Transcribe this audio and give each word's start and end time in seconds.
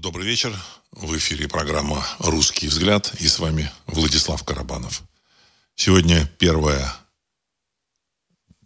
Добрый 0.00 0.26
вечер. 0.26 0.56
В 0.92 1.14
эфире 1.18 1.46
программа 1.46 2.02
«Русский 2.20 2.68
взгляд» 2.68 3.12
и 3.20 3.28
с 3.28 3.38
вами 3.38 3.70
Владислав 3.86 4.42
Карабанов. 4.44 5.02
Сегодня 5.74 6.24
первое, 6.38 6.90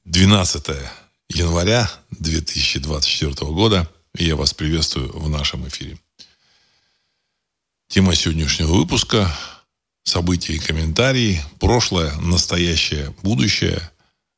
12 0.05 0.67
января 1.31 1.91
2024 2.13 3.51
года. 3.51 3.91
И 4.17 4.27
я 4.27 4.37
вас 4.37 4.55
приветствую 4.55 5.11
в 5.11 5.29
нашем 5.29 5.67
эфире. 5.67 5.99
Тема 7.89 8.15
сегодняшнего 8.15 8.73
выпуска– 8.73 9.37
события 10.05 10.53
и 10.53 10.61
комментарии, 10.61 11.43
прошлое, 11.59 12.15
настоящее, 12.19 13.13
будущее. 13.25 13.91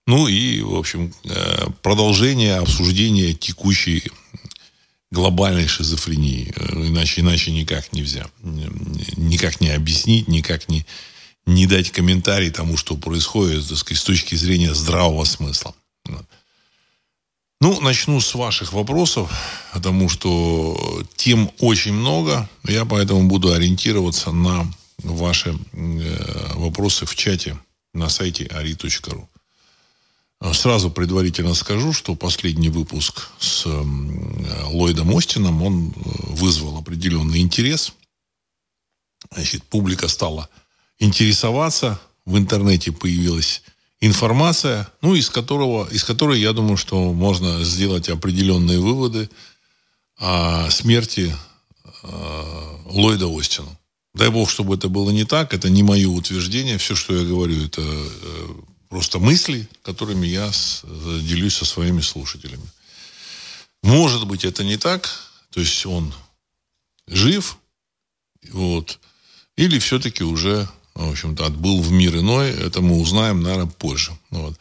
Ну 0.07 0.29
и, 0.29 0.63
в 0.63 0.75
общем, 0.75 1.13
э, 1.25 1.67
продолжение 1.83 2.57
обсуждения 2.57 3.35
текущей 3.35 4.11
глобальной 5.11 5.66
шизофрении. 5.66 6.52
Э, 6.57 6.86
иначе, 6.86 7.20
иначе 7.20 7.52
никак 7.52 7.93
нельзя. 7.93 8.27
Никак 9.17 9.61
не 9.61 9.71
объяснить, 9.71 10.29
никак 10.29 10.68
не, 10.68 10.85
не 11.46 11.67
дать 11.67 11.90
комментарий 11.90 12.50
тому, 12.50 12.76
что 12.76 12.96
происходит 12.96 13.68
так 13.68 13.79
сказать, 13.79 14.00
с 14.00 14.04
точки 14.04 14.34
зрения 14.34 14.75
здравого 14.75 15.25
смысла. 15.25 15.75
Ну, 17.61 17.81
начну 17.81 18.21
с 18.21 18.34
ваших 18.34 18.75
вопросов, 18.75 19.32
потому 19.72 20.11
что 20.11 21.04
тем 21.17 21.50
очень 21.59 21.95
много. 21.95 22.48
Я 22.64 22.84
поэтому 22.84 23.29
буду 23.29 23.53
ориентироваться 23.53 24.31
на 24.31 24.70
ваши 24.98 25.57
э, 25.73 26.53
вопросы 26.54 27.07
в 27.07 27.14
чате 27.14 27.59
на 27.95 28.11
сайте 28.11 28.45
ari.ru. 28.45 29.26
Сразу 30.53 30.90
предварительно 30.90 31.54
скажу, 31.54 31.93
что 31.93 32.14
последний 32.14 32.69
выпуск 32.69 33.31
с 33.39 33.67
Ллойдом 34.67 35.17
Остином, 35.17 35.62
он 35.62 35.89
э, 35.89 35.92
вызвал 36.28 36.77
определенный 36.77 37.41
интерес. 37.41 37.95
Значит, 39.33 39.64
публика 39.64 40.09
стала 40.09 40.48
интересоваться, 40.98 41.98
в 42.27 42.37
интернете 42.37 42.92
появилась 42.92 43.62
информация, 44.01 44.89
ну, 45.01 45.14
из, 45.14 45.31
которого, 45.31 45.89
из 45.89 46.05
которой, 46.05 46.41
я 46.41 46.53
думаю, 46.53 46.77
что 46.77 47.12
можно 47.12 47.64
сделать 47.64 48.09
определенные 48.09 48.79
выводы 48.79 49.31
о 50.19 50.70
смерти 50.70 51.34
э, 52.03 52.79
Ллойда 52.87 53.27
Остина. 53.27 53.79
Дай 54.14 54.31
бог, 54.31 54.51
чтобы 54.51 54.75
это 54.77 54.89
было 54.89 55.11
не 55.11 55.25
так, 55.25 55.55
это 55.55 55.69
не 55.69 55.83
мое 55.83 56.09
утверждение, 56.09 56.79
все, 56.79 56.95
что 56.95 57.17
я 57.17 57.25
говорю, 57.25 57.64
это 57.64 57.83
э, 57.83 58.55
просто 58.89 59.19
мысли, 59.19 59.69
которыми 59.83 60.27
я 60.27 60.51
делюсь 61.23 61.56
со 61.56 61.65
своими 61.65 62.01
слушателями. 62.01 62.67
Может 63.83 64.27
быть, 64.27 64.45
это 64.45 64.65
не 64.65 64.77
так, 64.77 65.09
то 65.51 65.61
есть 65.61 65.87
он 65.87 66.12
жив, 67.07 67.59
вот, 68.51 68.98
или 69.57 69.79
все-таки 69.79 70.25
уже, 70.25 70.69
в 70.95 71.11
общем-то, 71.11 71.47
отбыл 71.47 71.81
в 71.81 71.91
мир 71.92 72.17
иной, 72.17 72.51
это 72.51 72.81
мы 72.81 72.98
узнаем, 72.98 73.42
наверное, 73.42 73.67
позже. 73.67 74.17
Вот. 74.31 74.59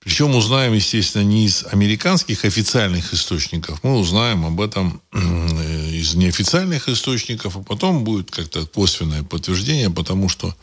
Причем 0.00 0.34
узнаем, 0.34 0.74
естественно, 0.74 1.22
не 1.22 1.46
из 1.46 1.64
американских 1.64 2.44
официальных 2.44 3.14
источников, 3.14 3.82
мы 3.82 3.96
узнаем 3.98 4.44
об 4.44 4.60
этом 4.60 5.00
из 5.12 6.14
неофициальных 6.14 6.88
источников, 6.90 7.56
а 7.56 7.62
потом 7.62 8.04
будет 8.04 8.30
как-то 8.30 8.66
косвенное 8.66 9.22
подтверждение, 9.22 9.88
потому 9.88 10.28
что 10.28 10.54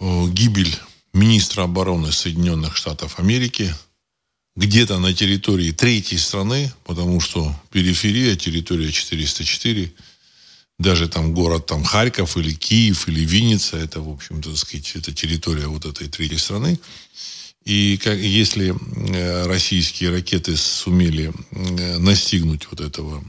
гибель 0.00 0.76
министра 1.12 1.64
обороны 1.64 2.12
Соединенных 2.12 2.76
Штатов 2.76 3.18
Америки 3.18 3.74
где-то 4.56 4.98
на 4.98 5.14
территории 5.14 5.72
третьей 5.72 6.18
страны, 6.18 6.72
потому 6.84 7.20
что 7.20 7.54
периферия, 7.70 8.36
территория 8.36 8.92
404, 8.92 9.92
даже 10.78 11.08
там 11.08 11.32
город 11.32 11.66
там 11.66 11.84
Харьков 11.84 12.36
или 12.36 12.52
Киев 12.52 13.08
или 13.08 13.20
Винница, 13.24 13.76
это, 13.76 14.00
в 14.00 14.10
общем-то, 14.10 14.50
так 14.50 14.58
сказать, 14.58 14.92
это 14.96 15.12
территория 15.12 15.66
вот 15.66 15.84
этой 15.86 16.08
третьей 16.08 16.38
страны. 16.38 16.78
И 17.64 17.96
как, 17.98 18.18
если 18.18 18.74
э, 18.74 19.46
российские 19.46 20.10
ракеты 20.10 20.56
сумели 20.56 21.32
э, 21.52 21.98
настигнуть 21.98 22.66
вот 22.70 22.80
этого 22.80 23.24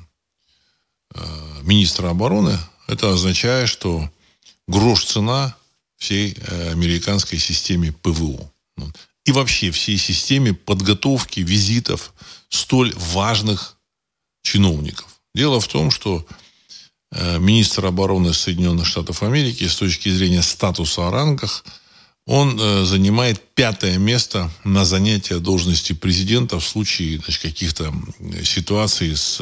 э, 1.13 1.21
министра 1.61 2.09
обороны, 2.09 2.57
это 2.87 3.13
означает, 3.13 3.69
что 3.69 4.09
грош 4.67 5.05
цена 5.05 5.55
всей 6.03 6.35
э, 6.37 6.71
американской 6.71 7.39
системе 7.39 7.93
ПВО. 7.93 8.51
Ну, 8.75 8.91
и 9.25 9.31
вообще 9.31 9.71
всей 9.71 9.97
системе 9.97 10.53
подготовки 10.53 11.39
визитов 11.39 12.13
столь 12.49 12.93
важных 12.95 13.77
чиновников. 14.41 15.07
Дело 15.33 15.61
в 15.61 15.67
том, 15.67 15.91
что 15.91 16.25
э, 17.11 17.39
министр 17.39 17.85
обороны 17.85 18.33
Соединенных 18.33 18.85
Штатов 18.85 19.23
Америки 19.23 19.65
с 19.65 19.77
точки 19.77 20.09
зрения 20.09 20.43
статуса 20.43 21.07
о 21.07 21.11
рангах, 21.11 21.63
он 22.25 22.59
э, 22.59 22.83
занимает 22.83 23.41
пятое 23.55 23.97
место 23.97 24.51
на 24.65 24.83
занятие 24.83 25.39
должности 25.39 25.93
президента 25.93 26.59
в 26.59 26.65
случае 26.65 27.19
значит, 27.19 27.41
каких-то 27.41 27.93
ситуаций 28.43 29.15
с 29.15 29.41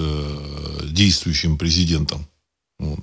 действующим 0.84 1.58
президентом. 1.58 2.28
Вот. 2.78 3.00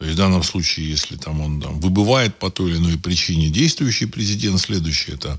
То 0.00 0.06
есть 0.06 0.14
в 0.14 0.18
данном 0.18 0.42
случае, 0.42 0.88
если 0.88 1.16
там 1.16 1.42
он 1.42 1.60
там, 1.60 1.78
выбывает 1.78 2.38
по 2.38 2.50
той 2.50 2.70
или 2.70 2.78
иной 2.78 2.96
причине 2.96 3.50
действующий 3.50 4.06
президент, 4.06 4.58
следующий 4.58 5.12
это 5.12 5.38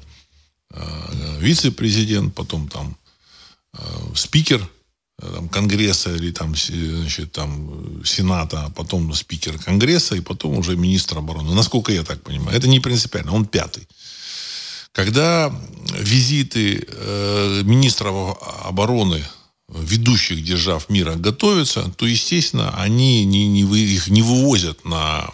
э, 0.70 1.40
вице-президент, 1.40 2.36
потом 2.36 2.68
там 2.68 2.96
э, 3.74 3.80
спикер 4.14 4.62
э, 5.18 5.32
там, 5.34 5.50
Конгресса 5.50 6.14
или 6.16 6.32
там, 6.32 6.54
значит, 6.56 7.32
там 7.32 8.06
Сената, 8.06 8.66
а 8.66 8.70
потом 8.70 9.12
спикер 9.16 9.58
Конгресса 9.58 10.16
и 10.16 10.22
потом 10.22 10.60
уже 10.60 10.76
министр 10.76 11.18
обороны. 11.18 11.56
Насколько 11.56 11.92
я 11.92 12.04
так 12.04 12.22
понимаю. 12.22 12.56
Это 12.56 12.68
не 12.68 12.80
принципиально, 12.80 13.34
он 13.34 13.48
пятый. 13.48 13.88
Когда 14.92 15.52
визиты 15.98 16.86
э, 16.88 17.62
министров 17.64 18.38
обороны 18.64 19.24
ведущих 19.74 20.44
держав 20.44 20.90
мира 20.90 21.16
готовятся, 21.16 21.90
то, 21.98 22.06
естественно, 22.06 22.72
они 22.78 23.26
не, 23.26 23.48
не, 23.48 23.62
их 23.62 24.08
не 24.08 24.22
вывозят 24.22 24.86
на 24.86 25.30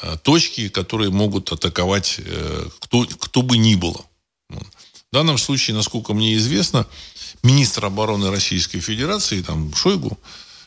э, 0.00 0.16
точки, 0.22 0.68
которые 0.68 1.10
могут 1.10 1.52
атаковать 1.52 2.16
э, 2.18 2.68
кто, 2.80 3.04
кто 3.04 3.42
бы 3.42 3.58
ни 3.58 3.74
было. 3.74 4.04
В 4.48 5.14
данном 5.14 5.38
случае, 5.38 5.76
насколько 5.76 6.14
мне 6.14 6.36
известно, 6.36 6.86
министр 7.42 7.86
обороны 7.86 8.30
Российской 8.30 8.80
Федерации, 8.80 9.42
там, 9.42 9.74
Шойгу, 9.74 10.18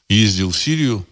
ездил 0.08 0.52
в 0.52 0.58
Сирию. 0.58 1.06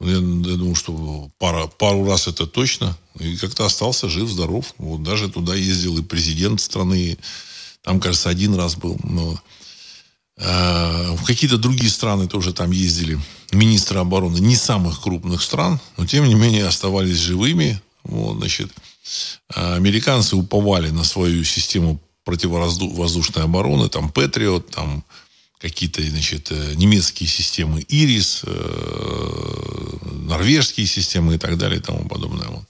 Я, 0.00 0.12
я 0.12 0.18
думаю, 0.18 0.74
что 0.76 1.30
пара, 1.38 1.66
пару 1.66 2.06
раз 2.06 2.28
это 2.28 2.46
точно. 2.46 2.96
И 3.18 3.36
как-то 3.36 3.64
остался 3.64 4.08
жив, 4.08 4.28
здоров. 4.28 4.74
Вот 4.78 5.02
даже 5.02 5.28
туда 5.28 5.54
ездил 5.54 5.98
и 5.98 6.02
президент 6.02 6.60
страны. 6.60 7.18
Там, 7.82 7.98
кажется, 7.98 8.28
один 8.28 8.54
раз 8.54 8.76
был. 8.76 8.98
Но 9.02 9.40
в 10.36 11.24
какие-то 11.24 11.56
другие 11.56 11.90
страны 11.90 12.28
тоже 12.28 12.52
там 12.52 12.70
ездили 12.70 13.18
министры 13.52 13.98
обороны 14.00 14.38
не 14.38 14.56
самых 14.56 15.00
крупных 15.00 15.42
стран, 15.42 15.80
но 15.96 16.06
тем 16.06 16.26
не 16.26 16.34
менее 16.34 16.66
оставались 16.66 17.16
живыми. 17.16 17.80
Вот, 18.04 18.36
значит, 18.36 18.70
американцы 19.48 20.36
уповали 20.36 20.90
на 20.90 21.04
свою 21.04 21.44
систему 21.44 22.00
противовоздушной 22.24 23.44
обороны, 23.44 23.88
там 23.88 24.10
Патриот, 24.10 24.70
там 24.70 25.04
какие-то, 25.58 26.02
значит, 26.02 26.48
э, 26.50 26.74
немецкие 26.74 27.28
системы 27.28 27.80
Ирис, 27.88 28.42
э, 28.44 29.96
норвежские 30.26 30.86
системы 30.86 31.36
и 31.36 31.38
так 31.38 31.56
далее 31.56 31.78
и 31.78 31.82
тому 31.82 32.06
подобное. 32.08 32.48
Вот. 32.48 32.64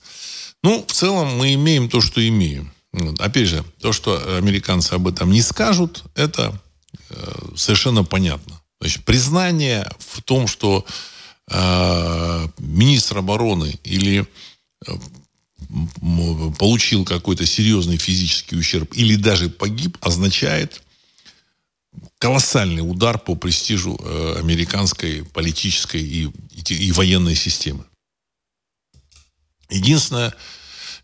Ну, 0.63 0.85
в 0.87 0.91
целом 0.91 1.37
мы 1.37 1.53
имеем 1.55 1.89
то, 1.89 2.01
что 2.01 2.25
имеем. 2.25 2.71
Вот. 2.93 3.19
Опять 3.19 3.47
же, 3.47 3.65
то, 3.81 3.91
что 3.93 4.37
американцы 4.37 4.93
об 4.93 5.07
этом 5.07 5.31
не 5.31 5.41
скажут, 5.41 6.03
это 6.15 6.57
Э, 7.09 7.31
совершенно 7.57 8.03
понятно. 8.03 8.61
Значит, 8.79 9.03
признание 9.05 9.89
в 9.99 10.21
том, 10.21 10.47
что 10.47 10.85
э, 11.49 12.47
министр 12.59 13.19
обороны 13.19 13.79
или 13.83 14.27
э, 14.85 14.91
получил 16.59 17.03
какой-то 17.03 17.45
серьезный 17.45 17.97
физический 17.97 18.55
ущерб 18.55 18.93
или 18.93 19.15
даже 19.15 19.49
погиб, 19.49 19.97
означает 20.01 20.81
колоссальный 22.19 22.81
удар 22.81 23.17
по 23.19 23.35
престижу 23.35 23.99
э, 23.99 24.35
американской 24.39 25.23
политической 25.25 26.01
и, 26.01 26.31
и, 26.51 26.73
и 26.73 26.91
военной 26.91 27.35
системы. 27.35 27.83
Единственное, 29.69 30.33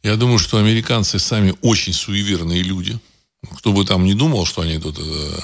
я 0.03 0.15
думаю, 0.15 0.39
что 0.39 0.57
американцы 0.57 1.19
сами 1.19 1.55
очень 1.61 1.93
суеверные 1.93 2.63
люди. 2.63 2.97
Кто 3.57 3.73
бы 3.73 3.85
там 3.85 4.05
ни 4.05 4.13
думал, 4.13 4.45
что 4.45 4.61
они 4.61 4.79
тут 4.79 4.97
э, 4.99 5.39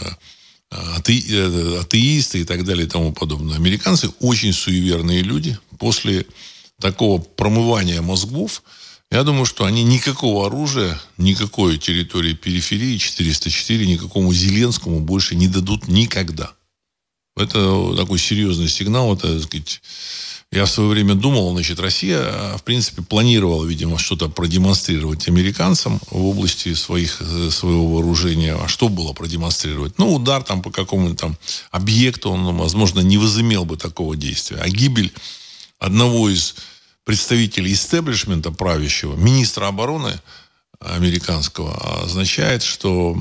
ате, 0.70 1.80
атеисты 1.80 2.42
и 2.42 2.44
так 2.44 2.64
далее 2.64 2.86
и 2.86 2.90
тому 2.90 3.14
подобное. 3.14 3.56
Американцы 3.56 4.10
очень 4.20 4.54
суеверные 4.54 5.22
люди. 5.22 5.58
После 5.78 6.26
такого 6.80 7.22
промывания 7.22 8.02
мозгов, 8.02 8.64
я 9.12 9.24
думаю, 9.24 9.46
что 9.46 9.66
они 9.66 9.84
никакого 9.84 10.46
оружия, 10.46 11.00
никакой 11.18 11.78
территории 11.78 12.34
периферии 12.34 12.98
404, 12.98 13.86
никакому 13.88 14.34
Зеленскому 14.34 15.00
больше 15.00 15.36
не 15.36 15.48
дадут 15.48 15.88
никогда. 15.88 16.54
Это 17.36 17.96
такой 17.96 18.20
серьезный 18.20 18.68
сигнал. 18.68 19.16
Это, 19.16 19.34
так 19.34 19.44
сказать, 19.44 19.82
Я 20.52 20.66
в 20.66 20.70
свое 20.72 20.90
время 20.90 21.14
думал, 21.14 21.52
значит, 21.52 21.80
Россия, 21.80 22.58
в 22.58 22.64
принципе, 22.64 23.04
планировала, 23.04 23.66
видимо, 23.66 24.00
что-то 24.00 24.30
продемонстрировать 24.30 25.28
американцам 25.28 26.00
в 26.10 26.26
области 26.26 26.74
своих, 26.74 27.22
э, 27.22 27.52
своего 27.52 27.86
вооружения. 27.94 28.56
А 28.56 28.68
что 28.68 28.90
было 28.90 29.14
продемонстрировать? 29.14 30.00
Ну, 30.00 30.16
удар 30.16 30.42
там 30.42 30.64
по 30.64 30.72
какому-то 30.72 31.16
там 31.16 31.38
объекту, 31.70 32.32
он, 32.32 32.58
возможно, 32.58 33.02
не 33.02 33.20
возымел 33.20 33.64
бы 33.64 33.78
такого 33.78 34.16
действия. 34.16 34.58
А 34.58 34.68
гибель 34.70 35.14
одного 35.78 36.30
из 36.30 36.56
представителей 37.04 37.74
истеблишмента 37.74 38.50
правящего, 38.50 39.16
министра 39.16 39.68
обороны 39.68 40.20
американского, 40.80 42.04
означает, 42.04 42.64
что 42.64 43.16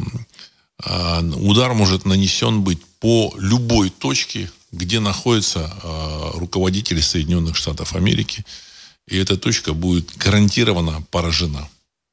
а, 0.83 1.21
удар 1.21 1.75
может 1.75 2.07
нанесен 2.07 2.63
быть 2.63 2.83
по 3.01 3.35
любой 3.37 3.91
точке 3.91 4.51
где 4.73 5.01
находятся 5.01 5.71
э, 5.83 6.31
руководители 6.35 7.01
Соединенных 7.01 7.57
Штатов 7.57 7.95
Америки. 7.95 8.45
И 9.07 9.17
эта 9.17 9.37
точка 9.37 9.73
будет 9.73 10.17
гарантированно 10.17 11.03
поражена. 11.11 11.69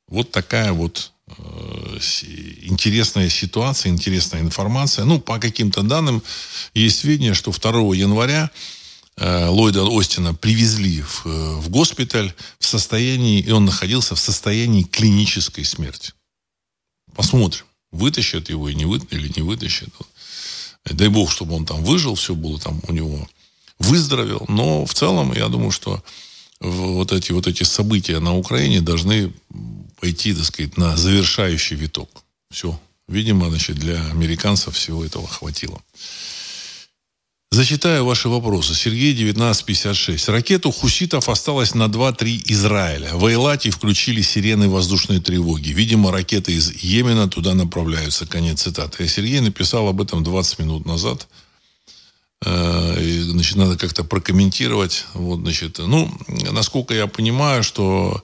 Вот 0.07 0.31
такая 0.31 0.71
вот 0.71 1.11
э, 1.27 1.99
интересная 2.61 3.29
ситуация, 3.29 3.91
интересная 3.91 4.41
информация. 4.41 5.05
Ну, 5.05 5.19
по 5.19 5.39
каким-то 5.39 5.81
данным 5.83 6.23
есть 6.73 6.99
сведения, 6.99 7.33
что 7.33 7.51
2 7.51 7.95
января 7.95 8.49
э, 9.17 9.47
Ллойда 9.47 9.85
Остина 9.87 10.33
привезли 10.33 11.01
в, 11.01 11.25
э, 11.25 11.55
в 11.55 11.69
госпиталь 11.69 12.33
в 12.59 12.65
состоянии, 12.65 13.41
и 13.41 13.51
он 13.51 13.65
находился 13.65 14.15
в 14.15 14.19
состоянии 14.19 14.83
клинической 14.83 15.65
смерти. 15.65 16.13
Посмотрим, 17.13 17.65
вытащат 17.91 18.49
его 18.49 18.69
и 18.69 18.75
не 18.75 18.85
вы, 18.85 18.99
или 19.09 19.31
не 19.35 19.41
вытащат. 19.41 19.89
Дай 20.85 21.07
бог, 21.07 21.31
чтобы 21.31 21.55
он 21.55 21.65
там 21.65 21.83
выжил, 21.83 22.15
все 22.15 22.35
было 22.35 22.59
там 22.59 22.79
у 22.87 22.91
него, 22.91 23.27
выздоровел. 23.79 24.45
Но 24.47 24.85
в 24.85 24.93
целом, 24.93 25.33
я 25.33 25.47
думаю, 25.47 25.71
что 25.71 26.03
вот 26.59 27.11
эти, 27.11 27.31
вот 27.31 27.47
эти 27.47 27.63
события 27.63 28.19
на 28.19 28.37
Украине 28.37 28.81
должны 28.81 29.33
пойти, 29.99 30.33
так 30.33 30.45
сказать, 30.45 30.77
на 30.77 30.95
завершающий 30.95 31.75
виток. 31.75 32.09
Все. 32.51 32.79
Видимо, 33.07 33.49
значит, 33.49 33.77
для 33.77 34.03
американцев 34.09 34.75
всего 34.75 35.03
этого 35.03 35.27
хватило. 35.27 35.81
Зачитаю 37.55 38.03
ваши 38.03 38.27
вопросы. 38.27 38.75
Сергей, 38.75 39.13
1956. 39.13 40.27
Ракету 40.27 40.71
хуситов 40.71 41.29
осталось 41.29 41.73
на 41.73 41.85
2-3 41.85 42.41
Израиля. 42.47 43.13
В 43.13 43.25
Эйлате 43.27 43.69
включили 43.69 44.21
сирены 44.21 44.67
воздушной 44.67 45.21
тревоги. 45.21 45.69
Видимо, 45.69 46.11
ракеты 46.11 46.51
из 46.51 46.69
Йемена 46.83 47.29
туда 47.29 47.53
направляются. 47.53 48.25
Конец 48.25 48.63
цитаты. 48.63 49.03
Я 49.03 49.07
Сергей 49.07 49.39
написал 49.39 49.87
об 49.87 50.01
этом 50.01 50.21
20 50.21 50.59
минут 50.59 50.85
назад. 50.85 51.29
Э, 52.43 53.01
и, 53.01 53.21
значит, 53.21 53.55
надо 53.55 53.77
как-то 53.77 54.03
прокомментировать. 54.03 55.05
Вот, 55.13 55.39
значит, 55.39 55.77
ну, 55.77 56.11
насколько 56.51 56.93
я 56.93 57.07
понимаю, 57.07 57.63
что 57.63 58.21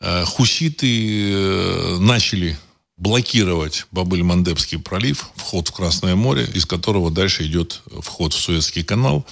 э, 0.00 0.24
хуситы 0.24 1.30
э, 1.30 1.96
начали 2.00 2.56
блокировать 3.02 3.86
Бабыль-Мандебский 3.90 4.78
пролив, 4.78 5.30
вход 5.34 5.66
в 5.68 5.72
Красное 5.72 6.14
море, 6.14 6.48
из 6.54 6.66
которого 6.66 7.10
дальше 7.10 7.44
идет 7.44 7.82
вход 8.00 8.32
в 8.32 8.38
Суэцкий 8.38 8.84
канал. 8.84 9.26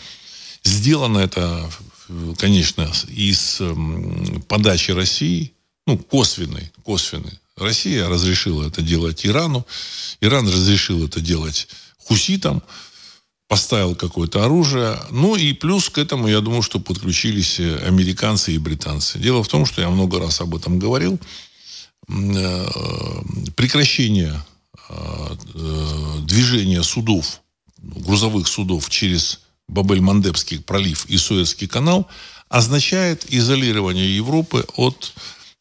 Сделано 0.65 1.19
это, 1.19 1.71
конечно, 2.37 2.91
из 3.07 3.63
подачи 4.49 4.91
России, 4.91 5.53
ну, 5.87 5.99
косвенной, 5.99 6.73
косвенной. 6.85 7.39
Россия 7.57 8.09
разрешила 8.09 8.67
это 8.67 8.83
делать 8.83 9.25
Ирану, 9.25 9.65
Иран 10.21 10.49
разрешил 10.49 11.07
это 11.07 11.21
делать 11.21 11.69
хуситам, 11.99 12.65
поставил 13.47 13.95
какое-то 13.95 14.45
оружие. 14.45 14.99
Ну 15.11 15.37
и 15.37 15.53
плюс 15.53 15.91
к 15.91 15.99
этому, 15.99 16.27
я 16.27 16.41
думаю, 16.41 16.63
что 16.63 16.81
подключились 16.81 17.61
американцы 17.61 18.53
и 18.53 18.59
британцы. 18.59 19.21
Дело 19.21 19.45
в 19.45 19.49
том, 19.49 19.65
что 19.65 19.81
я 19.81 19.91
много 19.91 20.19
раз 20.19 20.41
об 20.41 20.57
этом 20.57 20.81
говорил, 20.81 21.21
Э, 21.21 21.25
прекращение 23.57 24.35
э, 24.89 25.37
движения 26.23 26.83
судов, 26.83 27.41
грузовых 27.79 28.49
судов 28.49 28.89
через 28.91 29.41
Бабель-Мандебский 29.69 30.61
пролив 30.61 31.07
и 31.07 31.17
Суэцкий 31.17 31.69
канал 31.69 32.09
означает 32.49 33.25
изолирование 33.33 34.17
Европы 34.17 34.67
от 34.77 35.13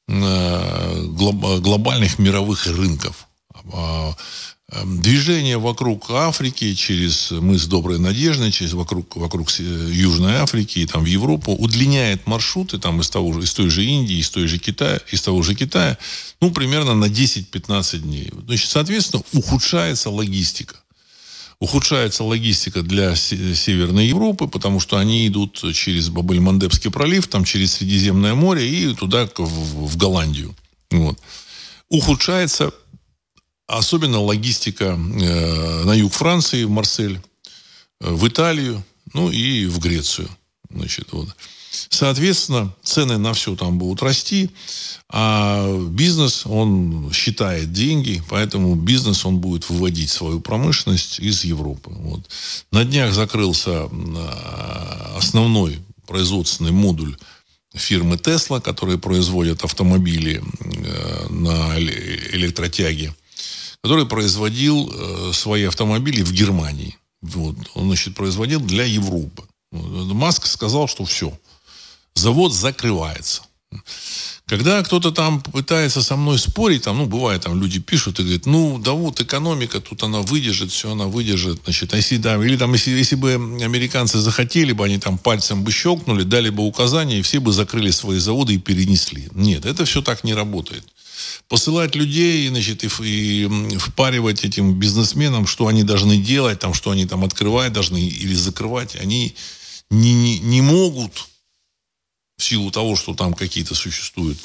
э, 0.07 1.06
глобальных 1.07 2.18
мировых 2.19 2.65
рынков. 2.65 3.27
Эм, 4.71 5.01
движение 5.01 5.57
вокруг 5.57 6.12
Африки, 6.12 6.75
через 6.75 7.31
мыс 7.31 7.66
Доброй 7.66 7.98
Надежды, 7.98 8.51
через 8.51 8.74
вокруг, 8.74 9.16
вокруг 9.16 9.50
Южной 9.50 10.36
Африки 10.36 10.80
и 10.80 10.86
там 10.86 11.04
в 11.04 11.07
Европу, 11.07 11.54
удлиняет 11.54 12.27
маршруты 12.27 12.77
там 12.77 13.01
из, 13.01 13.10
того 13.10 13.33
же, 13.33 13.39
из 13.42 13.54
той 13.54 13.69
же 13.69 13.83
Индии, 13.83 14.18
из, 14.18 14.30
той 14.30 14.45
же 14.48 14.60
Китая, 14.60 15.00
из 15.12 15.24
того 15.24 15.42
же 15.42 15.56
Китая, 15.56 15.98
ну, 16.39 16.51
примерно 16.51 16.94
на 16.94 17.06
10-15 17.06 18.00
дней. 18.00 18.31
Значит, 18.45 18.69
соответственно, 18.69 19.24
ухудшается 19.33 20.12
логистика. 20.12 20.75
Ухудшается 21.60 22.24
логистика 22.24 22.83
для 22.83 23.16
Северной 23.16 24.07
Европы, 24.07 24.48
потому 24.48 24.80
что 24.80 24.98
они 24.98 25.27
идут 25.27 25.63
через 25.74 26.10
Бабель-Мандебский 26.10 26.92
пролив, 26.92 27.27
там 27.27 27.44
через 27.44 27.74
Средиземное 27.74 28.36
море 28.36 28.69
и 28.69 28.94
туда, 28.94 29.27
в, 29.36 29.88
в 29.88 29.98
Голландию. 29.98 30.56
Вот. 30.92 31.19
Ухудшается 31.89 32.71
Особенно 33.69 34.19
логистика 34.19 34.98
э, 34.98 35.83
на 35.83 35.94
юг 35.94 36.12
Франции, 36.12 36.63
в 36.63 36.71
Марсель, 36.71 37.21
э, 38.01 38.12
в 38.12 38.27
Италию, 38.27 38.83
ну 39.13 39.30
и 39.30 39.68
в 39.68 39.77
Грецию. 39.77 40.27
Значит, 40.71 41.10
вот. 41.12 41.30
Соответственно, 41.89 42.74
цены 42.81 43.19
на 43.19 43.36
все 43.36 43.56
там 43.56 43.77
будут 43.77 44.01
расти, 44.01 44.50
а 45.07 45.71
бизнес, 45.88 46.48
он 46.48 47.12
считает 47.13 47.71
деньги, 47.71 48.24
поэтому 48.27 48.74
бизнес, 48.74 49.24
он 49.24 49.38
будет 49.38 49.69
выводить 49.69 50.10
свою 50.10 50.39
промышленность 50.39 51.19
из 51.19 51.44
Европы. 51.44 51.92
Вот. 51.92 52.21
На 52.71 52.83
днях 52.83 53.13
закрылся 53.13 53.88
э, 53.88 55.16
основной 55.16 55.77
производственный 56.07 56.71
модуль 56.71 57.16
фирмы 57.75 58.16
Tesla, 58.16 58.60
которые 58.60 58.98
производят 58.98 59.63
автомобили 59.63 60.42
на 61.30 61.77
электротяге 61.77 63.13
который 63.83 64.05
производил 64.05 64.91
э, 64.91 65.31
свои 65.33 65.63
автомобили 65.63 66.21
в 66.21 66.33
Германии. 66.33 66.97
Вот. 67.21 67.55
Он, 67.75 67.87
значит, 67.87 68.15
производил 68.15 68.59
для 68.59 68.83
Европы. 68.83 69.43
Маск 69.71 70.45
сказал, 70.47 70.87
что 70.87 71.05
все, 71.05 71.37
завод 72.15 72.53
закрывается. 72.53 73.44
Когда 74.47 74.81
кто-то 74.81 75.11
там 75.11 75.42
пытается 75.42 76.01
со 76.01 76.15
мной 76.15 76.39
спорить, 76.39 76.81
там, 76.81 76.97
ну, 76.97 77.06
бывает, 77.06 77.44
там 77.44 77.61
люди 77.61 77.80
пишут 77.80 78.19
и 78.19 78.23
говорят, 78.23 78.47
ну, 78.47 78.80
да 78.80 78.94
вот 78.94 79.21
экономика, 79.21 79.80
тут 79.80 80.01
она 80.01 80.21
выдержит, 80.21 80.71
все 80.71 80.92
она 80.92 81.06
выдержит, 81.06 81.61
значит, 81.65 81.94
если, 81.94 82.18
да, 82.18 82.35
или 82.44 82.57
там, 82.57 82.73
если, 82.73 82.89
если 82.89 83.15
бы 83.15 83.33
американцы 83.33 84.18
захотели 84.18 84.71
бы, 84.71 84.85
они 84.85 84.97
там 84.97 85.19
пальцем 85.19 85.63
бы 85.63 85.71
щелкнули, 85.71 86.23
дали 86.23 86.49
бы 86.49 86.63
указания, 86.63 87.19
и 87.19 87.21
все 87.21 87.39
бы 87.39 87.51
закрыли 87.51 87.92
свои 87.92 88.18
заводы 88.18 88.56
и 88.56 88.57
перенесли. 88.57 89.30
Нет, 89.33 89.68
это 89.68 89.85
все 89.85 90.01
так 90.01 90.23
не 90.23 90.33
работает 90.33 90.83
посылать 91.48 91.95
людей, 91.95 92.48
значит, 92.50 92.83
и, 92.83 92.88
и 92.88 93.78
впаривать 93.78 94.45
этим 94.45 94.74
бизнесменам, 94.80 95.48
что 95.48 95.68
они 95.68 95.83
должны 95.83 96.18
делать, 96.18 96.59
там, 96.59 96.74
что 96.74 96.92
они 96.92 97.06
там 97.06 97.24
открывать 97.24 97.74
должны 97.74 97.98
или 97.98 98.33
закрывать, 98.33 98.95
они 98.95 99.36
не, 99.90 100.14
не, 100.14 100.40
не 100.40 100.62
могут 100.62 101.28
в 102.38 102.44
силу 102.44 102.71
того, 102.71 102.95
что 102.95 103.14
там 103.14 103.33
какие-то 103.33 103.76
существуют 103.76 104.38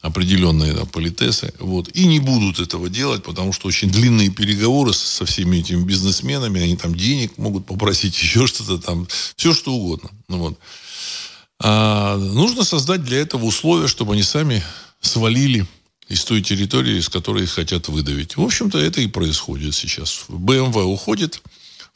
определенные 0.00 0.72
да, 0.72 0.86
политесы, 0.86 1.52
вот, 1.58 1.88
и 1.94 2.06
не 2.06 2.20
будут 2.20 2.58
этого 2.58 2.88
делать, 2.88 3.22
потому 3.22 3.52
что 3.52 3.68
очень 3.68 3.90
длинные 3.90 4.30
переговоры 4.30 4.94
со 4.94 5.26
всеми 5.26 5.58
этими 5.58 5.84
бизнесменами, 5.84 6.62
они 6.62 6.76
там 6.76 6.94
денег 6.94 7.36
могут 7.36 7.66
попросить, 7.66 8.14
еще 8.22 8.46
что-то 8.46 8.78
там, 8.78 9.06
все 9.36 9.52
что 9.52 9.72
угодно. 9.72 10.10
Ну, 10.28 10.38
вот. 10.38 10.58
а, 11.58 12.16
нужно 12.16 12.64
создать 12.64 13.04
для 13.04 13.18
этого 13.18 13.44
условия, 13.44 13.88
чтобы 13.88 14.14
они 14.14 14.22
сами 14.22 14.62
свалили 15.00 15.66
из 16.10 16.24
той 16.24 16.42
территории, 16.42 16.98
из 16.98 17.08
которой 17.08 17.44
их 17.44 17.52
хотят 17.52 17.88
выдавить. 17.88 18.36
В 18.36 18.42
общем-то, 18.42 18.78
это 18.78 19.00
и 19.00 19.06
происходит 19.06 19.74
сейчас. 19.74 20.24
BMW 20.28 20.82
уходит, 20.82 21.40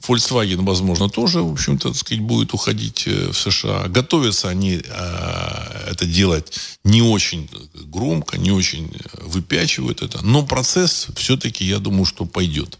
Volkswagen, 0.06 0.64
возможно, 0.64 1.08
тоже, 1.08 1.42
в 1.42 1.52
общем-то, 1.52 1.88
так 1.88 1.96
сказать, 1.96 2.22
будет 2.22 2.54
уходить 2.54 3.04
э, 3.06 3.32
в 3.32 3.36
США. 3.36 3.88
Готовятся 3.88 4.48
они 4.48 4.80
э, 4.84 5.90
это 5.90 6.06
делать 6.06 6.58
не 6.84 7.02
очень 7.02 7.50
громко, 7.74 8.38
не 8.38 8.52
очень 8.52 8.92
выпячивают 9.20 10.02
это, 10.02 10.24
но 10.24 10.46
процесс 10.46 11.08
все-таки, 11.16 11.64
я 11.64 11.78
думаю, 11.78 12.04
что 12.04 12.24
пойдет. 12.24 12.78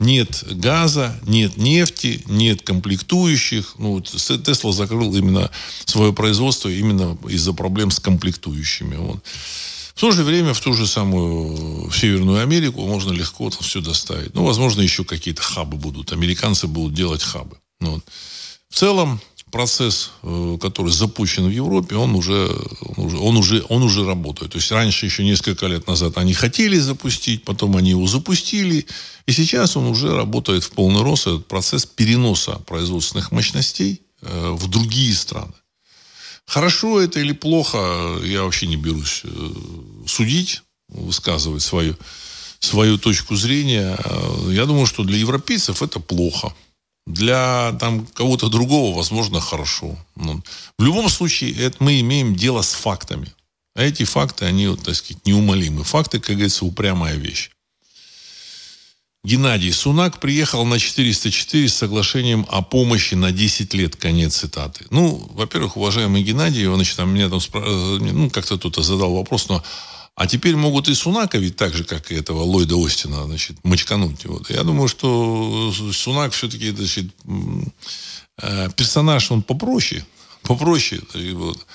Нет 0.00 0.44
газа, 0.50 1.20
нет 1.26 1.56
нефти, 1.56 2.22
нет 2.26 2.62
комплектующих. 2.62 3.74
Ну, 3.78 4.00
Тесла 4.00 4.72
закрыл 4.72 5.14
именно 5.14 5.50
свое 5.84 6.12
производство 6.12 6.68
именно 6.68 7.16
из-за 7.28 7.52
проблем 7.52 7.90
с 7.90 8.00
комплектующими. 8.00 8.96
Вот. 8.96 9.22
В 9.94 10.00
то 10.00 10.10
же 10.10 10.24
время 10.24 10.54
в 10.54 10.60
ту 10.60 10.72
же 10.72 10.86
самую 10.86 11.88
в 11.88 11.96
Северную 11.96 12.42
Америку 12.42 12.84
можно 12.84 13.12
легко 13.12 13.48
это 13.48 13.62
все 13.62 13.80
доставить. 13.80 14.34
Ну, 14.34 14.44
возможно, 14.44 14.80
еще 14.80 15.04
какие-то 15.04 15.42
хабы 15.42 15.76
будут. 15.76 16.12
Американцы 16.12 16.66
будут 16.66 16.94
делать 16.94 17.22
хабы. 17.22 17.58
Ну, 17.80 17.92
вот. 17.92 18.04
В 18.68 18.74
целом, 18.74 19.20
процесс, 19.54 20.10
э, 20.24 20.58
который 20.60 20.90
запущен 20.90 21.46
в 21.46 21.50
Европе, 21.50 21.94
он 21.94 22.16
уже, 22.16 22.50
он 22.96 23.04
уже, 23.04 23.18
он 23.18 23.36
уже, 23.36 23.64
он 23.68 23.82
уже 23.84 24.04
работает. 24.04 24.50
То 24.50 24.58
есть 24.58 24.72
раньше, 24.72 25.06
еще 25.06 25.22
несколько 25.22 25.68
лет 25.68 25.86
назад, 25.86 26.18
они 26.18 26.34
хотели 26.34 26.76
запустить, 26.76 27.44
потом 27.44 27.76
они 27.76 27.90
его 27.90 28.08
запустили, 28.08 28.84
и 29.26 29.32
сейчас 29.32 29.76
он 29.76 29.86
уже 29.86 30.12
работает 30.12 30.64
в 30.64 30.70
полный 30.72 31.02
рост, 31.02 31.28
этот 31.28 31.46
процесс 31.46 31.86
переноса 31.86 32.58
производственных 32.66 33.30
мощностей 33.30 34.02
э, 34.22 34.50
в 34.50 34.66
другие 34.68 35.14
страны. 35.14 35.54
Хорошо 36.46 37.00
это 37.00 37.20
или 37.20 37.32
плохо, 37.32 38.18
я 38.22 38.42
вообще 38.42 38.66
не 38.66 38.76
берусь 38.76 39.22
э, 39.24 39.52
судить, 40.06 40.62
высказывать 40.88 41.62
свою, 41.62 41.96
свою 42.60 42.98
точку 42.98 43.36
зрения. 43.36 43.98
Я 44.50 44.66
думаю, 44.66 44.86
что 44.86 45.04
для 45.04 45.18
европейцев 45.18 45.82
это 45.82 46.00
плохо. 46.00 46.54
Для 47.06 47.76
там, 47.80 48.06
кого-то 48.06 48.48
другого, 48.48 48.96
возможно, 48.96 49.40
хорошо. 49.40 49.98
Но 50.16 50.42
в 50.78 50.82
любом 50.82 51.08
случае, 51.08 51.52
это 51.52 51.76
мы 51.80 52.00
имеем 52.00 52.34
дело 52.34 52.62
с 52.62 52.72
фактами. 52.72 53.32
А 53.76 53.82
эти 53.82 54.04
факты, 54.04 54.44
они, 54.44 54.74
так 54.76 54.94
сказать, 54.94 55.26
неумолимы. 55.26 55.84
Факты, 55.84 56.20
как 56.20 56.36
говорится, 56.36 56.64
упрямая 56.64 57.16
вещь. 57.16 57.50
Геннадий 59.24 59.72
Сунак 59.72 60.20
приехал 60.20 60.66
на 60.66 60.78
404 60.78 61.68
с 61.68 61.74
соглашением 61.74 62.46
о 62.50 62.60
помощи 62.60 63.14
на 63.14 63.32
10 63.32 63.72
лет. 63.72 63.96
Конец 63.96 64.36
цитаты. 64.36 64.84
Ну, 64.90 65.26
во-первых, 65.32 65.78
уважаемый 65.78 66.22
Геннадий, 66.22 66.66
он, 66.66 66.76
значит, 66.76 66.96
там, 66.96 67.14
меня 67.14 67.30
там 67.30 67.38
э, 67.54 67.98
ну, 68.00 68.28
как-то 68.28 68.58
тут 68.58 68.76
задал 68.76 69.14
вопрос, 69.14 69.48
но 69.48 69.64
а 70.14 70.26
теперь 70.26 70.54
могут 70.54 70.88
и 70.88 70.94
Сунака 70.94 71.38
ведь 71.38 71.56
так 71.56 71.74
же, 71.74 71.84
как 71.84 72.12
и 72.12 72.14
этого 72.14 72.42
Ллойда 72.42 72.76
Остина, 72.76 73.24
значит, 73.24 73.56
мочкануть. 73.64 74.26
Вот. 74.26 74.50
Я 74.50 74.62
думаю, 74.62 74.88
что 74.88 75.72
Сунак 75.92 76.32
все-таки 76.34 76.70
значит, 76.70 77.06
э, 78.42 78.68
персонаж, 78.76 79.30
он 79.30 79.42
попроще. 79.42 80.04
Попроще. 80.42 81.00
И, 81.14 81.32
вот. 81.32 81.66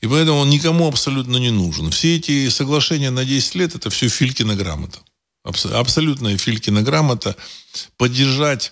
и 0.00 0.08
поэтому 0.08 0.40
он 0.40 0.50
никому 0.50 0.88
абсолютно 0.88 1.36
не 1.36 1.50
нужен. 1.50 1.92
Все 1.92 2.16
эти 2.16 2.48
соглашения 2.48 3.10
на 3.10 3.24
10 3.24 3.54
лет, 3.54 3.76
это 3.76 3.88
все 3.88 4.08
Филькина 4.08 4.56
грамота. 4.56 4.98
Абсолютная 5.48 6.36
Филькина 6.38 6.82
грамота. 6.82 7.36
Поддержать 7.96 8.70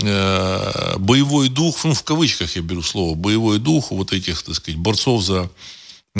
э, 0.00 0.96
боевой 0.98 1.48
дух, 1.48 1.84
ну, 1.84 1.94
в 1.94 2.02
кавычках 2.02 2.56
я 2.56 2.62
беру 2.62 2.82
слово, 2.82 3.14
боевой 3.14 3.58
дух 3.58 3.90
вот 3.90 4.12
этих, 4.12 4.42
так 4.42 4.54
сказать, 4.54 4.78
борцов 4.78 5.22
за 5.22 5.50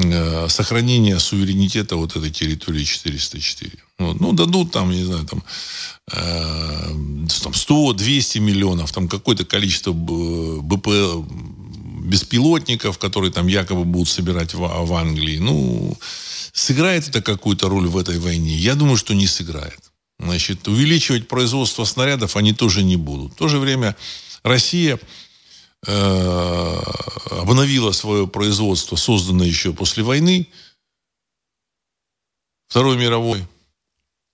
Э, 0.04 0.48
сохранения 0.48 1.18
суверенитета 1.18 1.96
вот 1.96 2.16
этой 2.16 2.30
территории 2.30 2.84
404. 2.84 3.72
Вот. 3.98 4.20
Ну, 4.20 4.32
дадут 4.32 4.70
там, 4.70 4.90
не 4.90 5.02
знаю, 5.04 5.26
там, 5.26 5.42
э, 6.12 6.88
там 7.42 7.52
100-200 7.52 8.38
миллионов, 8.40 8.92
там 8.92 9.08
какое-то 9.08 9.44
количество 9.44 9.92
БП 9.92 10.88
беспилотников, 12.04 12.98
которые 12.98 13.32
там 13.32 13.48
якобы 13.48 13.84
будут 13.84 14.08
собирать 14.08 14.54
в, 14.54 14.60
в 14.60 14.92
Англии. 14.94 15.38
Ну, 15.38 15.96
сыграет 16.52 17.08
это 17.08 17.20
какую-то 17.20 17.68
роль 17.68 17.88
в 17.88 17.96
этой 17.96 18.18
войне? 18.18 18.56
Я 18.56 18.74
думаю, 18.74 18.96
что 18.96 19.14
не 19.14 19.26
сыграет. 19.26 19.87
Значит, 20.18 20.66
увеличивать 20.68 21.28
производство 21.28 21.84
снарядов 21.84 22.36
они 22.36 22.52
тоже 22.52 22.82
не 22.82 22.96
будут. 22.96 23.32
В 23.32 23.36
то 23.36 23.48
же 23.48 23.58
время 23.58 23.96
Россия 24.42 24.98
Э, 25.86 26.80
обновила 27.30 27.92
свое 27.92 28.26
производство, 28.26 28.96
созданное 28.96 29.46
еще 29.46 29.72
после 29.72 30.02
войны, 30.02 30.48
Второй 32.66 32.98
мировой, 32.98 33.46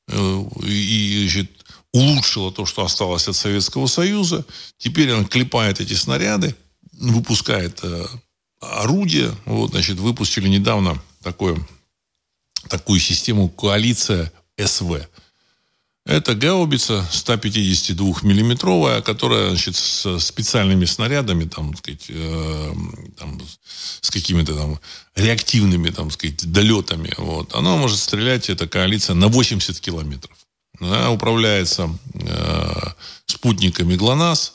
э, 0.08 0.44
и 0.64 1.28
значит, 1.28 1.64
улучшила 1.92 2.50
то, 2.50 2.64
что 2.64 2.84
осталось 2.84 3.28
от 3.28 3.36
Советского 3.36 3.86
Союза. 3.86 4.46
Теперь 4.78 5.10
она 5.10 5.24
клепает 5.24 5.80
эти 5.80 5.92
снаряды, 5.92 6.56
выпускает 6.92 7.80
э, 7.82 8.06
орудия. 8.60 9.30
Вот, 9.44 9.72
значит, 9.72 9.98
выпустили 9.98 10.48
недавно 10.48 11.00
такое, 11.22 11.58
такую 12.68 13.00
систему 13.00 13.50
коалиция 13.50 14.32
СВ. 14.58 15.06
Это 16.06 16.34
гаубица 16.34 17.08
152-миллиметровая, 17.10 19.00
которая 19.00 19.48
значит, 19.50 19.76
с 19.76 20.18
специальными 20.18 20.84
снарядами, 20.84 21.44
там, 21.44 21.74
сказать, 21.76 22.04
э, 22.10 22.72
там, 23.18 23.40
с 24.02 24.10
какими-то 24.10 24.54
там 24.54 24.78
реактивными 25.16 25.88
там, 25.88 26.10
сказать, 26.10 26.50
долетами. 26.52 27.14
Вот. 27.16 27.54
Она 27.54 27.76
может 27.76 27.98
стрелять, 27.98 28.50
эта 28.50 28.68
коалиция, 28.68 29.14
на 29.14 29.28
80 29.28 29.80
километров. 29.80 30.36
Она 30.78 31.10
управляется 31.10 31.88
э, 32.12 32.74
спутниками 33.24 33.96
ГЛОНАСС. 33.96 34.52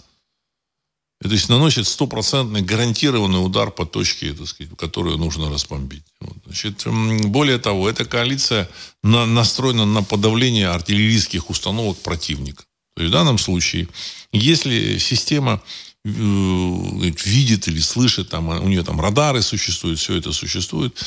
То 1.21 1.29
есть 1.29 1.49
наносит 1.49 1.85
стопроцентный 1.85 2.61
гарантированный 2.61 3.43
удар 3.45 3.71
по 3.71 3.85
точке, 3.85 4.33
так 4.33 4.47
сказать, 4.47 4.71
которую 4.77 5.17
нужно 5.17 5.49
разбомбить. 5.49 6.03
Вот. 6.21 6.37
Значит, 6.45 6.87
более 7.25 7.57
того, 7.57 7.89
эта 7.89 8.05
коалиция 8.05 8.69
на, 9.03 9.25
настроена 9.25 9.85
на 9.85 10.01
подавление 10.01 10.69
артиллерийских 10.69 11.49
установок 11.49 11.97
противника. 11.97 12.63
То 12.95 13.03
есть 13.03 13.09
в 13.09 13.13
данном 13.13 13.37
случае, 13.37 13.89
если 14.31 14.97
система 14.97 15.61
э, 16.05 16.09
видит 16.09 17.67
или 17.67 17.79
слышит, 17.81 18.29
там, 18.29 18.47
у 18.47 18.67
нее 18.69 18.83
там 18.83 19.01
радары 19.01 19.41
существуют, 19.41 19.99
все 19.99 20.15
это 20.15 20.31
существует, 20.31 20.97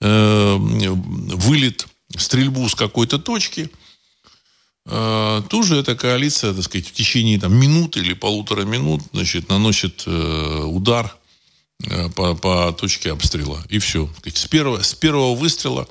э, 0.00 0.56
вылет, 0.58 1.86
стрельбу 2.16 2.68
с 2.68 2.74
какой-то 2.74 3.20
точки– 3.20 3.70
а, 4.86 5.42
тут 5.42 5.66
же 5.66 5.76
эта 5.76 5.94
коалиция, 5.94 6.52
так 6.52 6.64
сказать, 6.64 6.88
в 6.88 6.92
течение 6.92 7.38
там, 7.38 7.54
минуты 7.54 8.00
или 8.00 8.14
полутора 8.14 8.64
минут 8.64 9.02
значит, 9.12 9.48
наносит 9.48 10.04
э, 10.06 10.62
удар 10.64 11.16
э, 11.84 12.08
по, 12.10 12.34
по 12.34 12.72
точке 12.72 13.12
обстрела. 13.12 13.62
И 13.68 13.78
все. 13.78 14.08
С 14.24 14.46
первого, 14.46 14.82
с 14.82 14.94
первого 14.94 15.34
выстрела 15.34 15.86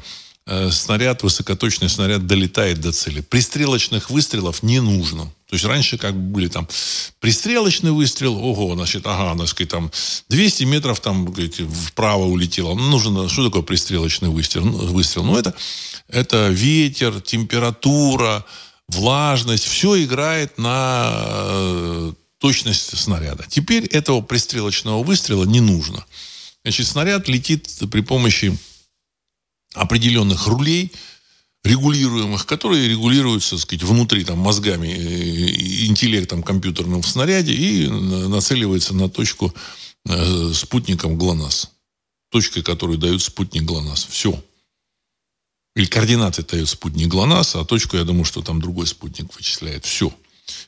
э, 0.48 0.72
снаряд, 0.72 1.22
высокоточный 1.24 1.90
снаряд 1.90 2.26
долетает 2.26 2.82
до 2.82 2.92
цели. 2.92 3.22
Пристрелочных 3.22 4.10
выстрелов 4.10 4.64
не 4.64 4.80
нужно. 4.80 5.32
То 5.50 5.56
есть 5.56 5.66
раньше 5.66 5.98
как 5.98 6.14
бы 6.14 6.22
были 6.22 6.48
там 6.48 6.68
пристрелочный 7.20 7.92
выстрел, 7.92 8.36
ого, 8.38 8.76
значит, 8.76 9.08
ага, 9.08 9.38
так 9.38 9.48
сказать, 9.48 9.70
там 9.70 9.92
200 10.30 10.64
метров 10.66 11.00
там 11.00 11.34
вправо 11.88 12.26
улетело. 12.26 12.76
Ну, 12.76 12.90
нужно, 12.90 13.30
что 13.30 13.46
такое 13.46 13.64
пристрелочный 13.64 14.30
выстрел? 14.30 14.64
выстрел? 14.64 15.24
Ну, 15.24 15.38
это, 15.38 15.56
это 16.08 16.50
ветер, 16.50 17.20
температура, 17.22 18.46
влажность, 18.90 19.66
все 19.66 20.04
играет 20.04 20.58
на 20.58 21.12
э, 21.14 22.14
точность 22.40 22.98
снаряда. 22.98 23.46
Теперь 23.48 23.86
этого 23.86 24.22
пристрелочного 24.22 25.04
выстрела 25.04 25.46
не 25.46 25.60
нужно. 25.60 26.06
Значит, 26.64 26.88
снаряд 26.88 27.28
летит 27.28 27.68
при 27.92 28.02
помощи 28.02 28.58
определенных 29.74 30.48
рулей, 30.48 30.92
регулируемых, 31.64 32.46
которые 32.46 32.88
регулируются, 32.88 33.52
так 33.52 33.60
сказать, 33.60 33.84
внутри 33.84 34.24
там, 34.24 34.40
мозгами, 34.40 34.88
э, 34.88 35.86
интеллектом 35.86 36.44
компьютерным 36.44 37.02
в 37.02 37.08
снаряде 37.08 37.54
и 37.54 37.88
нацеливается 37.88 38.94
на 38.96 39.10
точку 39.10 39.54
э, 40.06 40.54
спутником 40.54 41.18
ГЛОНАСС. 41.18 41.70
Точкой, 42.32 42.64
которую 42.64 42.98
дают 42.98 43.22
спутник 43.22 43.64
ГЛОНАСС. 43.64 44.08
Все. 44.10 44.42
Или 45.76 45.86
координаты 45.86 46.44
дает 46.44 46.68
спутник 46.68 47.08
ГЛОНАСС, 47.08 47.56
а 47.56 47.66
точку, 47.66 47.98
я 47.98 48.04
думаю, 48.04 48.26
что 48.26 48.42
там 48.42 48.60
другой 48.60 48.88
спутник 48.88 49.34
вычисляет. 49.36 49.86
Все. 49.86 50.12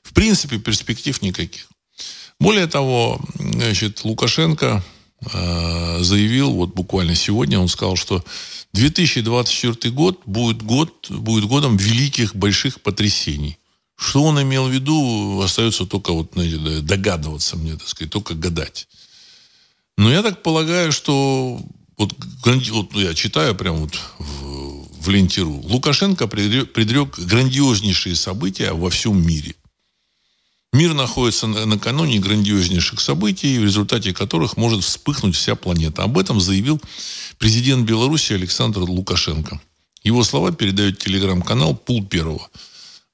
В 0.04 0.14
принципе, 0.14 0.58
перспектив 0.58 1.22
никаких. 1.22 1.68
Более 2.40 2.68
того, 2.68 3.20
значит, 3.38 4.04
Лукашенко 4.04 4.84
э, 5.32 5.98
заявил, 6.02 6.52
вот 6.52 6.74
буквально 6.74 7.16
сегодня 7.16 7.60
он 7.60 7.68
сказал, 7.68 7.96
что 7.96 8.24
2024 8.74 9.94
год 9.94 10.22
будет, 10.26 10.64
год 10.64 11.10
будет 11.10 11.46
годом 11.46 11.78
великих 11.78 12.36
больших 12.36 12.82
потрясений. 12.82 13.58
Что 13.96 14.24
он 14.24 14.42
имел 14.42 14.68
в 14.68 14.72
виду, 14.72 15.42
остается 15.42 15.86
только 15.86 16.14
вот, 16.14 16.32
знаете, 16.34 16.58
догадываться 16.82 17.58
мне, 17.58 17.76
так 17.76 17.88
сказать, 17.88 18.12
только 18.12 18.34
гадать. 18.34 18.88
Но 19.98 20.12
я 20.12 20.24
так 20.24 20.42
полагаю, 20.42 20.92
что 20.92 21.62
вот, 21.98 22.14
вот 22.72 22.96
я 22.96 23.14
читаю 23.14 23.54
прям 23.54 23.76
вот 23.76 24.00
в 24.18 24.81
в 25.02 25.10
ленте.ру. 25.10 25.62
Лукашенко 25.64 26.28
предрек 26.28 27.18
грандиознейшие 27.18 28.16
события 28.16 28.72
во 28.74 28.90
всем 28.90 29.26
мире. 29.26 29.56
Мир 30.74 30.94
находится 30.94 31.48
накануне 31.48 32.20
грандиознейших 32.20 33.02
событий, 33.02 33.58
в 33.58 33.64
результате 33.64 34.14
которых 34.14 34.58
может 34.58 34.84
вспыхнуть 34.84 35.36
вся 35.36 35.56
планета. 35.56 36.04
Об 36.04 36.18
этом 36.18 36.40
заявил 36.40 36.80
президент 37.40 37.86
Беларуси 37.86 38.34
Александр 38.34 38.82
Лукашенко. 38.82 39.60
Его 40.04 40.24
слова 40.24 40.52
передает 40.52 41.00
телеграм-канал 41.00 41.76
«Пул 41.76 42.06
первого». 42.06 42.48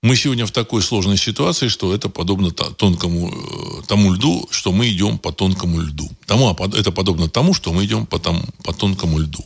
Мы 0.03 0.15
сегодня 0.15 0.45
в 0.45 0.51
такой 0.51 0.83
сложной 0.83 1.17
ситуации, 1.17 1.69
что 1.69 1.93
это 1.93 2.07
подобно 2.07 2.51
тонкому 2.51 3.29
э, 3.29 3.87
тому 3.87 4.13
льду, 4.13 4.47
что 4.51 4.71
мы 4.71 4.89
идем 4.89 5.17
по 5.17 5.31
тонкому 5.31 5.79
льду. 5.81 6.07
Тому, 6.27 6.49
а 6.49 6.77
это 6.77 6.91
подобно 6.91 7.27
тому, 7.27 7.55
что 7.55 7.73
мы 7.73 7.85
идем 7.85 8.05
по, 8.05 8.19
там, 8.19 8.43
по 8.63 8.73
тонкому 8.73 9.17
льду. 9.17 9.43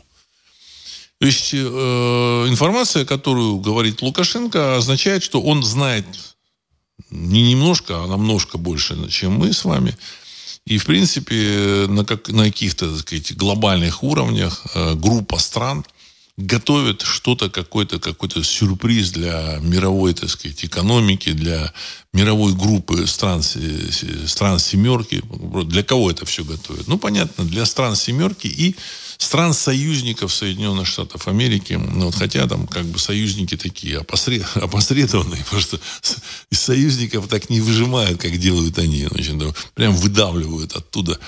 То 1.21 1.27
есть 1.27 1.53
э, 1.53 1.57
информация, 2.49 3.05
которую 3.05 3.57
говорит 3.57 4.01
Лукашенко, 4.01 4.77
означает, 4.77 5.21
что 5.21 5.39
он 5.39 5.61
знает 5.61 6.07
не 7.11 7.51
немножко, 7.51 8.03
а 8.03 8.07
намножко 8.07 8.57
больше, 8.57 9.07
чем 9.07 9.33
мы 9.33 9.53
с 9.53 9.63
вами. 9.63 9.95
И, 10.65 10.79
в 10.79 10.85
принципе, 10.85 11.85
на, 11.87 12.05
как, 12.05 12.29
на 12.29 12.45
каких-то 12.45 12.89
так 12.89 13.01
сказать, 13.01 13.37
глобальных 13.37 14.01
уровнях 14.01 14.63
э, 14.73 14.95
группа 14.95 15.37
стран 15.37 15.85
готовит 16.37 17.03
что-то, 17.03 17.51
какой-то 17.51 17.99
какой 17.99 18.43
сюрприз 18.43 19.11
для 19.11 19.59
мировой, 19.61 20.15
так 20.15 20.27
сказать, 20.27 20.65
экономики, 20.65 21.33
для 21.33 21.71
мировой 22.13 22.53
группы 22.53 23.05
стран, 23.05 23.43
стран 23.43 24.57
семерки. 24.57 25.21
Для 25.65 25.83
кого 25.83 26.09
это 26.09 26.25
все 26.25 26.43
готовят? 26.43 26.87
Ну, 26.87 26.97
понятно, 26.97 27.43
для 27.43 27.65
стран 27.65 27.95
семерки 27.95 28.47
и 28.47 28.75
стран-союзников 29.21 30.33
Соединенных 30.33 30.87
Штатов 30.87 31.27
Америки, 31.27 31.73
ну, 31.73 32.05
вот, 32.05 32.15
хотя 32.15 32.47
там 32.47 32.65
как 32.65 32.85
бы 32.85 32.97
союзники 32.97 33.55
такие 33.55 33.99
опосред... 33.99 34.43
опосредованные, 34.55 35.43
потому 35.43 35.61
что 35.61 35.79
из 36.49 36.59
союзников 36.59 37.27
так 37.27 37.49
не 37.51 37.61
выжимают, 37.61 38.19
как 38.19 38.35
делают 38.37 38.79
они. 38.79 39.05
Значит, 39.05 39.37
да, 39.37 39.53
прям 39.75 39.95
выдавливают 39.95 40.75
оттуда 40.75 41.19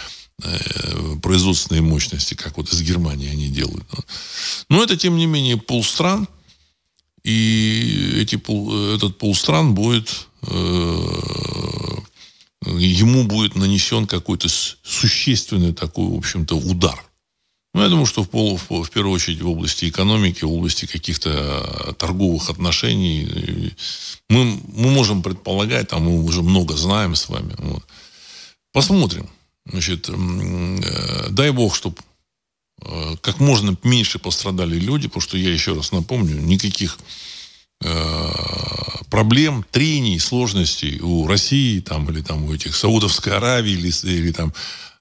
э, 0.42 1.18
производственные 1.22 1.84
мощности, 1.84 2.34
как 2.34 2.58
вот 2.58 2.74
из 2.74 2.82
Германии 2.82 3.30
они 3.30 3.50
делают. 3.50 3.86
Но 4.70 4.84
это, 4.84 4.98
тем 4.98 5.16
не 5.16 5.28
менее, 5.28 5.58
полстран, 5.58 6.28
и 7.24 8.16
эти 8.18 8.38
пол, 8.38 8.96
этот 8.96 9.20
полстран 9.20 9.76
будет 9.76 10.28
э, 10.42 11.10
ему 12.66 13.24
будет 13.26 13.56
нанесен 13.56 14.08
какой-то 14.08 14.50
существенный 14.50 15.74
такой, 15.74 16.08
в 16.08 16.18
общем-то, 16.18 16.58
удар. 16.58 17.00
Ну, 17.74 17.82
я 17.82 17.90
думаю, 17.90 18.06
что 18.06 18.24
в, 18.24 18.30
пол, 18.30 18.58
в, 18.58 18.84
в 18.84 18.90
первую 18.92 19.14
очередь 19.14 19.42
в 19.42 19.50
области 19.50 19.90
экономики, 19.90 20.44
в 20.44 20.52
области 20.52 20.86
каких-то 20.86 21.30
э, 21.90 21.94
торговых 21.94 22.50
отношений. 22.50 23.74
Мы, 24.30 24.60
мы 24.68 24.92
можем 24.92 25.24
предполагать, 25.24 25.88
там 25.88 26.04
мы 26.04 26.24
уже 26.24 26.44
много 26.44 26.78
знаем 26.78 27.16
с 27.16 27.30
вами. 27.30 27.56
Вот. 27.58 27.84
Посмотрим. 28.74 29.28
Значит, 29.66 30.08
э, 30.10 31.28
дай 31.32 31.50
бог, 31.50 31.76
чтобы 31.76 31.96
э, 32.82 33.16
как 33.22 33.40
можно 33.40 33.76
меньше 33.84 34.20
пострадали 34.20 34.78
люди, 34.78 35.08
потому 35.08 35.22
что 35.22 35.38
я 35.38 35.52
еще 35.52 35.74
раз 35.74 35.92
напомню, 35.92 36.40
никаких 36.42 37.00
э, 37.84 38.32
проблем, 39.10 39.66
трений, 39.72 40.20
сложностей 40.20 41.00
у 41.00 41.26
России 41.26 41.80
там, 41.80 42.08
или 42.12 42.22
там 42.22 42.44
у 42.46 42.54
этих 42.54 42.76
Саудовской 42.76 43.36
Аравии 43.36 43.72
или, 43.72 43.92
или 44.08 44.32
там 44.32 44.54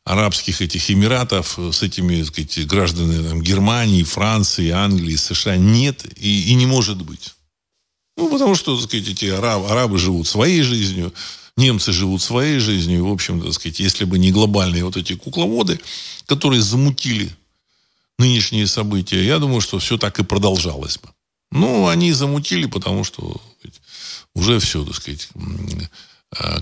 арабских 0.04 0.60
этих 0.60 0.90
эмиратов 0.90 1.58
с 1.58 1.82
этими 1.82 2.18
так 2.22 2.26
сказать, 2.26 2.66
гражданами 2.66 3.28
там, 3.28 3.42
Германии, 3.42 4.02
Франции, 4.02 4.70
Англии, 4.70 5.16
США 5.16 5.56
нет 5.56 6.04
и, 6.18 6.50
и 6.50 6.54
не 6.54 6.66
может 6.66 7.02
быть. 7.02 7.34
Ну, 8.16 8.30
потому 8.30 8.54
что, 8.54 8.76
так 8.76 8.88
сказать, 8.88 9.08
эти 9.08 9.26
араб, 9.26 9.64
арабы 9.70 9.98
живут 9.98 10.26
своей 10.26 10.62
жизнью, 10.62 11.14
немцы 11.56 11.92
живут 11.92 12.20
своей 12.20 12.58
жизнью. 12.58 13.06
В 13.06 13.12
общем, 13.12 13.40
так 13.40 13.52
сказать, 13.52 13.80
если 13.80 14.04
бы 14.04 14.18
не 14.18 14.32
глобальные 14.32 14.84
вот 14.84 14.96
эти 14.96 15.14
кукловоды, 15.14 15.80
которые 16.26 16.60
замутили 16.60 17.30
нынешние 18.18 18.66
события, 18.66 19.24
я 19.24 19.38
думаю, 19.38 19.60
что 19.60 19.78
все 19.78 19.98
так 19.98 20.18
и 20.18 20.24
продолжалось 20.24 20.98
бы. 20.98 21.08
Ну, 21.52 21.86
они 21.86 22.12
замутили, 22.12 22.66
потому 22.66 23.04
что 23.04 23.40
уже 24.34 24.58
все, 24.58 24.84
так 24.84 24.96
сказать, 24.96 25.28
Э, 25.34 25.86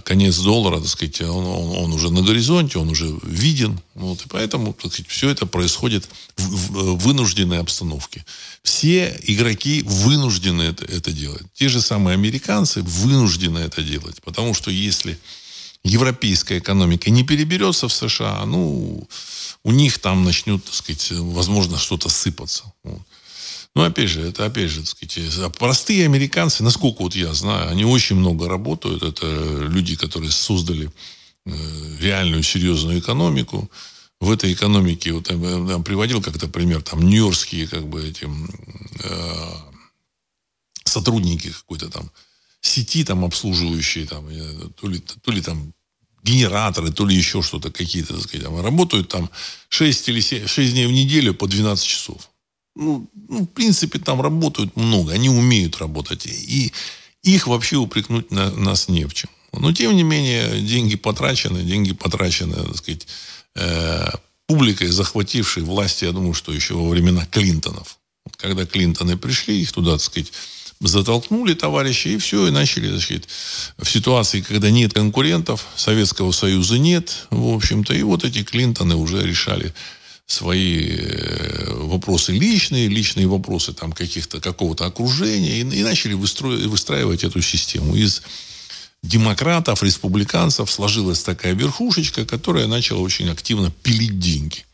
конец 0.05 0.39
доллара, 0.39 0.81
так 0.81 0.89
сказать, 0.89 1.21
он, 1.21 1.47
он, 1.47 1.85
он 1.85 1.93
уже 1.93 2.11
на 2.11 2.23
горизонте, 2.23 2.79
он 2.79 2.91
уже 2.91 3.19
виден. 3.23 3.81
Вот, 3.95 4.23
и 4.27 4.29
поэтому 4.29 4.73
так 4.73 4.93
сказать, 4.93 5.11
все 5.11 5.29
это 5.29 5.47
происходит 5.47 6.09
в, 6.37 6.43
в 6.43 6.99
вынужденной 6.99 7.59
обстановке. 7.61 8.25
Все 8.63 9.17
игроки 9.23 9.83
вынуждены 9.87 10.63
это, 10.63 10.85
это 10.85 11.13
делать. 11.13 11.45
Те 11.55 11.69
же 11.69 11.81
самые 11.81 12.15
американцы 12.15 12.83
вынуждены 12.83 13.59
это 13.59 13.83
делать. 13.83 14.21
Потому 14.23 14.55
что 14.55 14.71
если 14.71 15.19
европейская 15.85 16.59
экономика 16.59 17.11
не 17.11 17.23
переберется 17.23 17.87
в 17.89 17.93
США, 17.93 18.45
ну, 18.47 19.07
у 19.63 19.71
них 19.71 19.99
там 19.99 20.25
начнет, 20.25 20.65
так 20.65 20.75
сказать, 20.75 21.13
возможно, 21.13 21.79
что-то 21.79 22.09
сыпаться. 22.09 22.65
Вот. 22.83 23.03
Ну, 23.77 23.85
опять 23.85 24.09
же, 24.09 24.21
это, 24.23 24.47
опять 24.47 24.71
же, 24.71 24.81
так 24.81 24.89
сказать, 24.89 25.57
простые 25.57 26.05
американцы, 26.05 26.65
насколько 26.65 27.03
вот 27.03 27.15
я 27.15 27.33
знаю, 27.33 27.71
они 27.71 27.85
очень 27.85 28.17
много 28.17 28.49
работают. 28.49 29.03
Это 29.03 29.27
люди, 29.27 29.95
которые 29.95 30.33
создали 30.33 30.91
э, 31.47 31.53
реальную 32.01 32.43
серьезную 32.43 32.99
экономику. 32.99 33.71
В 34.21 34.31
этой 34.31 34.53
экономике, 34.53 35.13
вот 35.13 35.31
я 35.31 35.39
там 35.39 35.83
приводил 35.83 36.21
как-то 36.21 36.47
пример, 36.47 36.83
там 36.83 37.01
нью-йоркские 37.01 37.67
как 37.67 37.87
бы 37.87 38.07
эти 38.07 38.29
э, 39.05 39.53
сотрудники 40.85 41.51
какой-то 41.51 41.89
там 41.89 42.11
сети 42.61 43.05
там 43.05 43.25
обслуживающие, 43.25 44.07
там, 44.07 44.29
то 44.75 44.89
ли, 44.89 44.99
то 44.99 45.31
ли 45.31 45.41
там 45.41 45.73
генераторы, 46.23 46.93
то 46.93 47.07
ли 47.07 47.17
еще 47.17 47.41
что-то 47.41 47.71
какие-то, 47.71 48.15
так 48.15 48.25
сказать, 48.25 48.45
там, 48.45 48.61
работают 48.61 49.09
там 49.09 49.31
6 49.71 50.09
или 50.11 50.21
7, 50.21 50.47
6 50.47 50.73
дней 50.73 50.87
в 50.87 50.93
неделю 50.93 51.35
по 51.35 51.47
12 51.47 51.87
часов 51.87 52.31
ну, 52.77 53.09
ну, 53.29 53.43
в 53.43 53.47
принципе, 53.47 53.99
там 53.99 54.21
работают 54.21 54.77
много, 54.77 55.13
они 55.13 55.29
умеют 55.29 55.79
работать. 55.79 56.27
И 56.27 56.73
их 57.23 57.47
вообще 57.47 57.77
упрекнуть 57.77 58.31
на, 58.31 58.51
нас 58.51 58.89
не 58.89 59.05
в 59.05 59.15
чем. 59.15 59.31
Но, 59.53 59.73
тем 59.73 59.97
не 59.97 60.03
менее, 60.03 60.61
деньги 60.61 60.97
потрачены, 60.97 61.63
деньги 61.63 61.93
потрачены, 61.93 62.55
так 62.55 62.77
сказать, 62.77 63.07
э, 63.57 64.11
публикой, 64.47 64.89
захватившей 64.89 65.63
власти, 65.63 66.05
я 66.05 66.13
думаю, 66.13 66.35
что 66.35 66.53
еще 66.53 66.75
во 66.75 66.89
времена 66.89 67.27
Клинтонов. 67.27 67.99
Когда 68.37 68.65
Клинтоны 68.65 69.17
пришли, 69.17 69.61
их 69.61 69.73
туда, 69.73 69.93
так 69.93 70.03
сказать, 70.03 70.33
затолкнули 70.81 71.55
товарищи, 71.55 72.09
и 72.09 72.19
все, 72.19 72.47
и 72.47 72.51
начали, 72.51 72.91
так 72.91 73.03
сказать, 73.03 73.25
в 73.77 73.91
ситуации, 73.91 74.41
когда 74.41 74.71
нет 74.71 74.95
конкурентов, 74.95 75.67
Советского 75.77 76.33
Союза 76.33 76.79
нет, 76.79 77.27
в 77.31 77.55
общем-то, 77.55 77.93
и 77.93 78.03
вот 78.03 78.25
эти 78.25 78.43
Клинтоны 78.43 78.95
уже 78.95 79.23
решали 79.27 79.75
свои 80.31 80.97
э, 80.97 81.73
вопросы 81.75 82.33
личные, 82.33 82.89
личные 82.89 83.27
вопросы 83.27 83.73
там 83.73 83.93
каких-то, 83.93 84.41
какого-то 84.41 84.87
окружения, 84.87 85.61
и, 85.61 85.61
и 85.61 85.83
начали 85.83 86.15
выстроить, 86.15 86.67
выстраивать 86.67 87.25
эту 87.25 87.43
систему. 87.43 87.97
Из 87.97 88.23
демократов, 89.03 89.83
республиканцев 89.83 90.71
сложилась 90.71 91.23
такая 91.23 91.55
верхушечка, 91.55 92.25
которая 92.25 92.69
начала 92.69 93.01
очень 93.01 93.29
активно 93.29 93.73
пилить 93.83 94.21
деньги. 94.21 94.65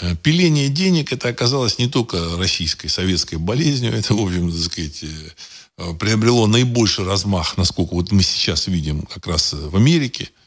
Э, 0.00 0.16
пиление 0.16 0.68
денег 0.68 1.12
это 1.12 1.28
оказалось 1.28 1.78
не 1.78 1.88
только 1.88 2.36
российской, 2.36 2.88
советской 2.88 3.36
болезнью, 3.36 3.92
это, 3.92 4.14
в 4.14 4.20
общем, 4.20 4.50
так 4.50 4.60
сказать, 4.60 5.04
э, 5.04 5.94
приобрело 6.00 6.48
наибольший 6.48 7.04
размах, 7.04 7.56
насколько 7.56 7.94
вот 7.94 8.10
мы 8.10 8.24
сейчас 8.24 8.66
видим 8.66 9.02
как 9.02 9.28
раз 9.28 9.52
в 9.52 9.76
Америке– 9.76 10.30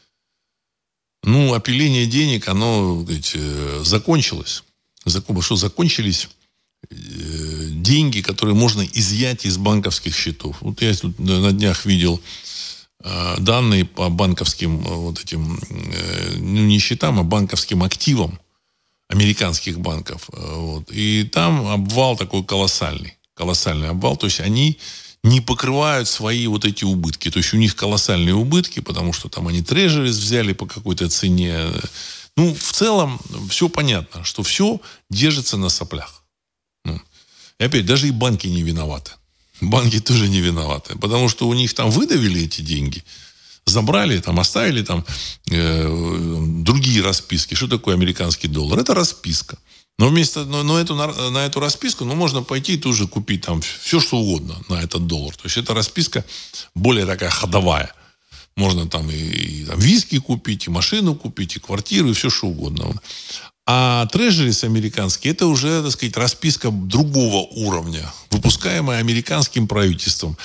ну, 1.24 1.54
опиление 1.54 2.06
денег, 2.06 2.48
оно 2.48 3.04
сказать, 3.04 3.32
э, 3.34 3.82
закончилось. 3.84 4.64
Что 5.06 5.56
закончились 5.56 6.28
э, 6.90 6.96
деньги, 7.70 8.20
которые 8.20 8.54
можно 8.54 8.82
изъять 8.82 9.46
из 9.46 9.56
банковских 9.56 10.16
счетов. 10.16 10.56
Вот 10.60 10.82
я 10.82 10.94
тут 10.94 11.18
на 11.18 11.52
днях 11.52 11.86
видел 11.86 12.20
э, 13.04 13.36
данные 13.38 13.84
по 13.84 14.08
банковским 14.08 14.78
вот 14.78 15.20
этим, 15.20 15.60
ну, 16.38 16.60
не 16.66 16.78
счетам, 16.78 17.20
а 17.20 17.22
банковским 17.22 17.82
активам 17.82 18.38
американских 19.08 19.78
банков. 19.78 20.28
Вот. 20.32 20.90
И 20.90 21.24
там 21.24 21.66
обвал 21.68 22.16
такой 22.16 22.44
колоссальный. 22.44 23.16
Колоссальный 23.34 23.90
обвал. 23.90 24.16
То 24.16 24.26
есть 24.26 24.40
они 24.40 24.78
не 25.24 25.40
покрывают 25.40 26.08
свои 26.08 26.46
вот 26.46 26.64
эти 26.64 26.84
убытки. 26.84 27.30
То 27.30 27.38
есть 27.38 27.54
у 27.54 27.56
них 27.56 27.76
колоссальные 27.76 28.34
убытки, 28.34 28.80
потому 28.80 29.12
что 29.12 29.28
там 29.28 29.48
они 29.48 29.62
трежерис 29.62 30.16
взяли 30.16 30.52
по 30.52 30.66
какой-то 30.66 31.08
цене. 31.08 31.68
Ну, 32.36 32.54
в 32.54 32.72
целом, 32.72 33.20
все 33.48 33.68
понятно, 33.68 34.24
что 34.24 34.42
все 34.42 34.80
держится 35.10 35.56
на 35.56 35.68
соплях. 35.68 36.24
Ну. 36.84 37.00
И 37.58 37.64
опять, 37.64 37.86
даже 37.86 38.08
и 38.08 38.10
банки 38.10 38.48
не 38.48 38.62
виноваты. 38.62 39.12
Банки 39.60 40.00
тоже 40.00 40.28
не 40.28 40.40
виноваты. 40.40 40.98
Потому 40.98 41.28
что 41.28 41.46
у 41.46 41.54
них 41.54 41.72
там 41.74 41.90
выдавили 41.90 42.42
эти 42.42 42.62
деньги, 42.62 43.04
забрали, 43.64 44.18
там, 44.18 44.40
оставили 44.40 44.82
там 44.82 45.04
э, 45.50 46.38
другие 46.64 47.00
расписки. 47.00 47.54
Что 47.54 47.68
такое 47.68 47.94
американский 47.94 48.48
доллар? 48.48 48.80
Это 48.80 48.92
расписка. 48.92 49.56
Но 49.98 50.08
вместо, 50.08 50.44
но, 50.44 50.62
но 50.62 50.78
эту, 50.78 50.94
на, 50.94 51.30
на 51.30 51.46
эту 51.46 51.60
расписку, 51.60 52.04
ну, 52.04 52.14
можно 52.14 52.42
пойти 52.42 52.74
и 52.74 52.78
тоже 52.78 53.06
купить 53.06 53.42
там 53.42 53.60
все, 53.60 54.00
что 54.00 54.18
угодно 54.18 54.56
на 54.68 54.82
этот 54.82 55.06
доллар. 55.06 55.34
То 55.36 55.44
есть, 55.44 55.56
эта 55.56 55.74
расписка 55.74 56.24
более 56.74 57.06
такая 57.06 57.30
ходовая. 57.30 57.92
Можно 58.56 58.88
там 58.88 59.10
и, 59.10 59.14
и 59.14 59.64
там, 59.64 59.78
виски 59.78 60.18
купить, 60.18 60.66
и 60.66 60.70
машину 60.70 61.14
купить, 61.14 61.56
и 61.56 61.60
квартиру, 61.60 62.10
и 62.10 62.14
все, 62.14 62.30
что 62.30 62.48
угодно. 62.48 63.00
А 63.64 64.06
трежерис 64.06 64.64
американский, 64.64 65.28
это 65.28 65.46
уже, 65.46 65.82
так 65.82 65.92
сказать, 65.92 66.16
расписка 66.16 66.70
другого 66.70 67.46
уровня, 67.52 68.12
выпускаемая 68.30 68.98
американским 68.98 69.68
правительством. 69.68 70.36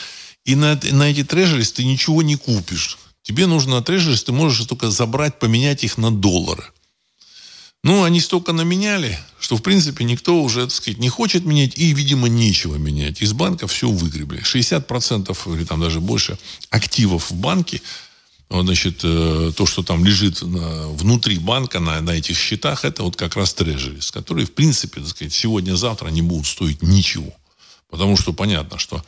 И 0.45 0.55
на, 0.55 0.79
на 0.91 1.09
эти 1.09 1.23
трежерис 1.23 1.71
ты 1.71 1.83
ничего 1.83 2.21
не 2.21 2.35
купишь. 2.35 2.97
Тебе 3.23 3.47
нужно 3.47 3.81
трежерис, 3.81 4.23
ты 4.23 4.31
можешь 4.31 4.65
только 4.67 4.91
забрать, 4.91 5.39
поменять 5.39 5.83
их 5.83 5.97
на 5.97 6.11
доллары. 6.11 6.63
Ну, 7.87 8.03
они 8.03 8.19
столько 8.19 8.51
наменяли, 8.51 9.17
что, 9.39 9.55
в 9.55 9.63
принципе, 9.63 10.03
никто 10.03 10.43
уже, 10.43 10.65
так 10.65 10.75
сказать, 10.75 10.99
не 10.99 11.07
хочет 11.07 11.45
менять 11.45 11.77
и, 11.77 11.93
видимо, 11.93 12.27
нечего 12.27 12.75
менять. 12.75 13.21
Из 13.21 13.31
банка 13.31 13.65
все 13.65 13.89
выгребли. 13.89 14.41
60% 14.41 15.55
или 15.55 15.63
там 15.63 15.79
даже 15.79 16.01
больше 16.01 16.37
активов 16.69 17.31
в 17.31 17.35
банке 17.35 17.81
значит, 18.49 18.99
э, 19.03 19.53
то, 19.55 19.65
что 19.65 19.83
там 19.83 20.03
лежит 20.03 20.41
внутри 20.41 21.37
банка 21.39 21.79
на, 21.79 22.01
на 22.01 22.11
этих 22.11 22.37
счетах, 22.37 22.83
это 22.83 23.03
вот 23.03 23.15
как 23.15 23.37
раз 23.37 23.53
трежерис, 23.53 24.11
которые, 24.11 24.45
в 24.45 24.51
принципе, 24.51 24.99
так 24.99 25.09
сказать, 25.09 25.33
сегодня-завтра 25.33 26.09
не 26.09 26.21
будут 26.21 26.47
стоить 26.47 26.81
ничего. 26.81 27.33
Потому 27.89 28.17
что 28.17 28.33
понятно, 28.33 28.79
что 28.79 29.01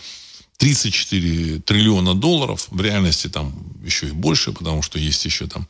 34 0.59 1.59
триллиона 1.61 2.13
долларов, 2.13 2.67
в 2.69 2.81
реальности 2.81 3.27
там 3.27 3.53
еще 3.81 4.09
и 4.09 4.11
больше, 4.11 4.51
потому 4.51 4.81
что 4.81 4.99
есть 4.99 5.23
еще 5.23 5.47
там 5.47 5.67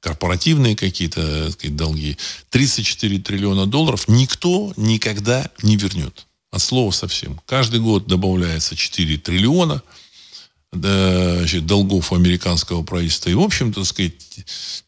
корпоративные 0.00 0.74
какие-то 0.74 1.52
сказать, 1.52 1.76
долги. 1.76 2.18
34 2.50 3.20
триллиона 3.20 3.66
долларов 3.66 4.08
никто 4.08 4.72
никогда 4.76 5.48
не 5.62 5.76
вернет. 5.76 6.26
От 6.50 6.60
слова 6.60 6.90
совсем. 6.90 7.40
Каждый 7.46 7.78
год 7.78 8.08
добавляется 8.08 8.74
4 8.74 9.16
триллиона 9.18 9.80
значит, 10.72 11.64
долгов 11.64 12.12
американского 12.12 12.82
правительства. 12.82 13.30
И, 13.30 13.34
в 13.34 13.40
общем, 13.40 13.72
так 13.72 13.86
сказать, 13.86 14.14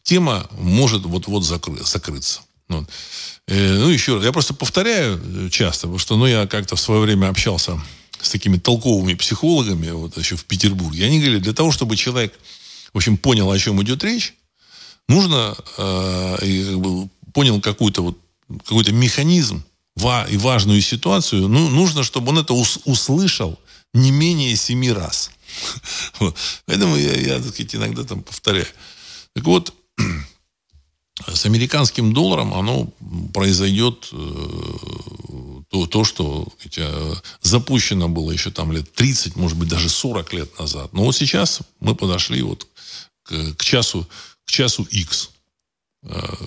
тема 0.03 0.49
может 0.59 1.03
вот-вот 1.05 1.43
закры- 1.43 1.81
закрыться. 1.81 2.41
Вот. 2.67 2.89
Э, 3.47 3.77
ну, 3.79 3.87
еще 3.87 4.15
раз, 4.15 4.25
я 4.25 4.33
просто 4.33 4.53
повторяю 4.53 5.49
часто, 5.49 5.87
потому 5.87 5.99
что 5.99 6.17
ну, 6.17 6.25
я 6.25 6.45
как-то 6.45 6.75
в 6.75 6.81
свое 6.81 6.99
время 6.99 7.29
общался 7.29 7.79
с 8.21 8.29
такими 8.29 8.57
толковыми 8.57 9.13
психологами, 9.13 9.91
вот 9.91 10.17
еще 10.17 10.35
в 10.35 10.45
Петербурге. 10.45 11.05
Они 11.05 11.19
говорили, 11.19 11.39
для 11.39 11.53
того, 11.53 11.71
чтобы 11.71 11.95
человек, 11.95 12.33
в 12.93 12.97
общем, 12.97 13.17
понял, 13.17 13.51
о 13.51 13.59
чем 13.59 13.81
идет 13.83 14.03
речь, 14.03 14.33
нужно 15.07 15.55
э, 15.77 17.07
понял 17.33 17.61
какой-то 17.61 18.01
вот 18.01 18.17
какой-то 18.65 18.91
механизм 18.91 19.63
и 19.97 20.37
важную 20.37 20.81
ситуацию, 20.81 21.47
ну, 21.47 21.69
нужно, 21.69 22.03
чтобы 22.03 22.29
он 22.29 22.39
это 22.39 22.53
ус, 22.53 22.79
услышал 22.85 23.57
не 23.93 24.11
менее 24.11 24.55
семи 24.55 24.91
раз. 24.91 25.31
Поэтому 26.65 26.97
я, 26.97 27.13
я 27.13 27.39
так 27.39 27.53
сказать, 27.53 27.75
иногда 27.75 28.03
там 28.03 28.21
повторяю. 28.21 28.67
Так 29.33 29.45
вот, 29.45 29.73
с 31.33 31.45
американским 31.45 32.13
долларом 32.13 32.53
оно 32.53 32.89
произойдет 33.33 34.09
э, 34.11 35.54
то, 35.69 35.85
то 35.87 36.03
что 36.03 36.47
эти, 36.63 36.81
э, 36.83 37.15
запущено 37.41 38.09
было 38.09 38.31
еще 38.31 38.51
там 38.51 38.71
лет 38.71 38.91
30, 38.93 39.35
может 39.35 39.57
быть, 39.57 39.69
даже 39.69 39.89
40 39.89 40.33
лет 40.33 40.59
назад. 40.59 40.93
Но 40.93 41.03
вот 41.03 41.15
сейчас 41.15 41.59
мы 41.79 41.95
подошли 41.95 42.41
вот 42.41 42.67
к, 43.23 43.55
к 43.55 43.63
часу 43.63 44.07
к 44.45 44.51
часу 44.51 44.83
X. 44.83 45.31
Э, 46.03 46.45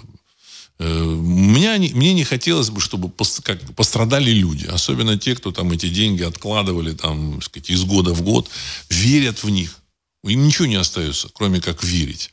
меня, 0.80 1.76
мне 1.76 2.14
не 2.14 2.24
хотелось 2.24 2.70
бы, 2.70 2.80
чтобы 2.80 3.08
пострадали 3.08 4.30
люди. 4.30 4.66
Особенно 4.66 5.18
те, 5.18 5.34
кто 5.34 5.50
там 5.50 5.72
эти 5.72 5.88
деньги 5.88 6.22
откладывали 6.22 6.92
там, 6.92 7.42
сказать, 7.42 7.70
из 7.70 7.84
года 7.84 8.14
в 8.14 8.22
год. 8.22 8.48
Верят 8.88 9.42
в 9.42 9.50
них. 9.50 9.76
Им 10.24 10.46
ничего 10.46 10.66
не 10.66 10.76
остается, 10.76 11.28
кроме 11.32 11.60
как 11.60 11.82
верить. 11.82 12.30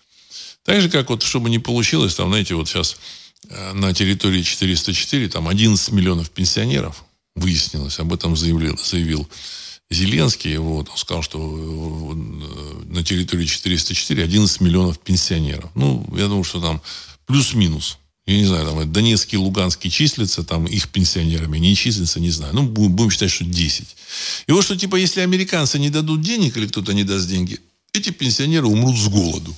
Так 0.64 0.82
же, 0.82 0.90
как 0.90 1.10
вот, 1.10 1.24
чтобы 1.24 1.50
не 1.50 1.60
получилось, 1.60 2.16
там, 2.16 2.30
знаете, 2.30 2.56
вот 2.56 2.68
сейчас 2.68 2.94
э, 2.94 2.98
на 3.74 3.94
территории 3.94 4.42
404, 4.42 5.30
там 5.30 5.48
11 5.48 5.92
миллионов 5.92 6.30
пенсионеров, 6.30 7.06
выяснилось, 7.36 8.00
об 8.00 8.14
этом 8.14 8.36
заявил, 8.36 8.78
заявил 8.78 9.28
Зеленский, 9.92 10.58
вот, 10.58 10.90
он 10.90 10.98
сказал, 10.98 11.22
что 11.22 11.40
э, 11.40 12.92
на 12.92 13.04
территории 13.04 13.46
404 13.46 14.24
11 14.24 14.62
миллионов 14.62 15.00
пенсионеров. 15.00 15.70
Ну, 15.76 16.06
я 16.18 16.28
думаю, 16.28 16.44
что 16.44 16.60
там 16.60 16.82
плюс-минус. 17.28 18.00
Я 18.26 18.38
не 18.38 18.46
знаю, 18.46 18.66
там 18.66 18.92
Донецкий, 18.92 19.38
Луганский 19.38 19.92
числятся, 19.92 20.44
там 20.44 20.66
их 20.66 20.90
пенсионерами 20.90 21.60
не 21.60 21.76
числятся, 21.76 22.20
не 22.20 22.32
знаю. 22.32 22.56
Ну, 22.56 22.64
будем 22.64 23.12
считать, 23.12 23.30
что 23.30 23.46
10. 23.46 23.96
И 24.48 24.52
вот 24.52 24.64
что, 24.64 24.76
типа, 24.76 24.96
если 24.96 25.22
американцы 25.22 25.78
не 25.78 25.92
дадут 25.92 26.22
денег 26.22 26.58
или 26.58 26.68
кто-то 26.68 26.94
не 26.94 27.04
даст 27.04 27.28
деньги, 27.28 27.60
эти 27.94 28.10
пенсионеры 28.10 28.66
умрут 28.66 28.98
с 28.98 29.08
голоду. 29.08 29.56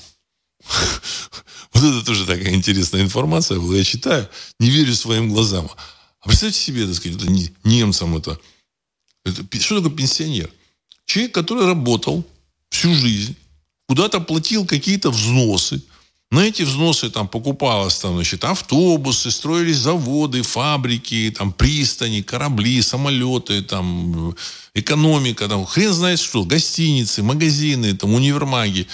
Вот 1.73 1.83
это 1.83 2.03
тоже 2.03 2.25
такая 2.25 2.55
интересная 2.55 3.01
информация 3.01 3.59
была. 3.59 3.75
Я 3.75 3.83
читаю, 3.83 4.27
не 4.59 4.69
верю 4.69 4.95
своим 4.95 5.29
глазам. 5.29 5.69
А 6.21 6.27
представьте 6.27 6.59
себе, 6.59 6.87
так 6.87 6.95
сказать, 6.95 7.21
это 7.21 7.31
немцам 7.63 8.17
это, 8.17 8.39
это... 9.23 9.45
Что 9.59 9.77
такое 9.77 9.95
пенсионер? 9.95 10.49
Человек, 11.05 11.33
который 11.33 11.67
работал 11.67 12.25
всю 12.69 12.93
жизнь, 12.95 13.35
куда-то 13.87 14.19
платил 14.19 14.65
какие-то 14.65 15.11
взносы, 15.11 15.81
на 16.29 16.41
эти 16.41 16.63
взносы 16.63 17.09
там 17.09 17.29
покупалось 17.29 17.99
там, 17.99 18.15
значит, 18.15 18.43
автобусы, 18.43 19.31
строились 19.31 19.77
заводы, 19.77 20.41
фабрики, 20.41 21.33
там, 21.35 21.53
пристани, 21.53 22.21
корабли, 22.21 22.81
самолеты, 22.81 23.61
там, 23.61 24.35
экономика, 24.73 25.47
там, 25.47 25.65
хрен 25.65 25.93
знает 25.93 26.19
что, 26.19 26.43
гостиницы, 26.43 27.23
магазины, 27.23 27.95
там, 27.95 28.13
универмаги. 28.13 28.87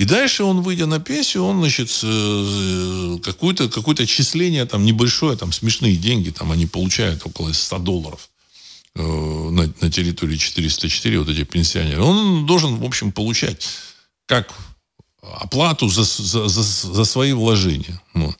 И 0.00 0.06
дальше 0.06 0.44
он, 0.44 0.62
выйдя 0.62 0.86
на 0.86 0.98
пенсию, 0.98 1.44
он, 1.44 1.60
значит, 1.60 1.90
э, 2.02 3.18
какое-то 3.22 3.68
какое 3.68 3.94
отчисление 3.96 4.64
там 4.64 4.86
небольшое, 4.86 5.36
там 5.36 5.52
смешные 5.52 5.94
деньги, 5.94 6.30
там 6.30 6.50
они 6.52 6.64
получают 6.64 7.26
около 7.26 7.52
100 7.52 7.78
долларов 7.80 8.30
э, 8.94 9.02
на, 9.02 9.70
на 9.78 9.90
территории 9.90 10.38
404, 10.38 11.18
вот 11.18 11.28
эти 11.28 11.44
пенсионеры. 11.44 12.00
Он 12.00 12.46
должен, 12.46 12.76
в 12.76 12.84
общем, 12.84 13.12
получать 13.12 13.68
как 14.24 14.54
оплату 15.20 15.90
за, 15.90 16.04
за, 16.04 16.48
за, 16.48 16.62
за 16.62 17.04
свои 17.04 17.34
вложения. 17.34 18.00
Вот. 18.14 18.38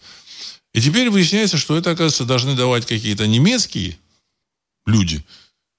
И 0.73 0.81
теперь 0.81 1.11
выясняется, 1.11 1.59
что 1.59 1.77
это, 1.77 1.91
оказывается, 1.91 2.25
должны 2.25 2.57
давать 2.57 2.87
какие-то 2.87 3.27
немецкие 3.27 3.99
люди, 4.87 5.23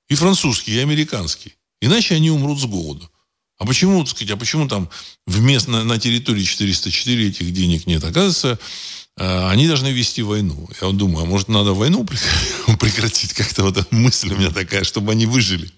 и 0.09 0.13
французские, 0.13 0.75
и 0.75 0.83
американские. 0.83 1.55
Иначе 1.81 2.13
они 2.13 2.29
умрут 2.29 2.59
с 2.59 2.65
голоду. 2.65 3.09
А 3.62 3.65
почему, 3.65 4.00
так 4.04 4.10
сказать, 4.15 4.32
а 4.32 4.38
почему 4.38 4.67
там 4.67 4.89
вместо, 5.28 5.69
на, 5.69 6.00
территории 6.00 6.41
404 6.41 7.28
этих 7.28 7.54
денег 7.54 7.86
нет? 7.86 8.04
Оказывается, 8.04 8.58
э, 9.17 9.50
они 9.50 9.67
должны 9.67 9.89
вести 9.89 10.24
войну. 10.24 10.67
Я 10.82 10.88
вот 10.88 10.97
думаю, 10.97 11.26
а 11.26 11.28
может 11.28 11.47
надо 11.47 11.74
войну 11.74 12.04
прекратить? 12.80 13.34
Как-то 13.34 13.62
вот 13.62 13.91
мысль 13.91 14.34
у 14.34 14.36
меня 14.36 14.50
такая, 14.50 14.84
чтобы 14.84 15.12
они 15.12 15.28
выжили. 15.28 15.71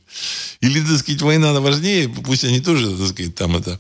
Или, 0.61 0.79
так 0.79 0.97
сказать, 0.97 1.21
война 1.23 1.59
важнее, 1.59 2.07
пусть 2.07 2.45
они 2.45 2.61
тоже, 2.61 2.89
так 2.95 3.09
сказать, 3.09 3.35
там 3.35 3.57
это, 3.57 3.77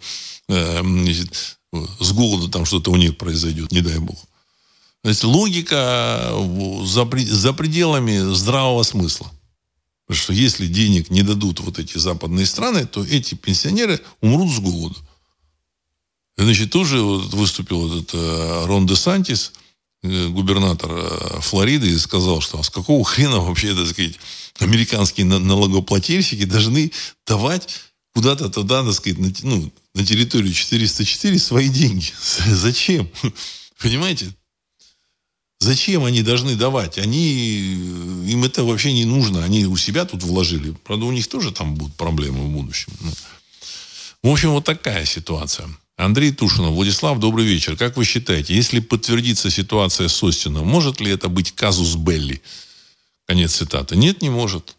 э, 0.49 0.81
значит, 0.81 1.57
с 2.01 2.11
голоду 2.11 2.49
там 2.49 2.65
что-то 2.65 2.91
у 2.91 2.97
них 2.97 3.17
произойдет, 3.17 3.71
не 3.71 3.79
дай 3.79 3.99
бог. 3.99 4.17
То 5.03 5.09
есть 5.09 5.23
логика 5.23 6.29
за, 6.83 7.09
за 7.25 7.53
пределами 7.53 8.33
здравого 8.33 8.83
смысла. 8.83 9.31
Потому 10.05 10.21
что 10.21 10.33
если 10.33 10.67
денег 10.67 11.09
не 11.09 11.23
дадут 11.23 11.59
вот 11.61 11.79
эти 11.79 11.97
западные 11.97 12.45
страны, 12.45 12.85
то 12.85 13.03
эти 13.05 13.35
пенсионеры 13.35 14.01
умрут 14.21 14.51
с 14.51 14.59
голоду. 14.59 14.97
Значит, 16.37 16.71
тоже 16.71 17.01
вот 17.01 17.33
выступил 17.33 17.87
этот 17.87 18.13
э, 18.13 18.65
Рон 18.65 18.85
де 18.85 18.95
Сантис, 18.95 19.53
э, 20.01 20.27
губернатор 20.27 20.91
э, 20.91 21.41
Флориды, 21.41 21.89
и 21.89 21.97
сказал, 21.97 22.41
что 22.41 22.59
а 22.59 22.63
с 22.63 22.69
какого 22.69 23.05
хрена 23.05 23.39
вообще, 23.39 23.75
так 23.75 23.87
сказать, 23.87 24.19
американские 24.59 25.25
налогоплательщики 25.25 26.45
должны 26.45 26.91
давать 27.25 27.69
куда-то 28.13 28.49
туда, 28.49 28.83
так 28.83 28.93
сказать, 28.93 29.19
на, 29.19 29.31
ну, 29.43 29.71
на 29.93 30.05
территорию 30.05 30.53
404 30.53 31.39
свои 31.39 31.69
деньги. 31.69 32.07
Зачем? 32.47 33.09
Понимаете? 33.79 34.33
Зачем 35.63 36.03
они 36.03 36.23
должны 36.23 36.55
давать? 36.55 36.97
Они, 36.97 37.73
им 38.27 38.43
это 38.43 38.65
вообще 38.65 38.91
не 38.91 39.05
нужно. 39.05 39.45
Они 39.45 39.65
у 39.65 39.77
себя 39.77 40.03
тут 40.03 40.21
вложили. 40.21 40.75
Правда, 40.83 41.05
у 41.05 41.11
них 41.11 41.27
тоже 41.27 41.51
там 41.51 41.75
будут 41.75 41.95
проблемы 41.95 42.43
в 42.43 42.49
будущем. 42.49 42.91
Ну. 42.99 43.11
В 44.23 44.27
общем, 44.27 44.51
вот 44.51 44.65
такая 44.65 45.05
ситуация. 45.05 45.69
Андрей 45.95 46.33
Тушинов. 46.33 46.73
Владислав, 46.73 47.17
добрый 47.19 47.45
вечер. 47.45 47.77
Как 47.77 47.95
вы 47.95 48.03
считаете, 48.03 48.53
если 48.53 48.81
подтвердится 48.81 49.49
ситуация 49.49 50.09
с 50.09 50.21
Остином, 50.21 50.67
может 50.67 50.99
ли 50.99 51.09
это 51.09 51.29
быть 51.29 51.53
казус 51.53 51.95
Белли? 51.95 52.41
Конец 53.25 53.55
цитаты. 53.55 53.95
Нет, 53.95 54.21
не 54.21 54.29
может. 54.29 54.75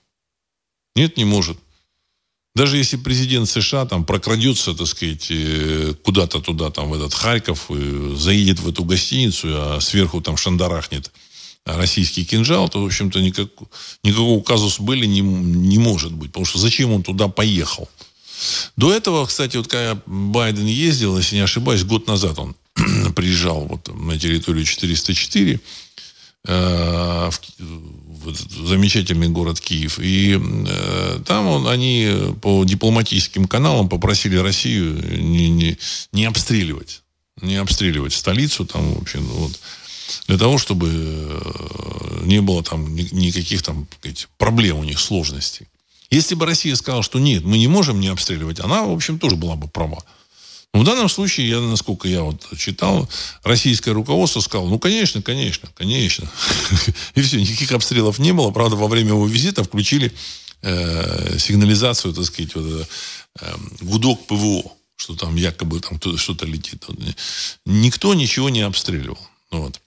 Нет, 0.94 1.16
не 1.16 1.25
может. 1.25 1.59
Даже 2.55 2.77
если 2.77 2.97
президент 2.97 3.49
США 3.49 3.85
там 3.85 4.05
прокрадется, 4.05 4.75
так 4.75 4.87
сказать, 4.87 5.27
э, 5.31 5.95
куда-то 6.05 6.40
туда, 6.40 6.71
там, 6.71 6.90
в 6.90 6.95
этот 6.95 7.12
Харьков, 7.12 7.69
заедет 8.17 8.61
в 8.61 8.69
эту 8.69 8.85
гостиницу, 8.85 9.49
а 9.51 9.81
сверху 9.81 10.21
там 10.21 10.37
шандарахнет 10.37 11.11
российский 11.64 12.25
кинжал, 12.25 12.69
то, 12.69 12.83
в 12.83 12.87
общем-то, 12.87 13.21
никак, 13.21 13.49
никакого 14.03 14.43
казуса 14.43 14.83
были 14.83 15.07
не, 15.07 15.21
не 15.21 15.79
может 15.79 16.12
быть. 16.12 16.31
Потому 16.31 16.47
что 16.47 16.59
зачем 16.59 16.93
он 16.93 17.03
туда 17.03 17.29
поехал? 17.29 17.88
До 18.77 18.93
этого, 18.93 19.27
кстати, 19.27 19.57
вот 19.57 19.69
когда 19.69 20.01
Байден 20.07 20.67
ездил, 20.67 21.17
если 21.17 21.37
не 21.37 21.43
ошибаюсь, 21.43 21.85
год 21.85 22.07
назад 22.07 22.38
он 22.38 22.55
приезжал 23.14 23.67
вот 23.67 23.88
на 23.95 24.19
территорию 24.19 24.64
404, 24.64 25.61
э, 26.47 27.31
в, 27.31 27.40
замечательный 28.33 29.29
город 29.29 29.61
Киев. 29.61 29.99
И 29.99 30.39
э, 30.41 31.21
там 31.27 31.47
он, 31.49 31.69
они 31.69 32.35
по 32.41 32.65
дипломатическим 32.65 33.47
каналам 33.47 33.89
попросили 33.89 34.37
Россию 34.37 35.23
не, 35.23 35.49
не, 35.51 35.79
не 36.13 36.25
обстреливать. 36.25 37.03
Не 37.41 37.57
обстреливать 37.57 38.13
столицу 38.13 38.65
там, 38.65 38.95
в 38.95 39.03
общем, 39.03 39.25
вот, 39.27 39.59
для 40.29 40.39
того, 40.39 40.59
чтобы 40.59 40.89
э, 40.91 42.21
не 42.25 42.41
было 42.41 42.63
там 42.63 42.95
никаких 42.95 43.63
там 43.63 43.87
сказать, 43.99 44.29
проблем 44.39 44.79
у 44.79 44.85
них, 44.85 45.01
сложностей. 45.01 45.67
Если 46.11 46.35
бы 46.35 46.47
Россия 46.47 46.77
сказала, 46.77 47.03
что 47.03 47.19
нет, 47.19 47.45
мы 47.45 47.59
не 47.59 47.67
можем 47.67 48.01
не 48.01 48.09
обстреливать, 48.09 48.61
она, 48.61 48.85
в 48.85 48.93
общем, 48.93 49.19
тоже 49.19 49.37
была 49.37 49.57
бы 49.57 49.69
права. 49.69 50.05
Но 50.75 50.81
в 50.81 50.85
данном 50.85 51.09
случае, 51.09 51.49
я, 51.49 51.61
насколько 51.61 52.09
я 52.09 52.23
вот 52.23 52.49
читал, 52.59 53.09
российское 53.45 53.93
руководство 53.93 54.41
сказало, 54.41 54.69
ну, 54.69 54.81
конечно, 54.81 55.23
конечно, 55.23 55.69
конечно. 55.77 56.29
И 57.15 57.23
все, 57.23 57.41
никаких 57.41 57.71
обстрелов 57.71 58.19
не 58.19 58.33
было. 58.33 58.51
Правда, 58.51 58.75
во 58.75 58.89
время 58.89 59.11
его 59.11 59.25
визита 59.25 59.63
включили 59.63 60.13
э, 60.63 61.39
сигнализацию, 61.39 62.13
так 62.13 62.25
сказать, 62.25 62.57
вот, 62.57 62.89
э, 63.41 63.55
гудок 63.83 64.27
ПВО, 64.27 64.73
что 64.97 65.15
там 65.15 65.37
якобы 65.37 65.79
там 65.79 66.01
что-то 66.17 66.45
летит. 66.45 66.85
Никто 67.65 68.13
ничего 68.13 68.51
не 68.51 68.63
обстреливал. 68.63 69.21
Вот. 69.53 69.81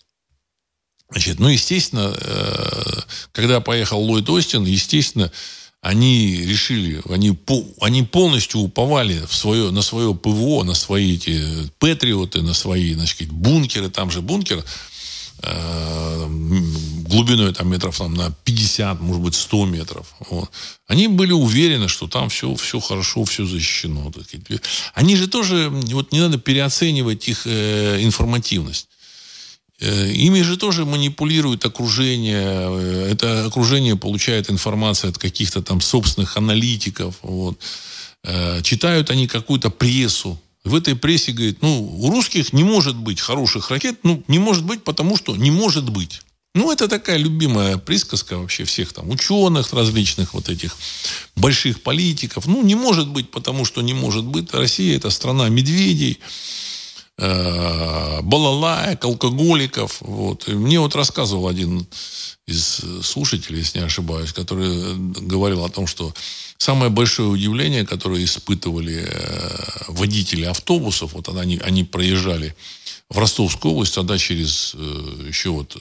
Значит, 1.10 1.40
ну, 1.40 1.50
естественно, 1.50 2.16
э, 2.18 3.02
когда 3.34 3.60
поехал 3.60 4.00
Ллойд 4.00 4.30
Остин, 4.30 4.64
естественно, 4.64 5.34
они 5.82 6.38
решили, 6.44 7.02
они, 7.10 7.38
они 7.82 8.04
полностью 8.04 8.62
уповали 8.62 9.26
в 9.26 9.34
свое, 9.34 9.72
на 9.72 9.82
свое 9.82 10.14
ПВО, 10.14 10.64
на 10.64 10.74
свои 10.74 11.16
эти 11.16 11.70
патриоты, 11.80 12.42
на 12.42 12.54
свои 12.54 12.94
значит, 12.94 13.32
бункеры. 13.32 13.90
Там 13.90 14.10
же 14.10 14.22
бункер 14.22 14.66
э, 15.44 16.28
глубиной 17.08 17.54
там, 17.54 17.70
метров 17.70 17.98
там, 17.98 18.16
на 18.16 18.32
50, 18.44 19.00
может 19.02 19.22
быть, 19.22 19.36
100 19.36 19.66
метров. 19.66 20.08
Вот. 20.30 20.50
Они 20.88 21.08
были 21.08 21.32
уверены, 21.32 21.88
что 21.88 22.08
там 22.08 22.30
все, 22.30 22.56
все 22.56 22.80
хорошо, 22.80 23.24
все 23.24 23.46
защищено. 23.46 24.12
Они 24.94 25.16
же 25.16 25.28
тоже, 25.28 25.70
вот 25.70 26.12
не 26.12 26.20
надо 26.20 26.40
переоценивать 26.40 27.30
их 27.30 27.44
э, 27.46 28.00
информативность. 28.02 28.90
Э, 29.80 30.12
ими 30.12 30.42
же 30.42 30.58
тоже 30.58 30.86
манипулирует 30.86 31.66
окружение. 31.66 32.44
Э, 32.44 33.10
это 33.12 33.46
окружение 33.46 33.96
получает 33.96 34.50
информацию 34.50 35.12
от 35.12 35.18
каких-то 35.18 35.62
там 35.62 35.82
собственных 35.82 36.36
аналитиков. 36.38 37.16
Вот. 37.22 37.60
Э, 38.24 38.62
читают 38.64 39.12
они 39.12 39.28
какую-то 39.28 39.70
прессу. 39.70 40.40
В 40.64 40.76
этой 40.76 40.96
прессе 40.96 41.32
говорит, 41.32 41.62
ну, 41.62 41.96
у 42.00 42.10
русских 42.10 42.54
не 42.54 42.64
может 42.64 42.96
быть 42.96 43.22
хороших 43.22 43.70
ракет. 43.70 44.00
Ну, 44.04 44.24
не 44.28 44.40
может 44.40 44.66
быть, 44.66 44.84
потому 44.84 45.16
что 45.16 45.36
не 45.36 45.52
может 45.52 45.90
быть. 45.90 46.22
Ну, 46.56 46.72
это 46.72 46.88
такая 46.88 47.18
любимая 47.18 47.78
присказка 47.78 48.36
вообще 48.38 48.64
всех 48.64 48.92
там 48.92 49.12
ученых 49.12 49.74
различных, 49.74 50.34
вот 50.34 50.50
этих 50.50 50.76
больших 51.36 51.84
политиков. 51.84 52.48
Ну, 52.48 52.64
не 52.64 52.74
может 52.74 53.08
быть, 53.08 53.30
потому 53.30 53.64
что 53.64 53.84
не 53.84 53.94
может 53.94 54.24
быть. 54.24 54.52
Россия– 54.54 54.98
это 54.98 55.12
страна 55.12 55.50
медведей 55.50 56.20
балалаек, 57.18 59.04
алкоголиков. 59.04 59.98
Вот. 60.02 60.48
И 60.48 60.52
мне 60.52 60.80
вот 60.80 60.96
рассказывал 60.96 61.48
один 61.48 61.88
из 62.48 62.82
слушателей, 63.04 63.60
если 63.60 63.80
не 63.80 63.86
ошибаюсь, 63.86 64.32
который 64.32 64.96
говорил 64.96 65.66
о 65.66 65.70
том, 65.70 65.88
что 65.88 66.14
самое 66.58 66.90
большое 66.90 67.30
удивление, 67.30 67.86
которое 67.86 68.24
испытывали 68.24 69.06
э, 69.08 69.84
водители 69.88 70.46
автобусов, 70.46 71.14
вот 71.14 71.28
они, 71.30 71.60
они 71.64 71.84
проезжали 71.84 72.56
в 73.10 73.18
Ростовскую 73.18 73.74
область, 73.74 73.96
тогда 73.96 74.18
через 74.18 74.74
э, 74.76 75.26
еще 75.28 75.50
вот 75.50 75.78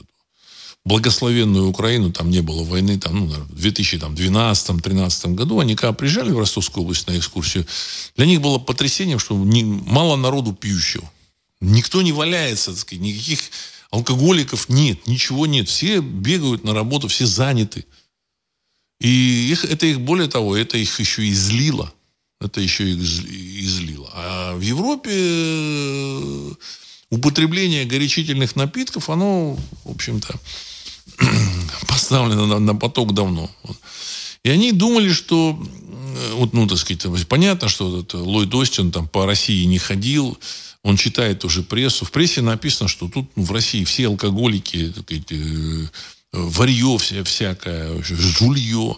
благословенную 0.85 1.67
Украину, 1.67 2.11
там 2.11 2.29
не 2.29 2.41
было 2.41 2.63
войны, 2.63 2.97
там, 2.97 3.19
ну, 3.19 3.25
в 3.27 3.65
2012-2013 3.65 5.35
году, 5.35 5.59
они 5.59 5.75
когда 5.75 5.93
приезжали 5.93 6.31
в 6.31 6.39
Ростовскую 6.39 6.83
область 6.83 7.07
на 7.07 7.17
экскурсию, 7.17 7.65
для 8.15 8.25
них 8.25 8.41
было 8.41 8.57
потрясением, 8.57 9.19
что 9.19 9.35
мало 9.35 10.15
народу 10.15 10.53
пьющего. 10.53 11.09
Никто 11.59 12.01
не 12.01 12.11
валяется, 12.11 12.71
так 12.71 12.79
сказать, 12.79 13.01
никаких 13.01 13.39
алкоголиков 13.89 14.69
нет, 14.69 15.07
ничего 15.07 15.45
нет. 15.45 15.69
Все 15.69 15.99
бегают 15.99 16.63
на 16.63 16.73
работу, 16.73 17.07
все 17.07 17.25
заняты. 17.25 17.85
И 18.99 19.51
их, 19.51 19.65
это 19.65 19.85
их, 19.85 20.01
более 20.01 20.27
того, 20.27 20.55
это 20.55 20.77
их 20.77 20.99
еще 20.99 21.25
и 21.25 21.33
злило. 21.33 21.93
Это 22.39 22.61
еще 22.61 22.89
их 22.89 22.99
излило. 22.99 24.09
А 24.13 24.55
в 24.55 24.61
Европе 24.61 25.09
э, 25.11 26.51
употребление 27.09 27.85
горячительных 27.85 28.55
напитков, 28.55 29.09
оно, 29.09 29.57
в 29.85 29.91
общем-то, 29.91 30.39
поставлено 31.87 32.45
на, 32.45 32.59
на 32.59 32.75
поток 32.75 33.13
давно. 33.13 33.49
И 34.43 34.49
они 34.49 34.71
думали, 34.71 35.11
что 35.11 35.59
вот, 36.33 36.53
ну, 36.53 36.67
так 36.67 36.77
сказать, 36.77 37.27
понятно, 37.27 37.69
что 37.69 37.99
этот 37.99 38.15
Ллойд 38.15 38.53
Остин 38.53 38.91
там 38.91 39.07
по 39.07 39.25
России 39.25 39.63
не 39.65 39.77
ходил, 39.77 40.37
он 40.83 40.95
читает 40.95 41.43
уже 41.43 41.63
прессу. 41.63 42.05
В 42.05 42.11
прессе 42.11 42.41
написано, 42.41 42.87
что 42.87 43.09
тут 43.09 43.29
ну, 43.35 43.43
в 43.43 43.51
России 43.51 43.83
все 43.83 44.07
алкоголики, 44.07 44.93
так 44.95 45.03
сказать, 45.03 45.31
э, 45.31 45.87
варье 46.31 46.97
вся, 46.97 47.23
всякое, 47.23 48.01
жулье. 48.03 48.97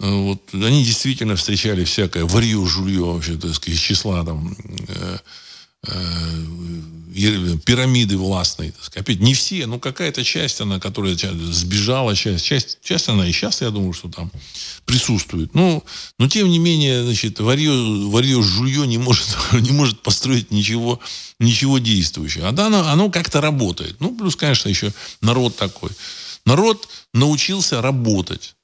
Вот, 0.00 0.42
они 0.52 0.84
действительно 0.84 1.34
встречали 1.34 1.82
всякое 1.82 2.24
варье, 2.24 2.64
жулье 2.64 3.00
вообще, 3.00 3.36
так 3.36 3.52
сказать, 3.54 3.78
из 3.78 3.82
числа 3.82 4.24
там 4.24 4.56
э, 4.60 4.84
э, 4.88 5.18
пирамиды 7.64 8.16
властной. 8.16 8.72
Так. 8.72 8.96
Опять 8.96 9.20
не 9.20 9.34
все, 9.34 9.66
но 9.66 9.78
какая-то 9.78 10.24
часть, 10.24 10.60
она, 10.60 10.78
которая 10.78 11.16
сбежала, 11.16 12.14
часть, 12.14 12.44
часть, 12.44 12.78
часть 12.82 13.08
она 13.08 13.26
и 13.26 13.32
сейчас, 13.32 13.60
я 13.60 13.70
думаю, 13.70 13.92
что 13.92 14.08
там 14.08 14.30
присутствует. 14.84 15.54
Ну, 15.54 15.84
но 16.18 16.28
тем 16.28 16.48
не 16.48 16.58
менее, 16.58 17.04
значит, 17.04 17.40
варье, 17.40 17.72
варье 18.08 18.42
жулье 18.42 18.86
не 18.86 18.98
может, 18.98 19.36
не 19.52 19.70
может 19.72 20.00
построить 20.02 20.50
ничего, 20.50 21.00
ничего 21.38 21.78
действующего. 21.78 22.48
А 22.48 22.52
да, 22.52 22.66
оно, 22.66 22.88
оно 22.88 23.10
как-то 23.10 23.40
работает. 23.40 23.96
Ну, 24.00 24.16
плюс, 24.16 24.36
конечно, 24.36 24.68
еще 24.68 24.92
народ 25.20 25.56
такой. 25.56 25.90
Народ 26.44 26.88
научился 27.12 27.82
работать. 27.82 28.54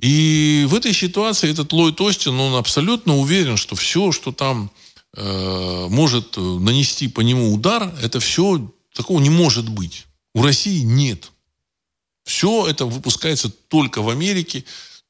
И 0.00 0.64
в 0.68 0.74
этой 0.74 0.92
ситуации 0.92 1.50
этот 1.50 1.72
Ллойд 1.72 2.00
Остин, 2.00 2.38
он 2.38 2.54
абсолютно 2.54 3.16
уверен, 3.16 3.56
что 3.56 3.74
все, 3.74 4.12
что 4.12 4.30
там 4.30 4.70
э, 5.18 5.86
может 5.90 6.36
нанести 6.36 7.08
по 7.08 7.20
нему 7.20 7.52
удар, 7.52 7.92
это 8.00 8.20
все 8.20 8.72
такого 8.94 9.20
не 9.20 9.30
может 9.30 9.68
быть. 9.68 10.06
У 10.34 10.42
России 10.42 10.80
нет. 10.80 11.32
Все 12.24 12.68
это 12.68 12.86
выпускается 12.86 13.50
только 13.50 14.02
в 14.02 14.08
Америке, 14.08 14.64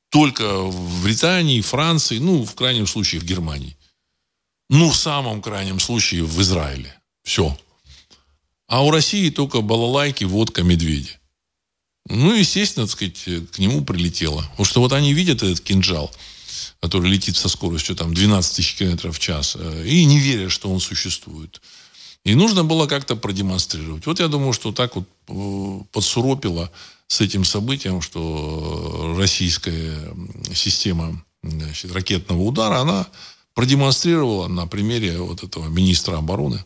только 0.09 0.63
в 0.63 1.03
Британии, 1.03 1.61
Франции, 1.61 2.19
ну, 2.19 2.45
в 2.45 2.55
крайнем 2.55 2.87
случае, 2.87 3.21
в 3.21 3.25
Германии. 3.25 3.77
Ну, 4.71 4.91
в 4.91 4.97
самом 4.97 5.43
крайнем 5.43 5.81
случае, 5.81 6.25
в 6.25 6.41
Израиле. 6.41 6.95
Все. 7.25 7.59
А 8.67 8.85
у 8.85 8.91
России 8.91 9.31
только 9.31 9.61
балалайки, 9.61 10.25
водка, 10.25 10.63
медведи. 10.63 11.19
Ну, 12.09 12.35
естественно, 12.35 12.87
так 12.87 12.97
сказать, 12.97 13.51
к 13.51 13.59
нему 13.59 13.85
прилетело. 13.85 14.43
Потому 14.51 14.65
что 14.65 14.81
вот 14.81 14.93
они 14.93 15.13
видят 15.13 15.43
этот 15.43 15.61
кинжал, 15.61 16.11
который 16.81 17.11
летит 17.11 17.37
со 17.37 17.49
скоростью 17.49 17.97
там 17.97 18.15
12 18.15 18.57
тысяч 18.57 18.75
километров 18.77 19.17
в 19.17 19.19
час, 19.19 19.57
э, 19.59 19.87
и 19.87 20.05
не 20.05 20.19
верят, 20.19 20.53
что 20.53 20.71
он 20.71 20.81
существует. 20.81 21.61
И 22.25 22.35
нужно 22.35 22.65
было 22.65 22.87
как-то 22.87 23.17
продемонстрировать. 23.17 24.07
Вот 24.07 24.21
я 24.21 24.29
думаю, 24.29 24.53
что 24.53 24.73
так 24.73 24.97
вот 24.97 25.09
э, 25.29 25.85
подсуропило 25.93 26.71
с 27.07 27.21
этим 27.21 27.45
событием, 27.45 28.03
что 28.03 29.15
российская 29.17 30.15
система 30.55 31.25
значит, 31.43 31.93
ракетного 31.93 32.43
удара, 32.43 32.81
она 32.81 33.07
продемонстрировала 33.55 34.47
на 34.47 34.67
примере 34.67 35.19
вот 35.19 35.43
этого 35.43 35.69
министра 35.69 36.17
обороны 36.17 36.65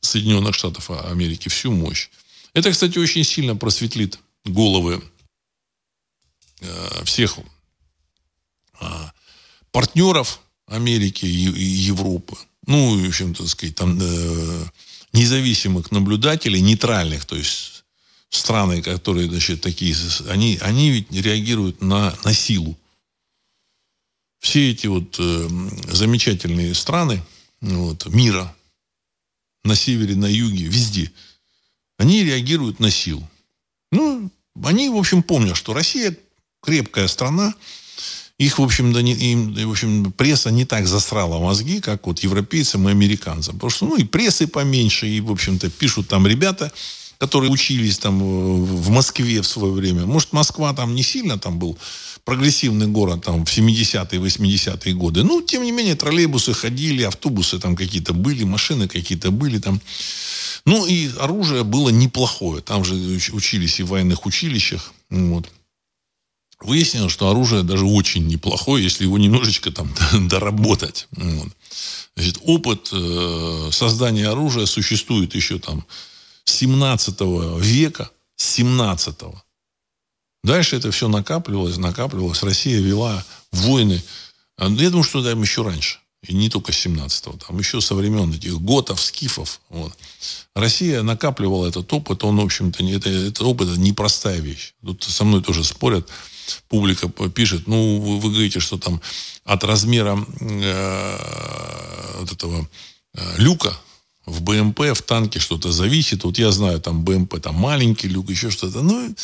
Соединенных 0.00 0.54
Штатов 0.54 0.90
Америки 0.90 1.48
всю 1.48 1.72
мощь. 1.72 2.08
Это, 2.54 2.70
кстати, 2.70 2.98
очень 2.98 3.24
сильно 3.24 3.56
просветлит 3.56 4.18
головы 4.44 5.02
э, 6.60 7.04
всех 7.04 7.38
э, 8.80 8.86
партнеров 9.74 10.40
Америки 10.68 11.26
и 11.26 11.64
Европы. 11.90 12.36
Ну, 12.68 12.96
в 12.96 13.08
общем, 13.08 13.34
так 13.34 13.48
сказать, 13.48 13.74
там 13.74 13.98
э, 14.00 14.64
независимых 15.12 15.90
наблюдателей, 15.90 16.60
нейтральных, 16.60 17.24
то 17.24 17.34
есть 17.34 17.84
страны, 18.30 18.82
которые, 18.82 19.28
значит, 19.28 19.62
такие, 19.62 19.96
они, 20.28 20.58
они 20.62 20.90
ведь 20.90 21.10
реагируют 21.10 21.82
на, 21.82 22.16
на 22.24 22.32
силу. 22.32 22.78
Все 24.38 24.70
эти 24.70 24.86
вот 24.86 25.16
э, 25.18 25.48
замечательные 25.88 26.72
страны 26.72 27.20
вот, 27.60 28.06
мира, 28.06 28.54
на 29.64 29.74
севере, 29.74 30.14
на 30.14 30.26
юге, 30.26 30.66
везде, 30.66 31.10
они 31.98 32.22
реагируют 32.22 32.78
на 32.78 32.92
силу. 32.92 33.28
Ну, 33.90 34.30
они, 34.62 34.88
в 34.88 34.96
общем, 34.96 35.24
помнят, 35.24 35.56
что 35.56 35.74
Россия 35.74 36.16
крепкая 36.62 37.08
страна, 37.08 37.54
их, 38.38 38.58
в 38.58 38.62
общем, 38.62 38.92
да, 38.92 39.00
не, 39.00 39.12
им, 39.14 39.54
в 39.54 39.70
общем, 39.70 40.12
пресса 40.12 40.50
не 40.50 40.64
так 40.64 40.86
засрала 40.86 41.38
мозги, 41.38 41.80
как 41.80 42.06
вот 42.06 42.18
европейцам 42.20 42.88
и 42.88 42.90
американцам. 42.90 43.54
Потому 43.54 43.70
что, 43.70 43.86
ну, 43.86 43.96
и 43.96 44.04
прессы 44.04 44.46
поменьше, 44.46 45.06
и, 45.06 45.20
в 45.20 45.30
общем-то, 45.30 45.70
пишут 45.70 46.08
там 46.08 46.26
ребята, 46.26 46.72
которые 47.18 47.50
учились 47.50 47.98
там 47.98 48.20
э, 48.20 48.56
в 48.64 48.90
Москве 48.90 49.40
в 49.40 49.46
свое 49.46 49.72
время. 49.72 50.04
Может, 50.04 50.32
Москва 50.32 50.72
там 50.74 50.94
не 50.94 51.02
сильно 51.02 51.38
там 51.38 51.58
был 51.58 51.78
прогрессивный 52.24 52.86
город 52.86 53.24
там 53.24 53.44
в 53.44 53.48
70-е, 53.48 54.20
80-е 54.20 54.94
годы. 54.94 55.22
Ну, 55.22 55.40
тем 55.40 55.62
не 55.62 55.72
менее, 55.72 55.94
троллейбусы 55.94 56.54
ходили, 56.54 57.02
автобусы 57.02 57.58
там 57.60 57.76
какие-то 57.76 58.14
были, 58.14 58.44
машины 58.44 58.88
какие-то 58.88 59.30
были 59.30 59.58
там. 59.58 59.80
Ну, 60.64 60.86
и 60.86 61.10
оружие 61.20 61.62
было 61.62 61.90
неплохое. 61.90 62.62
Там 62.62 62.84
же 62.84 62.94
учились 63.32 63.78
и 63.78 63.82
в 63.82 63.88
военных 63.88 64.26
училищах. 64.26 64.92
Вот. 65.10 65.50
Выяснилось, 66.60 67.12
что 67.12 67.28
оружие 67.28 67.62
даже 67.62 67.84
очень 67.84 68.26
неплохое, 68.26 68.82
если 68.82 69.04
его 69.04 69.18
немножечко 69.18 69.70
там 69.70 69.94
доработать. 70.28 71.08
Вот. 71.12 71.48
Значит, 72.16 72.38
опыт 72.42 72.90
э, 72.92 73.68
создания 73.72 74.28
оружия 74.28 74.66
существует 74.66 75.34
еще 75.34 75.58
там 75.58 75.84
с 76.44 76.52
17 76.54 77.20
века, 77.60 78.10
17 78.36 79.18
-го. 79.22 79.34
Дальше 80.44 80.76
это 80.76 80.90
все 80.90 81.08
накапливалось, 81.08 81.78
накапливалось. 81.78 82.42
Россия 82.42 82.78
вела 82.80 83.24
войны. 83.50 84.02
А, 84.58 84.68
я 84.68 84.90
думаю, 84.90 85.04
что 85.04 85.24
там 85.24 85.40
еще 85.40 85.62
раньше. 85.62 85.98
И 86.26 86.34
не 86.34 86.48
только 86.48 86.72
с 86.72 86.86
17-го. 86.86 87.38
Там 87.38 87.58
еще 87.58 87.80
со 87.80 87.94
времен 87.94 88.32
этих 88.32 88.60
готов, 88.60 89.00
скифов. 89.00 89.60
Вот. 89.68 89.92
Россия 90.54 91.02
накапливала 91.02 91.66
этот 91.66 91.92
опыт. 91.92 92.24
Он, 92.24 92.36
в 92.36 92.44
общем-то, 92.44 92.84
это, 92.84 93.10
это 93.10 93.44
опыт 93.44 93.68
это 93.68 93.80
непростая 93.80 94.40
вещь. 94.40 94.74
Тут 94.84 95.02
со 95.02 95.24
мной 95.24 95.42
тоже 95.42 95.64
спорят. 95.64 96.08
Публика 96.68 97.08
пишет, 97.08 97.66
ну, 97.66 98.00
вы, 98.00 98.20
вы 98.20 98.30
говорите, 98.30 98.60
что 98.60 98.78
там 98.78 99.00
от 99.44 99.64
размера 99.64 100.18
э, 100.40 102.16
вот 102.20 102.32
этого 102.32 102.68
э, 103.14 103.34
люка 103.38 103.76
в 104.26 104.40
БМП, 104.42 104.80
в 104.94 105.02
танке 105.02 105.38
что-то 105.38 105.70
зависит. 105.70 106.24
Вот 106.24 106.38
я 106.38 106.50
знаю, 106.50 106.80
там 106.80 107.04
БМП, 107.04 107.40
там 107.40 107.54
маленький 107.54 108.08
люк, 108.08 108.30
еще 108.30 108.50
что-то. 108.50 108.82
Ну, 108.82 109.14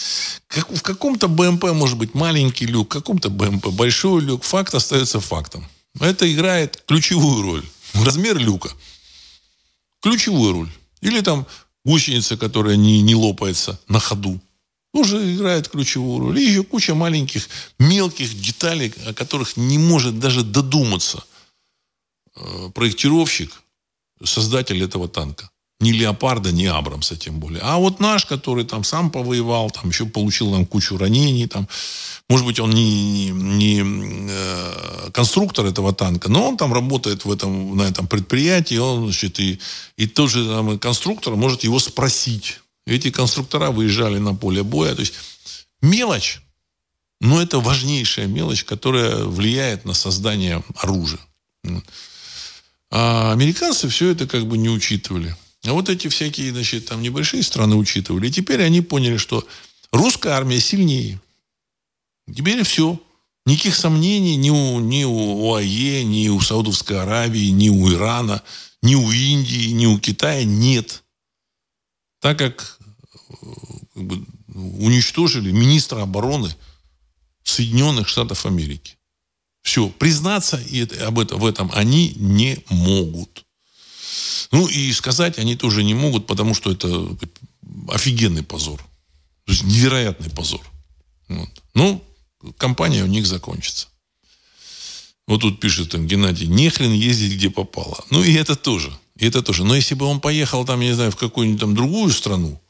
как, 0.48 0.70
в 0.70 0.82
каком-то 0.82 1.28
БМП 1.28 1.72
может 1.72 1.96
быть 1.96 2.14
маленький 2.14 2.66
люк, 2.66 2.88
в 2.88 2.92
каком-то 2.92 3.30
БМП 3.30 3.68
большой 3.68 4.22
люк. 4.22 4.44
Факт 4.44 4.74
остается 4.74 5.20
фактом. 5.20 5.66
Это 5.98 6.30
играет 6.32 6.82
ключевую 6.86 7.42
роль. 7.42 7.64
Размер 7.94 8.38
люка. 8.38 8.70
Ключевую 10.02 10.52
роль. 10.52 10.72
Или 11.00 11.20
там 11.20 11.46
гусеница, 11.84 12.36
которая 12.36 12.76
не, 12.76 13.00
не 13.02 13.14
лопается 13.14 13.80
на 13.88 14.00
ходу. 14.00 14.40
Тоже 14.92 15.34
играет 15.34 15.68
ключевую 15.68 16.20
роль. 16.20 16.38
И 16.40 16.48
еще 16.48 16.64
куча 16.64 16.94
маленьких, 16.94 17.48
мелких 17.78 18.40
деталей, 18.40 18.92
о 19.06 19.14
которых 19.14 19.56
не 19.56 19.78
может 19.78 20.18
даже 20.18 20.42
додуматься 20.42 21.24
э, 22.36 22.70
проектировщик, 22.74 23.62
создатель 24.24 24.82
этого 24.82 25.08
танка. 25.08 25.50
Ни 25.80 25.92
Леопарда, 25.92 26.52
ни 26.52 26.66
Абрамса 26.66 27.16
тем 27.16 27.40
более. 27.40 27.62
А 27.62 27.78
вот 27.78 28.00
наш, 28.00 28.26
который 28.26 28.64
там 28.64 28.84
сам 28.84 29.10
повоевал, 29.10 29.70
там 29.70 29.88
еще 29.88 30.04
получил 30.04 30.52
там 30.52 30.66
кучу 30.66 30.98
ранений, 30.98 31.46
там, 31.46 31.68
может 32.28 32.44
быть, 32.44 32.60
он 32.60 32.70
не, 32.70 33.30
не, 33.30 33.76
не 33.76 34.28
э, 34.30 35.10
конструктор 35.12 35.64
этого 35.64 35.94
танка, 35.94 36.28
но 36.28 36.48
он 36.48 36.58
там 36.58 36.74
работает 36.74 37.24
в 37.24 37.32
этом, 37.32 37.76
на 37.76 37.82
этом 37.82 38.06
предприятии, 38.06 38.76
он, 38.76 39.04
значит, 39.04 39.40
и, 39.40 39.58
и 39.96 40.06
тот 40.06 40.30
же 40.30 40.44
там, 40.46 40.78
конструктор 40.78 41.34
может 41.34 41.64
его 41.64 41.78
спросить. 41.78 42.60
Эти 42.86 43.10
конструктора 43.10 43.70
выезжали 43.70 44.18
на 44.18 44.34
поле 44.34 44.62
боя. 44.62 44.94
То 44.94 45.00
есть 45.00 45.14
мелочь, 45.82 46.40
но 47.20 47.40
это 47.40 47.60
важнейшая 47.60 48.26
мелочь, 48.26 48.64
которая 48.64 49.24
влияет 49.24 49.84
на 49.84 49.94
создание 49.94 50.64
оружия. 50.76 51.20
А 52.90 53.32
американцы 53.32 53.88
все 53.88 54.10
это 54.10 54.26
как 54.26 54.46
бы 54.46 54.58
не 54.58 54.68
учитывали. 54.68 55.36
А 55.64 55.72
вот 55.72 55.88
эти 55.88 56.08
всякие, 56.08 56.52
значит, 56.52 56.86
там 56.86 57.02
небольшие 57.02 57.42
страны 57.42 57.76
учитывали. 57.76 58.28
И 58.28 58.32
теперь 58.32 58.62
они 58.62 58.80
поняли, 58.80 59.18
что 59.18 59.46
русская 59.92 60.32
армия 60.32 60.58
сильнее. 60.58 61.20
Теперь 62.34 62.62
все. 62.64 62.98
Никаких 63.46 63.74
сомнений 63.74 64.36
ни 64.36 64.50
у, 64.50 64.80
ни 64.80 65.04
у 65.04 65.54
ОАЕ, 65.54 66.04
ни 66.04 66.28
у 66.28 66.40
Саудовской 66.40 67.00
Аравии, 67.00 67.48
ни 67.48 67.68
у 67.68 67.92
Ирана, 67.92 68.42
ни 68.82 68.94
у 68.94 69.10
Индии, 69.10 69.70
ни 69.70 69.86
у 69.86 69.98
Китая 69.98 70.44
нет. 70.44 71.02
Так 72.20 72.38
как, 72.38 72.78
как 73.94 74.04
бы, 74.04 74.24
уничтожили 74.78 75.50
министра 75.50 76.02
обороны 76.02 76.54
Соединенных 77.42 78.08
Штатов 78.08 78.46
Америки. 78.46 78.96
Все, 79.62 79.88
признаться 79.88 80.60
об 81.06 81.18
этом, 81.18 81.40
в 81.40 81.46
этом 81.46 81.70
они 81.74 82.14
не 82.16 82.62
могут. 82.68 83.44
Ну 84.52 84.66
и 84.68 84.92
сказать 84.92 85.38
они 85.38 85.56
тоже 85.56 85.82
не 85.82 85.94
могут, 85.94 86.26
потому 86.26 86.54
что 86.54 86.72
это 86.72 87.16
офигенный 87.88 88.42
позор. 88.42 88.80
То 89.44 89.52
есть 89.52 89.64
невероятный 89.64 90.30
позор. 90.30 90.64
Вот. 91.28 91.62
Ну, 91.74 92.04
компания 92.56 93.02
у 93.02 93.06
них 93.06 93.26
закончится. 93.26 93.88
Вот 95.26 95.42
тут 95.42 95.60
пишет 95.60 95.90
там 95.90 96.06
Геннадий, 96.06 96.48
нехрен 96.48 96.92
ездить 96.92 97.34
где 97.34 97.50
попало. 97.50 98.04
Ну 98.10 98.22
и 98.22 98.32
это 98.32 98.56
тоже. 98.56 98.92
И 99.20 99.26
это 99.26 99.42
тоже. 99.42 99.64
Но 99.64 99.76
если 99.76 99.94
бы 99.94 100.06
он 100.06 100.20
поехал 100.20 100.64
там, 100.64 100.80
я 100.80 100.88
не 100.88 100.94
знаю, 100.94 101.12
в 101.12 101.16
какую-нибудь 101.16 101.60
там 101.60 101.74
другую 101.74 102.10
страну, 102.10 102.60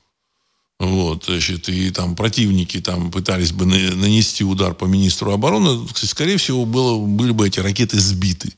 вот, 0.81 1.27
значит, 1.27 1.69
и 1.69 1.91
там 1.91 2.17
противники 2.17 2.81
там 2.81 3.11
пытались 3.11 3.53
бы 3.53 3.67
нанести 3.67 4.45
удар 4.45 4.75
по 4.75 4.87
министру 4.87 5.33
обороны, 5.33 5.87
скорее 5.95 6.39
всего, 6.39 6.65
было, 6.65 6.99
были 7.07 7.33
бы 7.33 7.47
эти 7.47 7.61
ракеты 7.61 8.01
сбиты. 8.01 8.53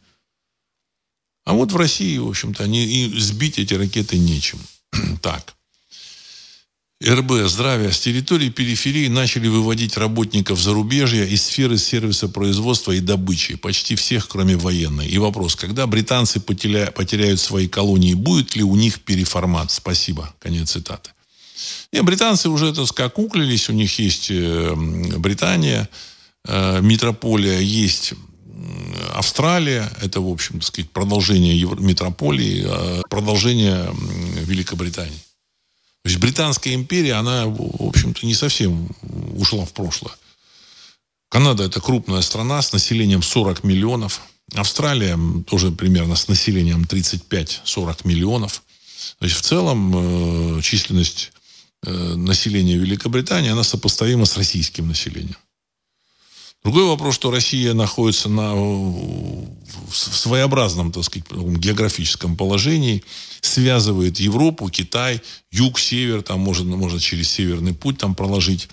А 1.44 1.52
вот 1.52 1.72
в 1.72 1.76
России, 1.76 2.16
в 2.18 2.28
общем-то, 2.28 2.62
они, 2.62 2.84
и 2.84 3.18
сбить 3.18 3.58
эти 3.58 3.74
ракеты 3.74 4.18
нечем. 4.18 4.60
так. 5.22 5.54
РБ 7.04 7.48
«Здравия» 7.48 7.90
с 7.90 7.98
территории 7.98 8.48
периферии 8.48 9.08
начали 9.08 9.48
выводить 9.48 9.96
работников 9.96 10.60
зарубежья 10.60 11.24
из 11.24 11.42
сферы 11.42 11.76
сервиса 11.76 12.28
производства 12.28 12.92
и 12.92 13.00
добычи. 13.00 13.56
Почти 13.56 13.96
всех, 13.96 14.28
кроме 14.28 14.56
военной. 14.56 15.08
И 15.08 15.18
вопрос, 15.18 15.56
когда 15.56 15.86
британцы 15.86 16.38
потеря... 16.38 16.92
потеряют 16.92 17.40
свои 17.40 17.66
колонии, 17.66 18.14
будет 18.14 18.54
ли 18.54 18.62
у 18.62 18.76
них 18.76 19.00
переформат? 19.00 19.70
Спасибо. 19.72 20.32
Конец 20.38 20.70
цитаты. 20.70 21.10
И 21.90 22.00
британцы 22.00 22.48
уже, 22.48 22.72
так 22.72 22.86
сказать. 22.86 23.12
У 23.18 23.72
них 23.72 23.98
есть 23.98 24.30
э, 24.30 24.74
Британия, 25.16 25.88
э, 26.44 26.80
метрополия, 26.80 27.58
есть 27.58 28.14
Австралия. 29.14 29.90
Это, 30.00 30.20
в 30.20 30.28
общем, 30.28 30.60
так 30.60 30.68
сказать, 30.68 30.90
продолжение 30.90 31.60
метрополии, 31.78 32.64
э, 32.64 33.02
продолжение 33.08 33.90
Великобритании. 34.46 35.18
То 36.02 36.10
есть 36.10 36.20
Британская 36.20 36.74
империя, 36.74 37.14
она, 37.14 37.46
в 37.46 37.86
общем-то, 37.88 38.26
не 38.26 38.34
совсем 38.34 38.88
ушла 39.36 39.64
в 39.64 39.72
прошлое. 39.72 40.14
Канада– 41.28 41.62
это 41.64 41.80
крупная 41.80 42.20
страна 42.22 42.60
с 42.60 42.72
населением 42.72 43.22
40 43.22 43.64
миллионов. 43.64 44.20
Австралия 44.54 45.18
тоже 45.46 45.70
примерно 45.70 46.16
с 46.16 46.28
населением 46.28 46.82
35-40 46.82 48.00
миллионов. 48.04 48.62
То 49.18 49.24
есть 49.24 49.38
в 49.38 49.42
целом 49.42 50.58
э, 50.58 50.62
численность 50.62 51.32
э, 51.84 51.90
населения 51.90 52.76
Великобритании, 52.76 53.50
она 53.50 53.62
сопоставима 53.62 54.26
с 54.26 54.36
российским 54.36 54.88
населением. 54.88 55.36
Другой 56.64 56.84
вопрос, 56.84 57.16
что 57.16 57.32
Россия 57.32 57.74
находится 57.74 58.28
на, 58.28 58.54
в 58.54 59.46
своеобразном, 59.92 60.92
так 60.92 61.02
сказать, 61.02 61.26
географическом 61.30 62.36
положении, 62.36 63.02
связывает 63.40 64.20
Европу, 64.20 64.68
Китай, 64.68 65.20
юг, 65.50 65.80
север, 65.80 66.22
там 66.22 66.38
можно, 66.38 66.76
можно 66.76 67.00
через 67.00 67.30
Северный 67.30 67.74
путь 67.74 67.98
там 67.98 68.14
проложить 68.14 68.68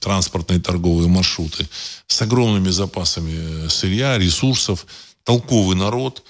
транспортные 0.00 0.60
торговые 0.60 1.08
маршруты 1.08 1.68
с 2.06 2.22
огромными 2.22 2.70
запасами 2.70 3.68
сырья, 3.68 4.16
ресурсов, 4.16 4.86
толковый 5.22 5.76
народ, 5.76 6.22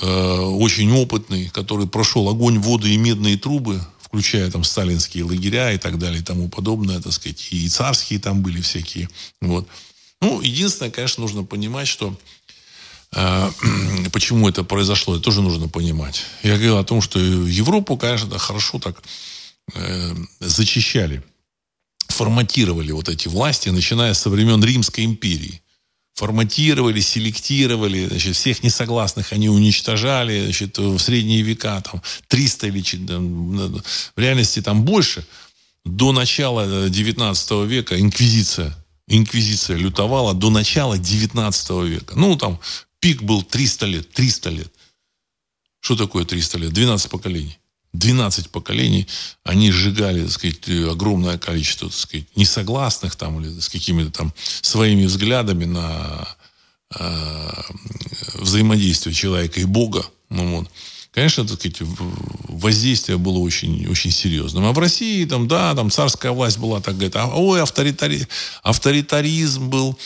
э, 0.00 0.06
очень 0.06 0.90
опытный, 0.92 1.48
который 1.48 1.86
прошел 1.86 2.28
огонь, 2.28 2.58
воду 2.58 2.88
и 2.88 2.96
медные 2.96 3.38
трубы, 3.38 3.80
включая 4.02 4.50
там 4.50 4.64
сталинские 4.64 5.22
лагеря 5.22 5.72
и 5.72 5.78
так 5.78 5.96
далее 5.96 6.20
и 6.20 6.24
тому 6.24 6.48
подобное, 6.48 7.00
так 7.00 7.12
сказать, 7.12 7.48
и 7.52 7.68
царские 7.68 8.18
там 8.18 8.42
были 8.42 8.60
всякие, 8.60 9.08
вот. 9.40 9.68
Ну, 10.20 10.40
единственное, 10.42 10.90
конечно, 10.90 11.22
нужно 11.22 11.44
понимать, 11.44 11.88
что 11.88 12.16
э, 13.12 13.50
почему 14.12 14.48
это 14.48 14.64
произошло, 14.64 15.14
это 15.14 15.24
тоже 15.24 15.40
нужно 15.40 15.68
понимать. 15.68 16.24
Я 16.42 16.54
говорил 16.54 16.78
о 16.78 16.84
том, 16.84 17.00
что 17.00 17.18
Европу, 17.18 17.96
конечно, 17.96 18.38
хорошо 18.38 18.78
так 18.78 19.02
э, 19.74 20.14
зачищали, 20.40 21.22
форматировали 22.08 22.92
вот 22.92 23.08
эти 23.08 23.28
власти, 23.28 23.70
начиная 23.70 24.12
со 24.14 24.28
времен 24.28 24.62
Римской 24.62 25.04
империи. 25.04 25.62
Форматировали, 26.14 27.00
селектировали, 27.00 28.06
значит, 28.06 28.36
всех 28.36 28.62
несогласных 28.62 29.32
они 29.32 29.48
уничтожали, 29.48 30.44
значит, 30.44 30.76
в 30.76 30.98
средние 30.98 31.40
века, 31.40 31.80
там, 31.80 32.02
300 32.28 32.66
или 32.66 32.82
в 34.14 34.18
реальности 34.18 34.60
там 34.60 34.84
больше. 34.84 35.24
До 35.86 36.12
начала 36.12 36.90
19 36.90 37.50
века 37.66 37.98
инквизиция 37.98 38.76
инквизиция 39.10 39.76
лютовала 39.76 40.32
до 40.34 40.50
начала 40.50 40.96
19 40.96 41.70
века. 41.84 42.14
Ну, 42.16 42.36
там 42.36 42.58
пик 43.00 43.22
был 43.22 43.42
300 43.42 43.86
лет, 43.86 44.10
300 44.12 44.50
лет. 44.50 44.72
Что 45.80 45.96
такое 45.96 46.24
300 46.24 46.58
лет? 46.58 46.72
12 46.72 47.10
поколений. 47.10 47.58
12 47.92 48.50
поколений 48.50 49.08
они 49.42 49.72
сжигали, 49.72 50.22
так 50.22 50.30
сказать, 50.30 50.68
огромное 50.88 51.38
количество, 51.38 51.88
так 51.88 51.98
сказать, 51.98 52.26
несогласных 52.36 53.16
там 53.16 53.40
или 53.40 53.58
с 53.58 53.68
какими-то 53.68 54.12
там 54.12 54.32
своими 54.62 55.06
взглядами 55.06 55.64
на 55.64 56.28
э, 56.96 57.62
взаимодействие 58.34 59.12
человека 59.12 59.60
и 59.60 59.64
Бога. 59.64 60.06
Ну, 60.28 60.58
вот. 60.58 60.70
Конечно, 61.12 61.46
так 61.46 61.58
сказать, 61.58 61.78
воздействие 62.48 63.18
было 63.18 63.38
очень, 63.38 63.86
очень 63.88 64.10
серьезным. 64.10 64.64
А 64.66 64.72
в 64.72 64.78
России, 64.78 65.24
там, 65.24 65.48
да, 65.48 65.74
там 65.74 65.90
царская 65.90 66.32
власть 66.32 66.58
была, 66.58 66.80
так 66.80 66.94
говорит, 66.94 67.16
а, 67.16 67.26
ой, 67.26 67.62
авторитари, 67.62 68.26
авторитаризм 68.62 69.68
был, 69.68 69.98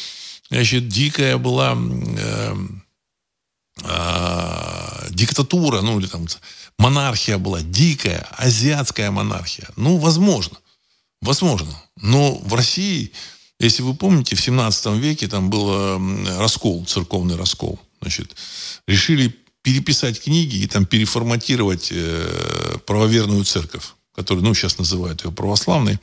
значит, 0.50 0.88
дикая 0.88 1.36
была 1.36 1.76
э, 1.76 2.54
э, 3.82 5.08
диктатура, 5.10 5.80
ну, 5.82 5.98
или 5.98 6.06
там 6.06 6.26
монархия 6.78 7.38
была, 7.38 7.60
дикая, 7.60 8.26
азиатская 8.36 9.10
монархия. 9.10 9.68
Ну, 9.76 9.98
возможно, 9.98 10.58
возможно. 11.20 11.82
Но 11.96 12.34
в 12.36 12.54
России, 12.54 13.12
если 13.58 13.82
вы 13.82 13.94
помните, 13.94 14.36
в 14.36 14.40
17 14.40 14.86
веке 14.94 15.28
там 15.28 15.50
был 15.50 15.98
раскол, 16.38 16.84
церковный 16.86 17.36
раскол. 17.36 17.78
Значит, 18.00 18.34
решили 18.86 19.34
переписать 19.64 20.22
книги 20.22 20.56
и 20.56 20.66
там 20.66 20.84
переформатировать 20.84 21.88
э, 21.90 22.76
правоверную 22.86 23.44
церковь, 23.44 23.94
которую, 24.14 24.44
ну, 24.44 24.54
сейчас 24.54 24.78
называют 24.78 25.24
ее 25.24 25.32
православной. 25.32 25.98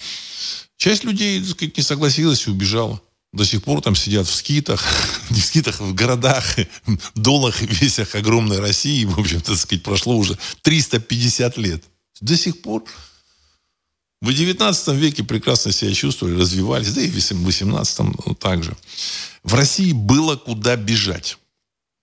Часть 0.77 1.03
людей, 1.03 1.39
так 1.39 1.51
сказать, 1.51 1.77
не 1.77 1.83
согласилась 1.83 2.47
и 2.47 2.49
убежала. 2.49 2.99
До 3.31 3.45
сих 3.45 3.63
пор 3.63 3.81
там 3.81 3.95
сидят 3.95 4.27
в 4.27 4.33
скитах, 4.33 4.83
не 5.29 5.39
в 5.39 5.45
скитах, 5.45 5.79
в 5.79 5.93
городах, 5.93 6.43
долах 7.15 7.61
и 7.61 7.67
весях 7.67 8.15
огромной 8.15 8.59
России. 8.59 9.05
В 9.05 9.19
общем-то, 9.19 9.55
сказать, 9.55 9.83
прошло 9.83 10.17
уже 10.17 10.39
350 10.63 11.57
лет. 11.57 11.83
До 12.19 12.35
сих 12.35 12.63
пор 12.63 12.83
в 14.21 14.33
19 14.33 14.87
веке 14.95 15.23
прекрасно 15.23 15.71
себя 15.71 15.93
чувствовали, 15.93 16.39
развивались, 16.39 16.93
да 16.93 17.01
и 17.01 17.09
в 17.09 17.43
18 17.43 17.99
ну, 17.99 18.33
также. 18.33 18.75
В 19.43 19.53
России 19.53 19.91
было 19.91 20.35
куда 20.35 20.75
бежать 20.75 21.37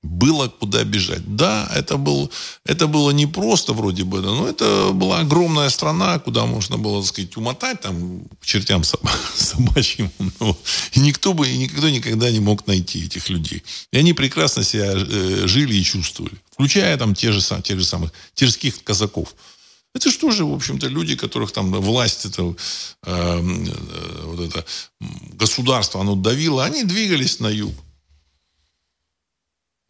было 0.02 0.48
куда 0.48 0.84
бежать. 0.84 1.36
Да, 1.36 1.68
это, 1.74 1.96
был, 1.96 2.30
это 2.64 2.86
было 2.86 3.10
не 3.10 3.26
просто 3.26 3.72
вроде 3.72 4.04
бы, 4.04 4.20
но 4.20 4.48
это 4.48 4.92
была 4.92 5.20
огромная 5.20 5.70
страна, 5.70 6.18
куда 6.18 6.46
можно 6.46 6.78
было, 6.78 7.00
так 7.02 7.08
сказать, 7.08 7.36
умотать 7.36 7.80
там 7.80 8.22
к 8.40 8.46
чертям 8.46 8.84
собачьим. 9.34 10.10
Ну, 10.40 10.56
и 10.92 11.00
никто 11.00 11.34
бы 11.34 11.48
и 11.48 11.56
никто 11.56 11.88
никогда 11.88 12.30
не 12.30 12.40
мог 12.40 12.66
найти 12.66 13.04
этих 13.04 13.28
людей. 13.28 13.62
И 13.92 13.98
они 13.98 14.12
прекрасно 14.12 14.62
себя 14.62 14.92
э, 14.94 15.46
жили 15.46 15.74
и 15.74 15.82
чувствовали. 15.82 16.34
Включая 16.52 16.96
там 16.96 17.14
те 17.14 17.32
же, 17.32 17.40
те 17.62 17.76
же 17.76 17.84
самых 17.84 18.12
тирских 18.34 18.82
казаков. 18.84 19.34
Это 19.94 20.10
же, 20.10 20.44
в 20.44 20.54
общем-то, 20.54 20.86
люди, 20.86 21.16
которых 21.16 21.50
там 21.50 21.72
власть, 21.72 22.24
это, 22.24 22.42
э, 22.42 22.54
э, 23.04 24.22
вот 24.26 24.40
это 24.40 24.64
государство, 25.32 26.00
оно 26.00 26.14
давило, 26.14 26.64
они 26.64 26.84
двигались 26.84 27.40
на 27.40 27.48
юг. 27.48 27.74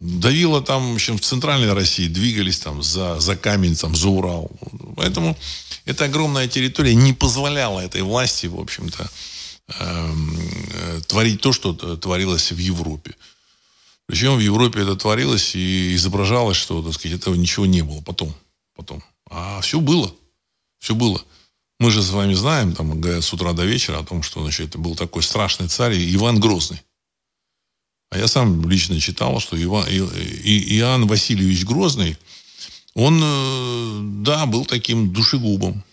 Давило 0.00 0.62
там, 0.62 0.92
в 0.92 0.94
общем, 0.94 1.18
в 1.18 1.22
центральной 1.22 1.72
России, 1.72 2.06
двигались 2.06 2.60
там 2.60 2.82
за, 2.82 3.18
за 3.18 3.36
камень, 3.36 3.74
там, 3.74 3.96
за 3.96 4.08
Урал. 4.08 4.50
Поэтому 4.96 5.36
эта 5.84 6.04
огромная 6.04 6.46
территория 6.46 6.94
не 6.94 7.12
позволяла 7.12 7.80
этой 7.80 8.02
власти, 8.02 8.46
в 8.46 8.60
общем-то, 8.60 9.10
эм, 9.80 10.38
э, 10.72 11.00
творить 11.08 11.40
то, 11.40 11.52
что 11.52 11.72
творилось 11.96 12.52
в 12.52 12.58
Европе. 12.58 13.14
Причем 14.06 14.36
в 14.36 14.40
Европе 14.40 14.82
это 14.82 14.94
творилось 14.94 15.56
и 15.56 15.94
изображалось, 15.94 16.56
что, 16.56 16.80
так 16.82 16.94
сказать, 16.94 17.18
этого 17.18 17.34
ничего 17.34 17.66
не 17.66 17.82
было 17.82 18.00
потом. 18.00 18.34
потом. 18.76 19.02
А 19.30 19.60
все 19.60 19.80
было. 19.80 20.14
Все 20.78 20.94
было. 20.94 21.20
Мы 21.80 21.90
же 21.90 22.02
с 22.02 22.10
вами 22.10 22.34
знаем, 22.34 22.72
там, 22.72 23.02
с 23.04 23.32
утра 23.32 23.52
до 23.52 23.64
вечера 23.64 23.98
о 23.98 24.04
том, 24.04 24.22
что 24.22 24.42
значит, 24.42 24.68
это 24.68 24.78
был 24.78 24.94
такой 24.94 25.22
страшный 25.22 25.68
царь 25.68 25.94
Иван 26.14 26.40
Грозный. 26.40 26.80
А 28.10 28.18
я 28.18 28.26
сам 28.28 28.68
лично 28.68 28.98
читал, 29.00 29.38
что 29.40 29.62
Иван, 29.62 29.86
и, 29.88 30.76
Иоанн 30.78 31.06
Васильевич 31.06 31.64
Грозный, 31.64 32.16
он, 32.94 33.20
э, 33.22 34.00
да, 34.22 34.46
был 34.46 34.64
таким 34.64 35.12
душегубом. 35.12 35.84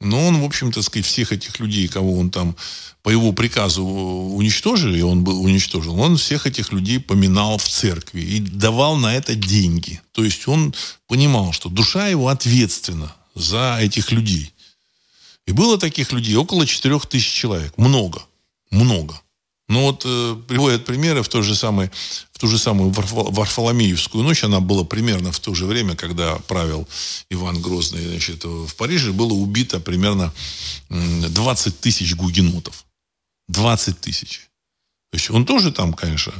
Но 0.00 0.26
он, 0.26 0.40
в 0.40 0.44
общем-то, 0.44 0.82
сказать, 0.82 1.06
всех 1.06 1.32
этих 1.32 1.58
людей, 1.58 1.88
кого 1.88 2.18
он 2.18 2.30
там 2.30 2.56
по 3.02 3.10
его 3.10 3.32
приказу 3.32 3.84
уничтожили, 3.84 5.00
он 5.00 5.24
был 5.24 5.42
уничтожил, 5.42 5.98
он 5.98 6.16
всех 6.16 6.46
этих 6.46 6.72
людей 6.72 7.00
поминал 7.00 7.58
в 7.58 7.68
церкви 7.68 8.20
и 8.20 8.38
давал 8.40 8.96
на 8.96 9.14
это 9.14 9.34
деньги. 9.34 10.00
То 10.12 10.24
есть 10.24 10.46
он 10.48 10.74
понимал, 11.06 11.52
что 11.52 11.68
душа 11.68 12.08
его 12.08 12.28
ответственна 12.28 13.14
за 13.34 13.78
этих 13.80 14.12
людей. 14.12 14.52
И 15.46 15.52
было 15.52 15.78
таких 15.78 16.12
людей 16.12 16.36
около 16.36 16.66
4 16.66 16.98
тысяч 17.00 17.32
человек. 17.32 17.76
Много. 17.76 18.22
Много. 18.70 19.20
Ну 19.68 19.82
вот 19.82 20.02
э, 20.04 20.36
приводят 20.46 20.84
примеры 20.84 21.22
в, 21.22 21.28
тот 21.28 21.44
же 21.44 21.54
самый, 21.54 21.90
в 22.32 22.38
ту 22.38 22.48
же 22.48 22.58
самую 22.58 22.90
Варфоломеевскую 22.90 24.22
ночь, 24.22 24.44
она 24.44 24.60
была 24.60 24.84
примерно 24.84 25.32
в 25.32 25.40
то 25.40 25.54
же 25.54 25.64
время, 25.64 25.96
когда 25.96 26.36
правил 26.36 26.86
Иван 27.30 27.62
Грозный 27.62 28.06
значит, 28.06 28.44
в 28.44 28.74
Париже, 28.76 29.12
было 29.12 29.32
убито 29.32 29.80
примерно 29.80 30.34
20 30.90 31.80
тысяч 31.80 32.14
гугенотов. 32.14 32.84
20 33.48 34.00
тысяч. 34.00 34.48
То 35.10 35.16
есть 35.16 35.30
он 35.30 35.46
тоже 35.46 35.72
там, 35.72 35.94
конечно, 35.94 36.32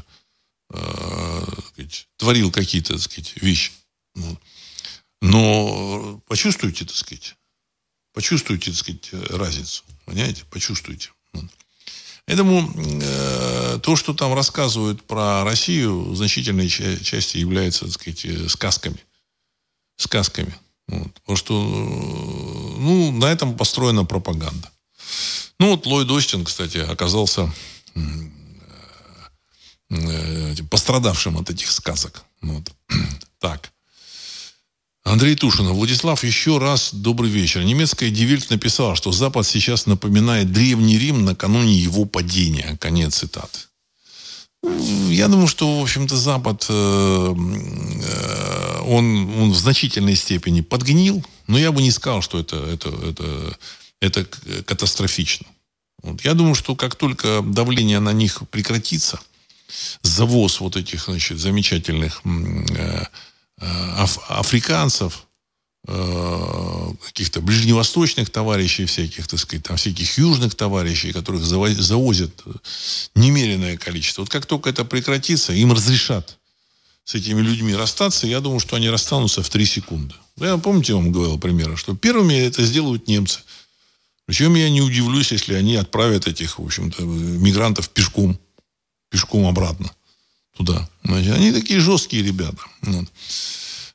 э, 0.70 1.46
творил 2.18 2.50
какие-то, 2.50 2.98
сказать, 2.98 3.34
вещи. 3.36 3.72
Но 5.22 6.20
почувствуйте, 6.26 6.84
так 6.84 6.94
сказать, 6.94 7.36
почувствуйте, 8.12 8.70
так 8.70 8.80
сказать, 8.80 9.30
разницу. 9.30 9.82
Понимаете? 10.04 10.44
Почувствуйте. 10.50 11.10
Поэтому 12.26 12.72
э, 12.76 13.78
то, 13.82 13.96
что 13.96 14.14
там 14.14 14.32
рассказывают 14.32 15.02
про 15.04 15.44
Россию, 15.44 16.10
в 16.10 16.16
значительной 16.16 16.68
части 16.68 17.36
является, 17.36 17.84
так 17.84 17.94
сказать, 17.94 18.24
э, 18.24 18.48
сказками. 18.48 18.98
Сказками. 19.96 20.54
Вот. 20.88 21.12
Потому 21.12 21.36
что 21.36 21.54
э, 21.54 22.80
ну, 22.80 23.12
на 23.12 23.26
этом 23.26 23.56
построена 23.56 24.04
пропаганда. 24.04 24.70
Ну, 25.58 25.70
вот 25.70 25.86
Ллойд 25.86 26.10
Остин, 26.10 26.44
кстати, 26.44 26.78
оказался 26.78 27.52
э, 27.94 28.00
э, 29.90 30.54
пострадавшим 30.70 31.36
от 31.36 31.50
этих 31.50 31.70
сказок. 31.70 32.24
Вот. 32.40 32.72
Так. 33.38 33.73
Андрей 35.04 35.36
Тушинов. 35.36 35.76
Владислав, 35.76 36.24
еще 36.24 36.58
раз 36.58 36.94
добрый 36.94 37.30
вечер. 37.30 37.62
Немецкая 37.62 38.10
Die 38.10 38.27
Welt 38.27 38.48
написала, 38.48 38.96
что 38.96 39.12
Запад 39.12 39.46
сейчас 39.46 39.86
напоминает 39.86 40.50
Древний 40.50 40.98
Рим 40.98 41.24
накануне 41.24 41.74
его 41.74 42.06
падения. 42.06 42.78
Конец 42.80 43.16
цитаты. 43.16 43.58
Я 45.10 45.28
думаю, 45.28 45.46
что, 45.46 45.78
в 45.78 45.82
общем-то, 45.82 46.16
Запад, 46.16 46.64
э, 46.70 47.34
э, 47.34 48.80
он, 48.86 49.30
он 49.38 49.50
в 49.50 49.56
значительной 49.56 50.16
степени 50.16 50.62
подгнил, 50.62 51.22
но 51.46 51.58
я 51.58 51.70
бы 51.70 51.82
не 51.82 51.90
сказал, 51.90 52.22
что 52.22 52.40
это, 52.40 52.56
это, 52.56 52.88
это, 53.04 53.60
это 54.00 54.24
катастрофично. 54.64 55.46
Вот. 56.02 56.24
Я 56.24 56.32
думаю, 56.32 56.54
что 56.54 56.74
как 56.76 56.94
только 56.96 57.42
давление 57.42 58.00
на 58.00 58.14
них 58.14 58.42
прекратится, 58.50 59.20
завоз 60.02 60.60
вот 60.60 60.76
этих 60.76 61.04
значит, 61.04 61.38
замечательных 61.38 62.22
Э, 62.24 63.04
аф 63.60 64.18
африканцев, 64.28 65.26
э, 65.86 66.92
каких-то 67.06 67.40
ближневосточных 67.40 68.30
товарищей 68.30 68.86
всяких, 68.86 69.26
так 69.26 69.38
сказать, 69.38 69.64
там 69.64 69.76
всяких 69.76 70.18
южных 70.18 70.54
товарищей, 70.54 71.12
которых 71.12 71.44
завозят 71.44 72.42
немеренное 73.14 73.76
количество. 73.76 74.22
Вот 74.22 74.30
как 74.30 74.46
только 74.46 74.70
это 74.70 74.84
прекратится, 74.84 75.52
им 75.52 75.72
разрешат 75.72 76.38
с 77.04 77.14
этими 77.14 77.40
людьми 77.40 77.74
расстаться, 77.74 78.26
я 78.26 78.40
думаю, 78.40 78.60
что 78.60 78.76
они 78.76 78.88
расстанутся 78.88 79.42
в 79.42 79.48
три 79.50 79.66
секунды. 79.66 80.14
Я, 80.36 80.56
помните, 80.56 80.92
я 80.92 80.96
вам 80.96 81.12
говорил 81.12 81.38
примеры, 81.38 81.76
что 81.76 81.94
первыми 81.94 82.34
это 82.34 82.64
сделают 82.64 83.08
немцы. 83.08 83.40
Причем 84.26 84.54
я 84.54 84.70
не 84.70 84.80
удивлюсь, 84.80 85.32
если 85.32 85.54
они 85.54 85.76
отправят 85.76 86.26
этих, 86.26 86.58
в 86.58 86.64
общем-то, 86.64 87.02
мигрантов 87.02 87.90
пешком, 87.90 88.38
пешком 89.10 89.46
обратно 89.46 89.94
туда. 90.56 90.88
Значит, 91.04 91.34
они 91.34 91.52
такие 91.52 91.80
жесткие 91.80 92.22
ребята. 92.22 92.62
Вот. 92.82 93.06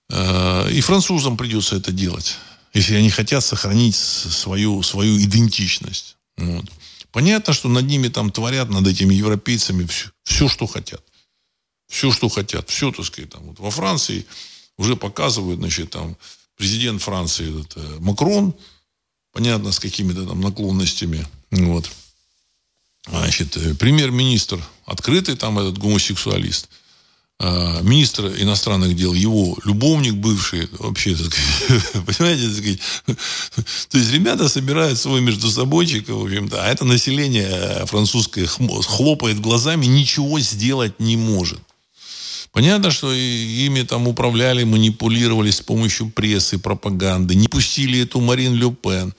Э, 0.10 0.72
и 0.72 0.82
французам 0.82 1.38
придется 1.38 1.76
это 1.76 1.92
делать, 1.92 2.36
если 2.74 2.96
они 2.96 3.10
хотят 3.10 3.44
сохранить 3.44 3.96
свою, 3.96 4.84
свою 4.84 5.18
идентичность. 5.20 6.18
Вот. 6.38 6.66
Понятно, 7.12 7.54
что 7.54 7.70
над 7.70 7.86
ними 7.86 8.08
там 8.08 8.32
творят, 8.32 8.70
над 8.70 8.88
этими 8.88 9.14
европейцами 9.16 9.86
все, 9.86 10.10
все 10.24 10.48
что 10.48 10.68
хотят. 10.68 11.02
Все, 11.88 12.12
что 12.12 12.30
хотят. 12.30 12.70
Все, 12.70 12.92
так 12.92 13.06
сказать, 13.06 13.32
там. 13.32 13.44
Вот 13.44 13.60
во 13.60 13.72
Франции 13.72 14.26
уже 14.78 14.96
показывают, 14.96 15.60
значит, 15.60 15.90
там, 15.90 16.16
президент 16.56 17.02
Франции, 17.02 17.62
это 17.62 17.80
Макрон, 18.00 18.54
понятно, 19.34 19.72
с 19.72 19.80
какими-то 19.80 20.26
там 20.28 20.40
наклонностями. 20.40 21.26
Вот. 21.50 21.90
Значит, 23.10 23.58
э, 23.58 23.74
премьер-министр 23.76 24.62
открытый 24.86 25.36
там 25.36 25.60
этот 25.60 25.78
гомосексуалист. 25.78 26.70
А, 27.42 27.82
министр 27.82 28.28
иностранных 28.38 28.98
дел, 28.98 29.14
его 29.14 29.58
любовник 29.64 30.16
бывший, 30.16 30.68
вообще, 30.78 31.16
так 31.16 31.32
понимаете, 32.06 32.78
так 33.08 33.16
то 33.90 33.98
есть 33.98 34.12
ребята 34.12 34.50
собирают 34.50 35.00
свой 35.00 35.22
между 35.22 35.50
собойчик, 35.50 36.10
в 36.10 36.22
общем-то, 36.22 36.62
а 36.62 36.68
это 36.68 36.84
население 36.84 37.86
французское 37.86 38.46
хлопает 38.46 39.40
глазами, 39.40 39.86
ничего 39.86 40.38
сделать 40.42 41.00
не 41.00 41.16
может. 41.16 41.60
Понятно, 42.52 42.92
что 42.92 43.14
ими 43.14 43.84
там 43.84 44.10
управляли, 44.10 44.66
манипулировали 44.66 45.52
с 45.52 45.62
помощью 45.62 46.10
прессы, 46.10 46.58
пропаганды, 46.58 47.36
не 47.36 47.48
пустили 47.48 48.02
эту 48.02 48.20
Марин 48.20 48.56
Ле 48.56 48.70
Пен. 48.72 49.14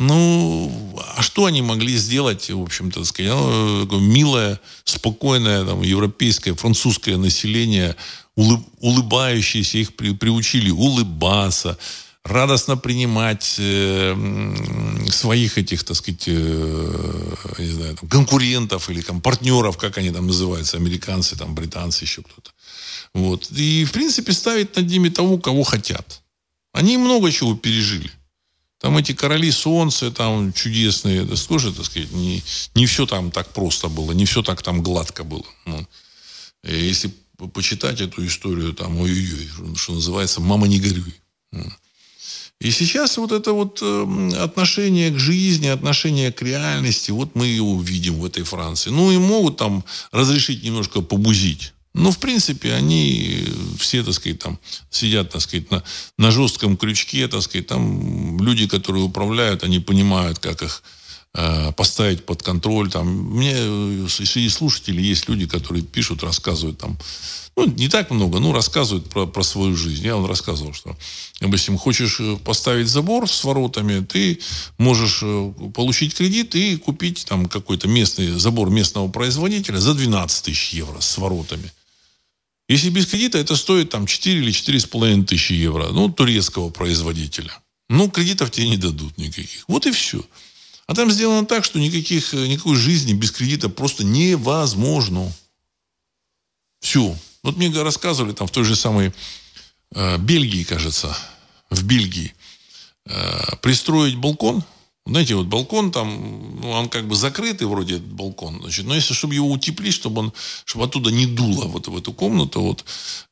Ну, 0.00 0.98
а 1.14 1.20
что 1.20 1.44
они 1.44 1.60
могли 1.60 1.94
сделать, 1.98 2.48
в 2.48 2.62
общем-то, 2.62 3.04
сказать, 3.04 3.30
ну, 3.30 4.00
милое, 4.00 4.58
спокойное, 4.84 5.62
там, 5.66 5.82
европейское, 5.82 6.54
французское 6.54 7.18
население, 7.18 7.96
улыб, 8.34 8.66
улыбающееся, 8.78 9.76
их 9.76 9.94
при, 9.94 10.14
приучили 10.14 10.70
улыбаться, 10.70 11.76
радостно 12.24 12.78
принимать 12.78 13.56
э, 13.58 14.16
своих 15.10 15.58
этих, 15.58 15.84
так 15.84 15.96
сказать, 15.98 16.24
э, 16.28 17.34
не 17.58 17.70
знаю, 17.70 17.96
там, 17.96 18.08
конкурентов 18.08 18.88
или 18.88 19.02
там, 19.02 19.20
партнеров, 19.20 19.76
как 19.76 19.98
они 19.98 20.10
там 20.10 20.26
называются, 20.28 20.78
американцы, 20.78 21.36
там, 21.36 21.54
британцы, 21.54 22.04
еще 22.04 22.22
кто-то. 22.22 22.52
Вот. 23.12 23.50
И, 23.50 23.84
в 23.84 23.92
принципе, 23.92 24.32
ставить 24.32 24.74
над 24.76 24.86
ними 24.86 25.10
того, 25.10 25.36
кого 25.36 25.62
хотят. 25.62 26.22
Они 26.72 26.96
много 26.96 27.30
чего 27.30 27.54
пережили. 27.54 28.10
Там 28.80 28.96
эти 28.96 29.12
короли 29.12 29.50
солнца, 29.50 30.10
там 30.10 30.54
чудесные, 30.54 31.24
это 31.24 31.46
тоже, 31.46 31.72
так 31.72 31.84
сказать, 31.84 32.10
не, 32.12 32.42
не 32.74 32.86
все 32.86 33.04
там 33.04 33.30
так 33.30 33.52
просто 33.52 33.88
было, 33.88 34.12
не 34.12 34.24
все 34.24 34.42
так 34.42 34.62
там 34.62 34.82
гладко 34.82 35.22
было. 35.22 35.44
Ну, 35.66 35.86
если 36.62 37.12
почитать 37.52 38.00
эту 38.00 38.26
историю, 38.26 38.72
там, 38.72 38.98
ой-ой-ой, 38.98 39.76
что 39.76 39.92
называется, 39.92 40.40
мама 40.40 40.66
не 40.66 40.80
горюй. 40.80 41.14
И 42.60 42.70
сейчас 42.70 43.16
вот 43.16 43.32
это 43.32 43.52
вот 43.52 43.80
эм, 43.82 44.34
отношение 44.34 45.10
к 45.10 45.18
жизни, 45.18 45.66
отношение 45.66 46.30
к 46.30 46.42
реальности, 46.42 47.10
вот 47.10 47.34
мы 47.34 47.46
его 47.46 47.80
видим 47.80 48.20
в 48.20 48.24
этой 48.26 48.42
Франции. 48.44 48.90
Ну 48.90 49.10
и 49.10 49.16
могут 49.16 49.56
там 49.56 49.82
разрешить 50.12 50.62
немножко 50.62 51.00
побузить. 51.00 51.72
Но, 51.92 52.12
в 52.12 52.18
принципе, 52.18 52.72
они 52.74 53.44
все, 53.78 54.04
так 54.04 54.14
сказать, 54.14 54.38
там 54.38 54.58
сидят, 54.90 55.30
так 55.30 55.40
сказать, 55.40 55.70
на, 55.70 55.82
на 56.18 56.30
жестком 56.30 56.76
крючке, 56.76 57.26
так 57.26 57.42
сказать, 57.42 57.66
там 57.66 58.40
люди, 58.40 58.68
которые 58.68 59.04
управляют, 59.04 59.64
они 59.64 59.80
понимают, 59.80 60.38
как 60.38 60.62
их 60.62 60.84
э, 61.34 61.72
поставить 61.72 62.24
под 62.24 62.44
контроль. 62.44 62.90
Там, 62.90 63.08
мне 63.08 63.54
э, 63.56 64.06
среди 64.08 64.48
слушателей 64.48 65.04
есть 65.04 65.28
люди, 65.28 65.46
которые 65.46 65.82
пишут, 65.82 66.22
рассказывают 66.22 66.78
там, 66.78 66.96
ну, 67.56 67.66
не 67.66 67.88
так 67.88 68.10
много, 68.10 68.38
ну, 68.38 68.52
рассказывают 68.52 69.10
про, 69.10 69.26
про 69.26 69.42
свою 69.42 69.74
жизнь. 69.74 70.04
Я 70.04 70.14
вам 70.14 70.26
рассказывал, 70.26 70.72
что, 70.72 70.96
допустим, 71.40 71.76
хочешь 71.76 72.20
э, 72.20 72.36
поставить 72.36 72.86
забор 72.86 73.28
с 73.28 73.42
воротами, 73.42 74.04
ты 74.04 74.38
можешь 74.78 75.20
э, 75.22 75.52
получить 75.74 76.14
кредит 76.14 76.54
и 76.54 76.76
купить 76.76 77.26
там 77.28 77.46
какой-то 77.46 77.88
местный 77.88 78.38
забор 78.38 78.70
местного 78.70 79.08
производителя 79.08 79.78
за 79.78 79.94
12 79.94 80.44
тысяч 80.44 80.72
евро 80.72 81.00
с 81.00 81.18
воротами. 81.18 81.72
Если 82.70 82.88
без 82.88 83.06
кредита, 83.06 83.36
это 83.36 83.56
стоит 83.56 83.90
там 83.90 84.06
4 84.06 84.38
или 84.38 84.52
4,5 84.52 85.24
тысячи 85.24 85.54
евро. 85.54 85.88
Ну, 85.88 86.08
турецкого 86.08 86.70
производителя. 86.70 87.50
Ну, 87.88 88.08
кредитов 88.08 88.52
тебе 88.52 88.68
не 88.68 88.76
дадут 88.76 89.18
никаких. 89.18 89.64
Вот 89.66 89.86
и 89.86 89.90
все. 89.90 90.24
А 90.86 90.94
там 90.94 91.10
сделано 91.10 91.44
так, 91.44 91.64
что 91.64 91.80
никаких, 91.80 92.32
никакой 92.32 92.76
жизни 92.76 93.12
без 93.12 93.32
кредита 93.32 93.68
просто 93.70 94.04
невозможно. 94.04 95.32
Все. 96.80 97.18
Вот 97.42 97.56
мне 97.56 97.72
рассказывали 97.82 98.34
там 98.34 98.46
в 98.46 98.52
той 98.52 98.62
же 98.62 98.76
самой 98.76 99.12
э, 99.92 100.18
Бельгии, 100.18 100.62
кажется, 100.62 101.16
в 101.70 101.82
Бельгии, 101.82 102.32
э, 103.06 103.56
пристроить 103.62 104.14
балкон– 104.14 104.62
знаете, 105.10 105.34
вот 105.34 105.46
балкон 105.46 105.90
там, 105.90 106.60
ну, 106.60 106.70
он 106.70 106.88
как 106.88 107.08
бы 107.08 107.16
закрытый 107.16 107.66
вроде 107.66 107.96
этот 107.96 108.12
балкон, 108.12 108.60
значит, 108.62 108.86
но 108.86 108.94
если, 108.94 109.12
чтобы 109.12 109.34
его 109.34 109.50
утеплить, 109.50 109.92
чтобы 109.92 110.20
он, 110.20 110.32
чтобы 110.64 110.84
оттуда 110.84 111.10
не 111.10 111.26
дуло 111.26 111.64
вот 111.64 111.88
в 111.88 111.96
эту 111.96 112.12
комнату, 112.12 112.60
вот, 112.60 112.84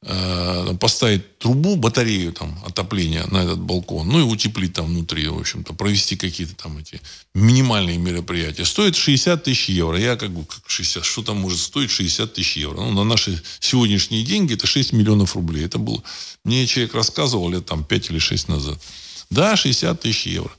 э, 0.02 0.74
поставить 0.80 1.38
трубу, 1.38 1.76
батарею 1.76 2.32
там 2.32 2.58
отопления 2.66 3.24
на 3.28 3.44
этот 3.44 3.60
балкон, 3.60 4.08
ну 4.08 4.18
и 4.18 4.22
утеплить 4.22 4.72
там 4.72 4.86
внутри, 4.86 5.28
в 5.28 5.38
общем-то, 5.38 5.72
провести 5.72 6.16
какие-то 6.16 6.56
там 6.56 6.78
эти 6.78 7.00
минимальные 7.34 7.98
мероприятия. 7.98 8.64
Стоит 8.64 8.96
60 8.96 9.44
тысяч 9.44 9.68
евро. 9.68 9.98
Я 9.98 10.16
как 10.16 10.30
бы, 10.30 10.44
как 10.44 10.62
60, 10.66 11.04
что 11.04 11.22
там 11.22 11.36
может 11.36 11.60
стоить 11.60 11.90
60 11.90 12.34
тысяч 12.34 12.56
евро? 12.56 12.80
Ну, 12.80 12.90
на 12.90 13.04
наши 13.04 13.40
сегодняшние 13.60 14.24
деньги 14.24 14.54
это 14.54 14.66
6 14.66 14.92
миллионов 14.92 15.36
рублей. 15.36 15.64
Это 15.64 15.78
было, 15.78 16.02
мне 16.44 16.66
человек 16.66 16.94
рассказывал 16.94 17.48
лет 17.50 17.66
там 17.66 17.84
5 17.84 18.10
или 18.10 18.18
6 18.18 18.48
назад. 18.48 18.78
Да, 19.30 19.56
60 19.56 20.00
тысяч 20.00 20.26
евро. 20.26 20.50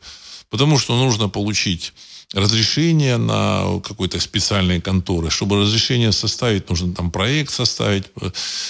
Потому 0.49 0.79
что 0.79 0.95
нужно 0.95 1.29
получить 1.29 1.93
разрешение 2.33 3.17
на 3.17 3.79
какой-то 3.83 4.19
специальной 4.19 4.79
конторы. 4.79 5.31
Чтобы 5.31 5.61
разрешение 5.61 6.11
составить, 6.11 6.69
нужно 6.69 6.93
там 6.93 7.11
проект 7.11 7.51
составить, 7.51 8.05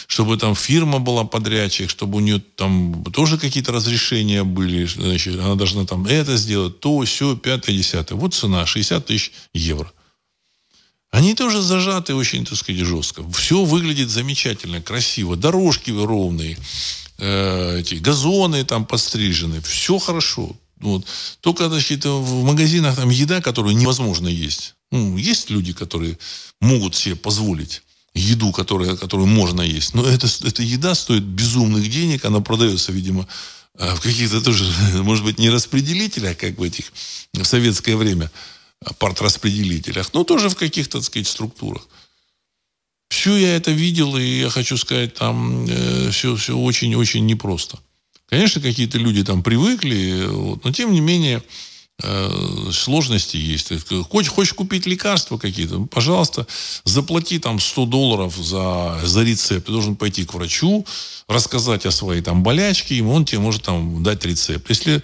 чтобы 0.08 0.38
там 0.38 0.56
фирма 0.56 1.00
была 1.00 1.26
подрядчик, 1.26 1.90
чтобы 1.90 2.18
у 2.18 2.22
нее 2.22 2.42
там 2.56 3.04
тоже 3.14 3.38
какие-то 3.38 3.72
разрешения 3.72 4.44
были. 4.44 4.86
Значит, 4.86 5.40
она 5.40 5.56
должна 5.56 5.86
там 5.86 6.06
это 6.06 6.38
сделать, 6.38 6.80
то, 6.80 7.02
все, 7.02 7.36
пятое, 7.36 7.76
десятое. 7.76 8.18
Вот 8.18 8.34
цена, 8.34 8.66
60 8.66 9.06
тысяч 9.06 9.34
евро. 9.54 9.92
Они 11.12 11.34
тоже 11.34 11.62
зажаты 11.62 12.14
очень, 12.14 12.46
так 12.46 12.58
сказать, 12.58 12.82
жестко. 12.82 13.30
Все 13.32 13.64
выглядит 13.64 14.10
замечательно, 14.10 14.80
красиво. 14.80 15.36
Дорожки 15.36 15.90
ровные, 15.90 16.58
э, 17.18 17.80
эти 17.80 17.96
газоны 17.96 18.64
там 18.64 18.86
подстрижены. 18.86 19.60
Все 19.62 19.98
хорошо. 19.98 20.56
Вот. 20.80 21.06
Только, 21.42 21.70
значит, 21.70 22.06
в 22.06 22.44
магазинах 22.44 22.96
там 22.96 23.10
еда, 23.10 23.42
которую 23.42 23.76
невозможно 23.76 24.28
есть. 24.28 24.76
Ну, 24.92 25.18
есть 25.18 25.50
люди, 25.50 25.74
которые 25.74 26.18
могут 26.62 26.96
себе 26.96 27.16
позволить 27.16 27.82
еду, 28.14 28.52
которая, 28.52 28.96
которую 28.96 29.28
можно 29.28 29.62
есть. 29.62 29.94
Но 29.94 30.06
это, 30.06 30.28
эта 30.44 30.64
еда 30.64 30.96
стоит 30.96 31.24
безумных 31.24 31.90
денег. 31.90 32.26
Она 32.26 32.40
продается, 32.40 32.92
видимо, 32.92 33.28
э, 33.76 33.96
в 33.96 34.02
каких-то 34.02 34.42
тоже, 34.42 34.66
может 35.04 35.24
быть, 35.24 35.38
не 35.38 35.50
распределителях, 35.50 36.38
как 36.38 36.58
в 36.58 36.64
этих 36.64 36.92
в 37.34 37.44
советское 37.44 37.96
время, 37.96 38.32
а 38.84 38.94
партраспределителях, 38.94 40.14
но 40.14 40.24
тоже 40.24 40.50
в 40.50 40.56
каких-то, 40.56 41.00
так 41.00 41.06
сказать, 41.06 41.28
структурах. 41.28 41.88
Все 43.10 43.36
я 43.36 43.56
это 43.56 43.72
видел, 43.72 44.18
и 44.18 44.40
я 44.40 44.50
хочу 44.50 44.78
сказать, 44.78 45.16
там 45.16 45.66
э, 45.68 46.10
все, 46.12 46.36
все 46.36 46.58
очень-очень 46.58 47.26
непросто. 47.26 47.80
Конечно, 48.30 48.62
какие-то 48.62 49.00
люди 49.00 49.24
там 49.24 49.42
привыкли, 49.42 50.26
вот, 50.28 50.64
но 50.64 50.72
тем 50.72 50.94
не 50.94 51.02
менее 51.02 51.42
э, 52.04 52.70
сложности 52.72 53.38
есть. 53.38 53.72
Хочешь, 54.10 54.32
хочешь 54.32 54.54
купить 54.54 54.86
лекарства 54.86 55.40
какие-то, 55.40 55.80
пожалуйста, 55.86 56.46
заплати 56.84 57.40
там 57.40 57.60
100 57.60 57.86
долларов 57.88 58.36
за, 58.38 59.02
за 59.04 59.24
рецепт. 59.24 59.66
Ты 59.66 59.72
должен 59.72 59.96
пойти 59.96 60.26
к 60.26 60.36
врачу, 60.36 60.86
рассказать 61.28 61.88
о 61.88 61.92
своей 61.92 62.22
там 62.22 62.44
болячке, 62.44 62.96
и 62.96 63.02
он 63.02 63.26
тебе 63.26 63.40
может 63.40 63.64
там 63.64 64.04
дать 64.04 64.24
рецепт. 64.26 64.70
Если 64.70 65.02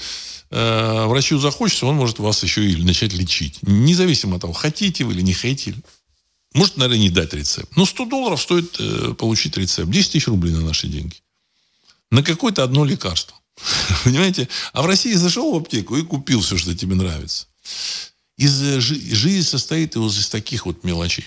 э, 0.52 1.06
врачу 1.08 1.40
захочется, 1.40 1.88
он 1.88 1.96
может 1.96 2.20
вас 2.20 2.44
еще 2.44 2.70
и 2.70 2.76
начать 2.84 3.14
лечить. 3.14 3.58
Независимо 3.64 4.36
от 4.36 4.42
того, 4.42 4.54
хотите 4.54 5.04
вы 5.04 5.14
или 5.14 5.22
не 5.22 5.34
хотите. 5.34 5.76
Может, 6.54 6.78
наверное, 6.78 7.02
не 7.02 7.10
дать 7.10 7.34
рецепт. 7.34 7.76
Но 7.76 7.86
100 7.88 8.06
долларов 8.06 8.40
стоит 8.40 8.76
э, 8.78 9.16
получить 9.18 9.58
рецепт. 9.58 9.90
10 9.90 10.12
тысяч 10.12 10.28
рублей 10.28 10.54
на 10.54 10.62
наши 10.62 10.88
деньги 10.88 11.16
на 12.16 12.24
какое-то 12.24 12.64
одно 12.64 12.86
лекарство. 12.86 13.38
Понимаете? 14.04 14.48
А 14.74 14.82
в 14.82 14.86
России 14.86 15.14
зашел 15.14 15.54
в 15.54 15.58
аптеку 15.58 15.98
и 15.98 16.02
купил 16.04 16.42
все, 16.42 16.58
что 16.58 16.76
тебе 16.76 16.96
нравится. 16.96 17.48
Из, 18.38 18.62
э, 18.62 18.80
жизнь 18.80 19.48
состоит 19.48 19.96
из 19.96 20.30
таких 20.30 20.66
вот 20.66 20.84
мелочей. 20.84 21.26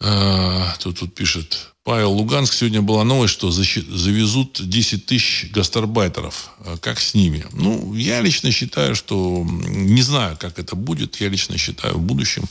А, 0.00 0.76
тут, 0.80 0.98
тут 0.98 1.14
пишет 1.14 1.73
Павел 1.84 2.12
Луганск. 2.12 2.54
Сегодня 2.54 2.80
была 2.80 3.04
новость, 3.04 3.34
что 3.34 3.50
завезут 3.50 4.58
10 4.66 5.04
тысяч 5.04 5.50
гастарбайтеров. 5.52 6.52
А 6.60 6.78
как 6.78 6.98
с 6.98 7.12
ними? 7.12 7.44
Ну, 7.52 7.92
я 7.92 8.22
лично 8.22 8.50
считаю, 8.50 8.96
что... 8.96 9.46
Не 9.68 10.00
знаю, 10.00 10.38
как 10.40 10.58
это 10.58 10.76
будет. 10.76 11.20
Я 11.20 11.28
лично 11.28 11.58
считаю, 11.58 11.98
в 11.98 12.00
будущем 12.00 12.44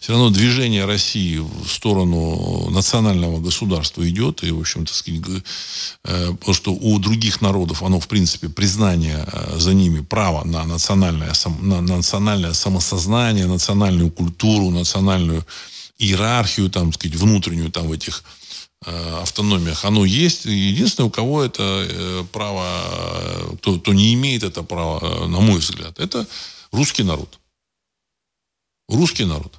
все 0.00 0.12
равно 0.12 0.28
движение 0.28 0.84
России 0.84 1.38
в 1.38 1.66
сторону 1.66 2.68
национального 2.68 3.40
государства 3.40 4.06
идет. 4.06 4.44
И, 4.44 4.50
в 4.50 4.60
общем-то, 4.60 4.92
э, 6.04 6.34
потому 6.38 6.54
что 6.54 6.74
у 6.74 6.98
других 6.98 7.40
народов 7.40 7.82
оно, 7.82 8.00
в 8.00 8.06
принципе, 8.06 8.50
признание 8.50 9.26
э, 9.32 9.58
за 9.58 9.72
ними 9.72 10.00
права 10.00 10.44
на 10.44 10.62
национальное, 10.64 11.32
на 11.62 11.80
национальное 11.80 12.52
самосознание, 12.52 13.46
национальную 13.46 14.10
культуру, 14.10 14.68
национальную 14.68 15.46
иерархию, 15.98 16.68
там, 16.68 16.92
сказать, 16.92 17.16
внутреннюю 17.16 17.70
там 17.70 17.88
в 17.88 17.92
этих 17.92 18.24
автономиях, 19.22 19.84
оно 19.84 20.04
есть. 20.04 20.44
Единственное, 20.44 21.08
у 21.08 21.10
кого 21.10 21.42
это 21.42 21.62
э, 21.62 22.24
право, 22.32 22.66
э, 22.66 23.56
кто, 23.56 23.78
кто 23.78 23.92
не 23.92 24.14
имеет 24.14 24.42
это 24.42 24.62
право, 24.62 25.26
на 25.26 25.40
мой 25.40 25.58
взгляд, 25.58 25.98
это 25.98 26.26
русский 26.72 27.02
народ. 27.02 27.38
Русский 28.88 29.24
народ. 29.24 29.52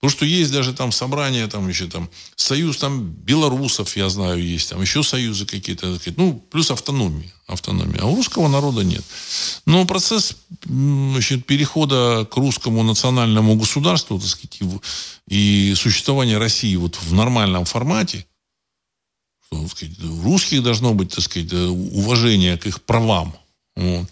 Потому 0.00 0.16
что 0.16 0.24
есть 0.24 0.50
даже 0.50 0.72
там 0.72 0.92
собрания, 0.92 1.46
там 1.46 1.68
еще 1.68 1.86
там 1.86 2.08
союз 2.34 2.78
там 2.78 3.04
белорусов, 3.04 3.94
я 3.98 4.08
знаю, 4.08 4.42
есть, 4.42 4.70
там 4.70 4.80
еще 4.80 5.02
союзы 5.02 5.44
какие-то, 5.44 5.98
ну, 6.16 6.42
плюс 6.50 6.70
автономия, 6.70 7.30
автономия. 7.46 8.00
А 8.00 8.06
у 8.06 8.16
русского 8.16 8.48
народа 8.48 8.82
нет. 8.82 9.04
Но 9.66 9.84
процесс 9.84 10.38
значит, 10.64 11.44
перехода 11.44 12.26
к 12.30 12.34
русскому 12.38 12.82
национальному 12.82 13.56
государству, 13.56 14.18
так 14.18 14.28
сказать, 14.28 14.60
и, 15.28 15.74
существования 15.76 16.38
России 16.38 16.76
вот 16.76 16.96
в 16.96 17.12
нормальном 17.12 17.66
формате, 17.66 18.24
сказать, 19.70 19.96
русских 20.22 20.62
должно 20.62 20.94
быть, 20.94 21.14
так 21.14 21.24
сказать, 21.24 21.52
уважение 21.52 22.56
к 22.56 22.66
их 22.66 22.82
правам. 22.82 23.34
Вот. 23.76 24.06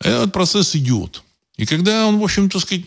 Этот 0.00 0.32
процесс 0.32 0.74
идет. 0.76 1.22
И 1.56 1.66
когда 1.66 2.06
он, 2.06 2.18
в 2.18 2.24
общем, 2.24 2.50
так 2.50 2.62
сказать, 2.62 2.86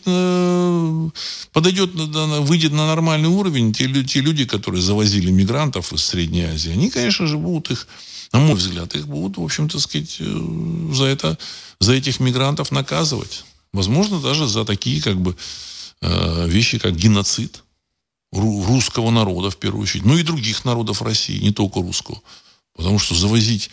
подойдет, 1.54 1.92
выйдет 1.94 2.74
на 2.74 2.88
нормальный 2.88 3.30
уровень, 3.30 3.72
те, 3.72 3.88
те 4.04 4.20
люди, 4.20 4.46
которые 4.46 4.82
завозили 4.82 5.32
мигрантов 5.32 5.94
из 5.94 6.04
Средней 6.04 6.44
Азии, 6.44 6.72
они, 6.72 6.90
конечно 6.90 7.28
же, 7.28 7.38
будут 7.38 7.72
их, 7.72 7.88
на 8.34 8.40
мой 8.40 8.56
взгляд, 8.56 8.94
их 8.96 9.08
будут, 9.08 9.38
в 9.38 9.44
общем, 9.44 9.70
так 9.70 9.80
сказать, 9.80 10.18
э, 10.20 10.94
за 10.94 11.06
это, 11.06 11.38
за 11.80 11.94
этих 11.94 12.20
мигрантов 12.20 12.72
наказывать. 12.72 13.46
Возможно, 13.72 14.20
даже 14.20 14.48
за 14.48 14.66
такие, 14.66 15.02
как 15.02 15.18
бы, 15.18 15.38
э, 16.02 16.48
вещи, 16.50 16.78
как 16.78 16.96
геноцид 16.96 17.64
русского 18.32 19.10
народа, 19.12 19.50
в 19.50 19.58
первую 19.58 19.84
очередь, 19.84 20.06
ну 20.06 20.18
и 20.18 20.24
других 20.24 20.66
народов 20.66 21.02
России, 21.02 21.40
не 21.40 21.52
только 21.52 21.82
русского. 21.82 22.22
Потому 22.76 23.00
что 23.00 23.16
завозить 23.16 23.70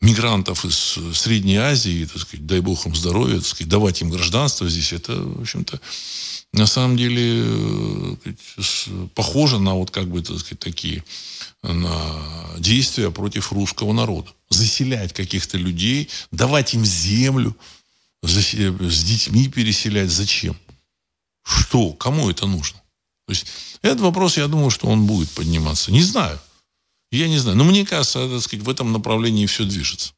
мигрантов 0.00 0.64
из 0.64 0.98
Средней 1.16 1.56
Азии, 1.56 2.04
так 2.04 2.22
сказать, 2.22 2.46
дай 2.46 2.60
бог 2.60 2.86
им 2.86 2.94
здоровья, 2.94 3.36
так 3.38 3.46
сказать, 3.46 3.68
давать 3.68 4.00
им 4.00 4.10
гражданство 4.10 4.68
здесь, 4.68 4.92
это, 4.92 5.14
в 5.14 5.42
общем-то, 5.42 5.80
на 6.52 6.66
самом 6.66 6.96
деле 6.96 7.42
э, 7.44 8.16
похоже 9.14 9.58
на 9.58 9.74
вот 9.74 9.90
как 9.90 10.08
бы, 10.08 10.22
так 10.22 10.38
сказать, 10.38 10.60
такие 10.60 11.02
на 11.62 12.54
действия 12.58 13.10
против 13.10 13.52
русского 13.52 13.92
народа. 13.92 14.30
Заселять 14.50 15.12
каких-то 15.12 15.58
людей, 15.58 16.08
давать 16.30 16.74
им 16.74 16.84
землю, 16.84 17.56
с 18.22 19.04
детьми 19.04 19.48
переселять. 19.48 20.10
Зачем? 20.10 20.56
Что? 21.42 21.92
Кому 21.92 22.30
это 22.30 22.46
нужно? 22.46 22.80
То 23.26 23.32
есть 23.32 23.46
этот 23.82 24.00
вопрос, 24.00 24.36
я 24.36 24.48
думаю, 24.48 24.70
что 24.70 24.86
он 24.86 25.06
будет 25.06 25.30
подниматься. 25.30 25.92
Не 25.92 26.02
знаю. 26.02 26.38
Я 27.10 27.28
не 27.28 27.38
знаю. 27.38 27.56
Но 27.56 27.64
мне 27.64 27.86
кажется, 27.86 28.28
так 28.28 28.42
сказать, 28.42 28.64
в 28.64 28.68
этом 28.68 28.92
направлении 28.92 29.46
все 29.46 29.64
движется. 29.64 30.12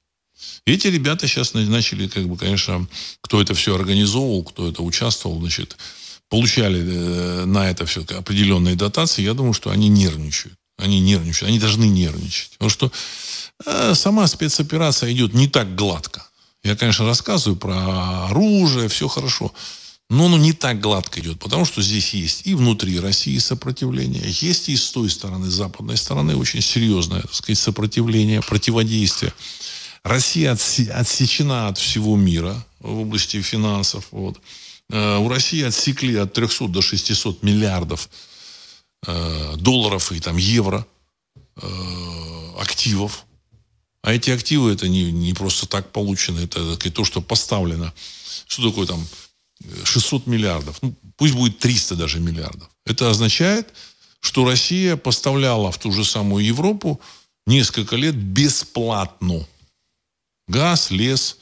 И 0.67 0.73
эти 0.73 0.89
ребята 0.89 1.29
сейчас 1.29 1.55
начали, 1.55 2.09
как 2.09 2.27
бы, 2.29 2.37
конечно, 2.37 2.87
кто 3.21 3.41
это 3.41 3.55
все 3.55 3.75
организовывал, 3.75 4.43
кто 4.45 4.69
это 4.69 4.83
участвовал, 4.83 5.39
значит, 5.41 5.77
получали 6.29 6.83
э, 6.83 7.45
на 7.45 7.71
это 7.71 7.87
все 7.87 8.03
определенные 8.03 8.75
дотации, 8.75 9.23
я 9.23 9.35
думаю, 9.35 9.53
что 9.53 9.71
они 9.71 9.89
нервничают. 9.89 10.57
Они 10.79 11.01
нервничают. 11.01 11.49
Они 11.49 11.59
должны 11.59 11.85
нервничать. 11.85 12.53
Потому 12.53 12.71
что 12.71 12.93
э, 13.65 13.95
сама 13.95 14.27
спецоперация 14.27 15.13
идет 15.13 15.35
не 15.35 15.49
так 15.49 15.75
гладко. 15.75 16.27
Я, 16.63 16.77
конечно, 16.77 17.07
рассказываю 17.07 17.57
про 17.57 18.27
оружие, 18.27 18.89
все 18.89 19.07
хорошо. 19.07 19.53
Но 20.09 20.27
оно 20.27 20.39
не 20.39 20.53
так 20.53 20.81
гладко 20.81 21.19
идет, 21.19 21.41
потому 21.41 21.65
что 21.65 21.83
здесь 21.83 22.15
есть 22.15 22.47
и 22.47 22.55
внутри 22.55 23.01
России 23.01 23.39
сопротивление, 23.39 24.23
есть 24.25 24.69
и 24.69 24.77
с 24.77 24.91
той 24.93 25.11
стороны, 25.11 25.51
с 25.51 25.55
западной 25.55 25.97
стороны 25.97 26.37
очень 26.37 26.63
серьезное, 26.63 27.23
так 27.23 27.35
сказать, 27.35 27.59
сопротивление, 27.59 28.41
противодействие. 28.41 29.33
Россия 30.05 30.53
отсечена 30.53 31.67
от 31.67 31.79
всего 31.79 32.17
мира 32.17 32.65
в 32.79 33.01
области 33.01 33.43
финансов. 33.43 34.07
Вот. 34.13 34.41
Э, 34.91 35.19
у 35.19 35.29
России 35.29 35.65
отсекли 35.65 36.15
от 36.15 36.33
300 36.33 36.69
до 36.69 36.83
600 36.83 37.43
миллиардов 37.43 38.09
э, 39.05 39.55
долларов 39.57 40.13
и 40.13 40.21
там 40.21 40.37
евро 40.37 40.87
э, 41.57 42.51
активов. 42.61 43.25
А 44.03 44.13
эти 44.13 44.31
активы 44.31 44.73
это 44.73 44.87
не, 44.87 45.11
не 45.11 45.33
просто 45.33 45.67
так 45.67 45.91
получено, 45.91 46.39
это, 46.39 46.61
это 46.61 46.91
то, 46.93 47.05
что 47.05 47.21
поставлено. 47.21 47.93
Что 48.47 48.69
такое 48.69 48.87
там 48.87 49.05
600 49.85 50.27
миллиардов, 50.27 50.79
ну, 50.83 50.95
пусть 51.17 51.35
будет 51.35 51.59
300 51.59 51.97
даже 51.97 52.21
миллиардов. 52.21 52.69
Это 52.85 53.11
означает, 53.11 53.73
что 54.21 54.45
Россия 54.45 54.97
поставляла 54.97 55.71
в 55.71 55.79
ту 55.79 55.93
же 55.93 56.05
самую 56.05 56.45
Европу 56.45 57.01
несколько 57.47 57.97
лет 57.97 58.15
бесплатно. 58.15 59.47
Газ, 60.49 60.91
лес, 60.91 61.39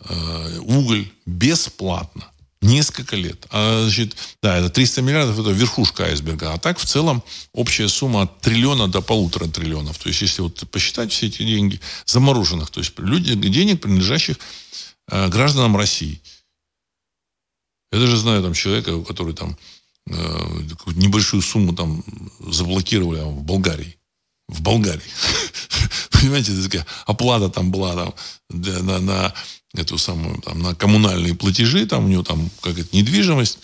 э, 0.00 0.58
уголь 0.60 1.10
бесплатно. 1.26 2.30
Несколько 2.62 3.16
лет. 3.16 3.46
А, 3.50 3.82
значит, 3.82 4.16
да, 4.42 4.58
это 4.58 4.70
300 4.70 5.02
миллиардов, 5.02 5.38
это 5.38 5.50
верхушка 5.50 6.04
айсберга. 6.04 6.54
А 6.54 6.58
так, 6.58 6.78
в 6.78 6.86
целом, 6.86 7.22
общая 7.52 7.88
сумма 7.88 8.22
от 8.22 8.40
триллиона 8.40 8.88
до 8.88 9.02
полутора 9.02 9.46
триллионов. 9.46 9.98
То 9.98 10.08
есть, 10.08 10.22
если 10.22 10.42
вот 10.42 10.68
посчитать 10.70 11.12
все 11.12 11.26
эти 11.26 11.42
деньги 11.42 11.80
замороженных, 12.06 12.70
то 12.70 12.80
есть 12.80 12.98
люди, 12.98 13.34
денег, 13.34 13.82
принадлежащих 13.82 14.38
э, 15.08 15.28
гражданам 15.28 15.76
России– 15.76 16.20
я 17.92 17.98
даже 17.98 18.16
знаю 18.16 18.42
там 18.42 18.54
человека, 18.54 19.02
который 19.02 19.34
там 19.34 19.56
э, 20.08 20.60
небольшую 20.94 21.42
сумму 21.42 21.74
там 21.74 22.02
заблокировали 22.40 23.20
в 23.20 23.42
Болгарии. 23.42 23.96
В 24.48 24.62
Болгарии. 24.62 25.02
Понимаете, 26.10 26.52
это 26.52 26.64
такая 26.64 26.86
оплата 27.06 27.48
там 27.48 27.70
была 27.70 27.94
там, 27.94 28.14
на, 28.50 29.00
на 29.00 29.34
эту 29.74 29.98
самую, 29.98 30.40
там, 30.40 30.60
на 30.60 30.74
коммунальные 30.74 31.34
платежи, 31.34 31.86
там 31.86 32.06
у 32.06 32.08
него 32.08 32.22
там 32.22 32.50
какая-то 32.60 32.96
недвижимость. 32.96 33.58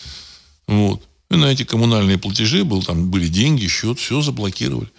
Вот. 0.66 1.02
И 1.30 1.36
на 1.36 1.46
эти 1.46 1.64
коммунальные 1.64 2.18
платежи 2.18 2.64
был, 2.64 2.82
там 2.82 3.10
были 3.10 3.28
деньги, 3.28 3.66
счет, 3.66 3.98
все 3.98 4.20
заблокировали. 4.20 4.90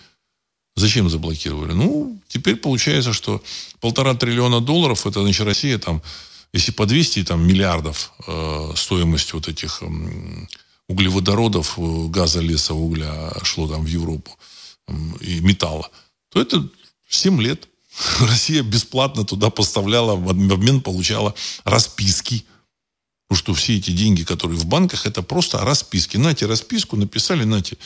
Зачем 0.75 1.09
заблокировали? 1.09 1.73
Ну, 1.73 2.19
теперь 2.27 2.55
получается, 2.55 3.13
что 3.13 3.43
полтора 3.79 4.15
триллиона 4.15 4.59
долларов, 4.59 5.05
это, 5.05 5.21
значит, 5.21 5.45
Россия 5.45 5.77
там 5.77 6.01
если 6.53 6.71
по 6.71 6.85
200 6.85 7.23
там, 7.25 7.45
миллиардов 7.45 8.13
э, 8.27 8.73
стоимость 8.75 9.33
вот 9.33 9.47
этих 9.47 9.81
э, 9.81 9.87
углеводородов, 10.87 11.79
э, 11.79 12.07
газа, 12.07 12.41
леса, 12.41 12.75
угля 12.75 13.33
шло 13.41 13.67
там 13.67 13.83
в 13.83 13.87
Европу 13.87 14.37
э, 14.87 14.93
и 15.21 15.39
металла, 15.41 15.89
то 16.29 16.39
это 16.39 16.69
7 17.09 17.41
лет. 17.41 17.67
Россия 18.19 18.63
бесплатно 18.63 19.25
туда 19.25 19.49
поставляла, 19.49 20.15
в 20.15 20.29
обмен 20.29 20.81
получала 20.81 21.33
расписки. 21.63 22.45
Потому 23.27 23.39
что 23.39 23.53
все 23.55 23.77
эти 23.77 23.91
деньги, 23.91 24.23
которые 24.23 24.59
в 24.59 24.65
банках, 24.65 25.07
это 25.07 25.23
просто 25.23 25.59
расписки. 25.59 26.17
Нате 26.17 26.45
расписку, 26.45 26.97
написали, 26.97 27.45
нате, 27.45 27.77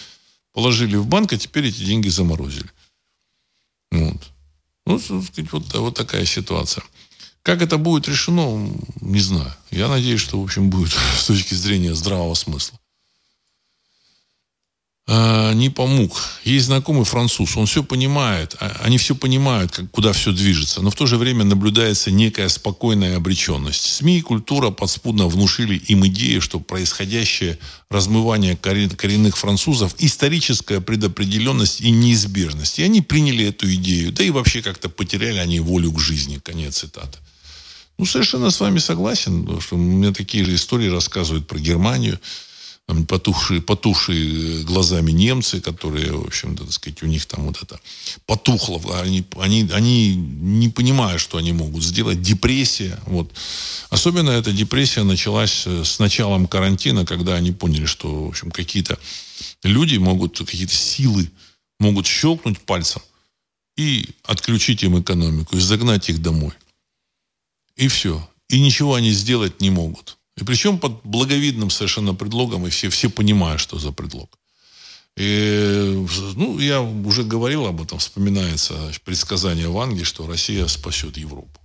положили 0.52 0.98
в 0.98 1.06
банк, 1.08 1.32
а 1.32 1.38
теперь 1.38 1.68
эти 1.68 1.84
деньги 1.84 2.10
заморозили. 2.10 2.70
Вот. 3.92 4.22
Ну, 4.86 5.02
вот, 5.52 5.74
вот 5.74 5.96
такая 5.96 6.26
ситуация. 6.26 6.84
Как 7.48 7.62
это 7.62 7.78
будет 7.78 8.10
решено, 8.10 8.70
не 9.00 9.22
знаю. 9.22 9.54
Я 9.72 9.88
надеюсь, 9.88 10.20
что, 10.20 10.38
в 10.38 10.44
общем, 10.44 10.70
будет 10.70 10.92
с 11.18 11.28
точки 11.28 11.54
зрения 11.54 11.96
здравого 11.96 12.34
смысла. 12.34 12.78
А, 15.08 15.54
не 15.54 15.70
помог. 15.70 16.22
Есть 16.44 16.66
знакомый 16.66 17.06
француз, 17.06 17.56
он 17.56 17.66
все 17.66 17.84
понимает, 17.84 18.58
а, 18.60 18.82
они 18.84 18.98
все 18.98 19.16
понимают, 19.16 19.72
как, 19.72 19.90
куда 19.92 20.12
все 20.12 20.34
движется, 20.34 20.82
но 20.82 20.90
в 20.90 20.96
то 20.96 21.06
же 21.06 21.16
время 21.16 21.46
наблюдается 21.46 22.12
некая 22.12 22.50
спокойная 22.50 23.16
обреченность. 23.16 23.96
СМИ 23.96 24.18
и 24.18 24.22
культура 24.22 24.70
подспудно 24.70 25.28
внушили 25.28 25.78
им 25.78 26.06
идею, 26.08 26.42
что 26.42 26.60
происходящее 26.60 27.60
размывание 27.90 28.58
коренных 28.58 29.38
французов– 29.38 29.96
историческая 30.00 30.82
предопределенность 30.82 31.80
и 31.80 31.92
неизбежность. 31.92 32.78
И 32.80 32.84
они 32.84 33.02
приняли 33.02 33.46
эту 33.46 33.74
идею, 33.76 34.12
да 34.12 34.26
и 34.26 34.32
вообще 34.32 34.62
как-то 34.62 34.90
потеряли 34.90 35.38
они 35.38 35.62
волю 35.62 35.94
к 35.94 36.00
жизни. 36.02 36.42
Конец 36.44 36.80
цитаты. 36.80 37.20
Ну, 37.98 38.06
совершенно 38.06 38.52
с 38.52 38.60
вами 38.60 38.80
согласен, 38.80 39.60
что 39.60 39.76
мне 39.76 40.14
такие 40.14 40.46
же 40.46 40.54
истории 40.54 40.90
рассказывают 40.90 41.48
про 41.48 41.58
Германию, 41.58 42.20
потухшие, 43.08 43.62
потухшие 43.62 44.64
глазами 44.64 45.12
немцы, 45.12 45.60
которые, 45.60 46.14
в 46.14 46.28
общем-то, 46.28 46.64
так 46.64 46.74
сказать, 46.74 47.04
у 47.04 47.08
них 47.08 47.26
там 47.26 47.46
вот 47.46 47.62
это 47.62 47.80
потухло, 48.26 48.80
они, 49.02 49.26
они, 49.40 49.70
они 49.74 50.16
не 50.16 50.70
понимают, 50.70 51.20
что 51.20 51.38
они 51.38 51.52
могут 51.52 51.84
сделать, 51.84 52.22
депрессия, 52.22 52.98
вот. 53.06 53.32
Особенно 53.90 54.30
эта 54.30 54.54
депрессия 54.54 55.04
началась 55.04 55.66
с 55.68 56.00
началом 56.00 56.48
карантина, 56.48 57.06
когда 57.06 57.36
они 57.36 57.52
поняли, 57.52 57.86
что, 57.86 58.26
в 58.26 58.30
общем, 58.30 58.52
какие-то 58.52 58.98
люди 59.64 59.98
могут, 59.98 60.38
какие-то 60.38 60.74
силы 60.74 61.30
могут 61.80 62.06
щелкнуть 62.06 62.60
пальцем 62.60 63.02
и 63.76 64.08
отключить 64.24 64.84
им 64.84 65.02
экономику, 65.02 65.58
и 65.58 65.60
загнать 65.60 66.10
их 66.10 66.22
домой. 66.22 66.54
И 67.78 67.88
все. 67.88 68.28
И 68.50 68.60
ничего 68.60 68.96
они 68.96 69.12
сделать 69.12 69.62
не 69.62 69.70
могут. 69.70 70.18
И 70.36 70.44
причем 70.44 70.80
под 70.80 71.04
благовидным 71.04 71.70
совершенно 71.70 72.14
предлогом, 72.14 72.68
и 72.68 72.70
все, 72.70 72.90
все 72.90 73.10
понимают, 73.10 73.62
что 73.62 73.80
за 73.80 73.92
предлог. 73.92 74.38
И, 75.16 76.06
ну, 76.36 76.60
я 76.60 76.82
уже 76.82 77.24
говорил 77.24 77.66
об 77.66 77.82
этом, 77.82 77.98
вспоминается 77.98 78.92
предсказание 79.04 79.68
Ванги, 79.68 80.04
что 80.04 80.28
Россия 80.28 80.68
спасет 80.68 81.18
Европу. 81.18 81.60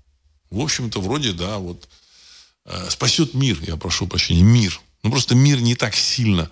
В 0.51 0.61
общем-то, 0.61 1.01
вроде, 1.01 1.33
да, 1.33 1.59
вот 1.59 1.89
э, 2.65 2.91
спасет 2.91 3.35
мир, 3.35 3.59
я 3.67 3.77
прошу 3.77 4.07
прощения, 4.07 4.43
мир. 4.43 4.81
Ну, 5.03 5.11
просто 5.11 5.35
мир 5.35 5.61
не 5.61 5.75
так 5.75 5.95
сильно, 5.95 6.51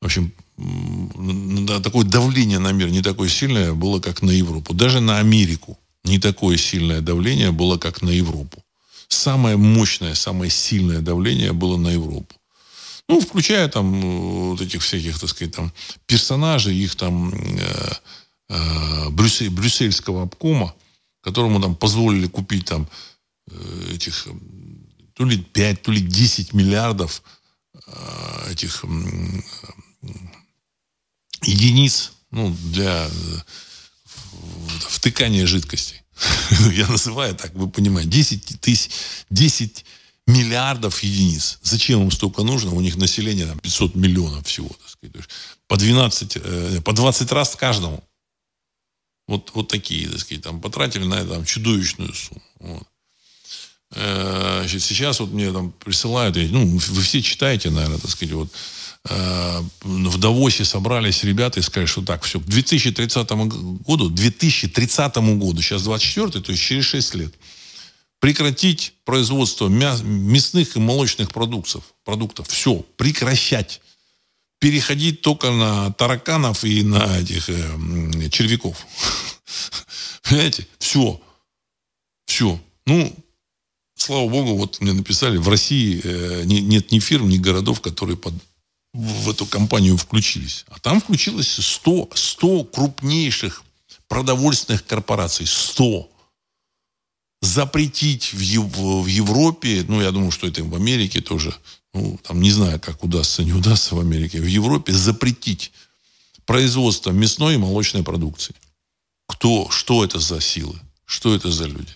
в 0.00 0.06
общем, 0.06 0.32
да, 0.56 1.80
такое 1.80 2.04
давление 2.04 2.58
на 2.58 2.72
мир 2.72 2.90
не 2.90 3.02
такое 3.02 3.28
сильное 3.28 3.72
было, 3.72 4.00
как 4.00 4.22
на 4.22 4.30
Европу. 4.30 4.74
Даже 4.74 5.00
на 5.00 5.18
Америку 5.18 5.78
не 6.04 6.18
такое 6.18 6.56
сильное 6.56 7.00
давление 7.00 7.50
было, 7.50 7.76
как 7.76 8.02
на 8.02 8.10
Европу 8.10 8.62
самое 9.10 9.56
мощное, 9.56 10.14
самое 10.14 10.50
сильное 10.50 11.00
давление 11.00 11.52
было 11.52 11.76
на 11.76 11.88
Европу. 11.88 12.34
Ну, 13.08 13.20
включая 13.20 13.68
там 13.68 14.00
вот 14.50 14.60
этих 14.60 14.82
всяких, 14.82 15.18
так 15.18 15.28
сказать, 15.28 15.54
там 15.54 15.72
персонажей, 16.06 16.76
их 16.76 16.94
там 16.94 17.34
э, 17.34 17.92
э, 18.48 19.10
брюссель, 19.10 19.50
брюссельского 19.50 20.22
обкома, 20.22 20.74
которому 21.20 21.60
там 21.60 21.74
позволили 21.74 22.28
купить 22.28 22.66
там 22.66 22.88
э, 23.50 23.94
этих 23.94 24.28
то 25.14 25.24
ли 25.24 25.38
5, 25.38 25.82
то 25.82 25.92
ли 25.92 26.00
10 26.00 26.52
миллиардов 26.54 27.22
э, 27.74 28.52
этих 28.52 28.84
э, 28.84 28.88
единиц 31.42 32.12
ну, 32.30 32.56
для 32.70 33.08
э, 33.08 33.38
втыкания 34.88 35.46
жидкости. 35.46 35.99
Я 36.72 36.86
называю 36.88 37.34
так, 37.34 37.54
вы 37.54 37.68
понимаете, 37.68 38.10
10 38.10 38.60
тысяч, 38.60 38.90
10 39.30 39.84
миллиардов 40.26 41.02
единиц. 41.02 41.58
Зачем 41.62 42.02
им 42.02 42.10
столько 42.10 42.42
нужно? 42.42 42.72
У 42.72 42.80
них 42.80 42.96
население 42.96 43.46
там 43.46 43.58
500 43.58 43.94
миллионов 43.94 44.46
всего. 44.46 44.68
Так 44.68 44.88
сказать. 44.88 45.28
По 45.66 45.76
12, 45.76 46.36
э, 46.36 46.80
по 46.84 46.92
20 46.92 47.32
раз 47.32 47.56
каждому. 47.56 48.02
Вот, 49.26 49.50
вот 49.54 49.68
такие, 49.68 50.08
так 50.08 50.20
сказать, 50.20 50.42
там 50.42 50.60
потратили 50.60 51.04
на 51.04 51.14
это 51.14 51.30
там, 51.30 51.44
чудовищную 51.44 52.12
сумму. 52.14 52.42
Вот. 52.58 52.86
Э, 53.92 54.66
сейчас 54.68 55.20
вот 55.20 55.30
мне 55.30 55.52
там 55.52 55.72
присылают, 55.72 56.36
ну, 56.36 56.66
вы 56.66 57.02
все 57.02 57.22
читаете, 57.22 57.70
наверное, 57.70 57.98
так 57.98 58.10
сказать, 58.10 58.34
вот 58.34 58.50
в 59.04 60.18
Давосе 60.18 60.64
собрались 60.64 61.24
ребята 61.24 61.60
и 61.60 61.62
сказали, 61.62 61.86
что 61.86 62.02
так, 62.02 62.22
все, 62.22 62.38
к 62.38 62.44
2030 62.44 63.30
году, 63.30 64.10
2030 64.10 65.16
году, 65.16 65.62
сейчас 65.62 65.82
24 65.84 66.42
то 66.42 66.52
есть 66.52 66.62
через 66.62 66.84
6 66.84 67.14
лет, 67.14 67.34
прекратить 68.20 68.94
производство 69.04 69.68
мясных 69.68 70.76
и 70.76 70.78
молочных 70.80 71.32
продуктов. 71.32 71.82
продуктов. 72.04 72.48
Все, 72.48 72.84
прекращать. 72.96 73.80
Переходить 74.58 75.22
только 75.22 75.50
на 75.50 75.90
тараканов 75.94 76.64
и 76.64 76.82
на 76.82 77.18
этих 77.18 77.48
э, 77.48 78.28
червяков. 78.28 78.86
Понимаете? 80.22 80.66
Все. 80.78 81.18
Все. 82.26 82.60
Ну, 82.84 83.16
слава 83.96 84.28
богу, 84.28 84.56
вот 84.56 84.82
мне 84.82 84.92
написали, 84.92 85.38
в 85.38 85.48
России 85.48 86.02
э, 86.04 86.42
нет 86.44 86.92
ни 86.92 86.98
фирм, 86.98 87.30
ни 87.30 87.38
городов, 87.38 87.80
которые 87.80 88.18
под, 88.18 88.34
в 88.92 89.30
эту 89.30 89.46
компанию 89.46 89.96
включились. 89.96 90.64
А 90.68 90.78
там 90.78 91.00
включилось 91.00 91.56
100, 91.60 92.10
100 92.14 92.64
крупнейших 92.64 93.62
продовольственных 94.08 94.84
корпораций. 94.84 95.46
100. 95.46 96.10
Запретить 97.42 98.34
в, 98.34 98.40
Ев, 98.40 98.76
в 98.76 99.06
Европе, 99.06 99.84
ну, 99.88 100.02
я 100.02 100.10
думаю, 100.10 100.30
что 100.30 100.46
это 100.46 100.62
в 100.62 100.74
Америке 100.74 101.20
тоже, 101.20 101.54
ну, 101.94 102.18
там 102.22 102.40
не 102.40 102.50
знаю, 102.50 102.80
как 102.80 103.02
удастся, 103.02 103.44
не 103.44 103.52
удастся 103.52 103.94
в 103.94 104.00
Америке, 104.00 104.40
в 104.40 104.46
Европе 104.46 104.92
запретить 104.92 105.72
производство 106.44 107.12
мясной 107.12 107.54
и 107.54 107.58
молочной 107.58 108.02
продукции. 108.02 108.54
Кто, 109.26 109.70
что 109.70 110.04
это 110.04 110.18
за 110.18 110.40
силы? 110.40 110.78
Что 111.06 111.34
это 111.34 111.50
за 111.50 111.64
люди? 111.66 111.94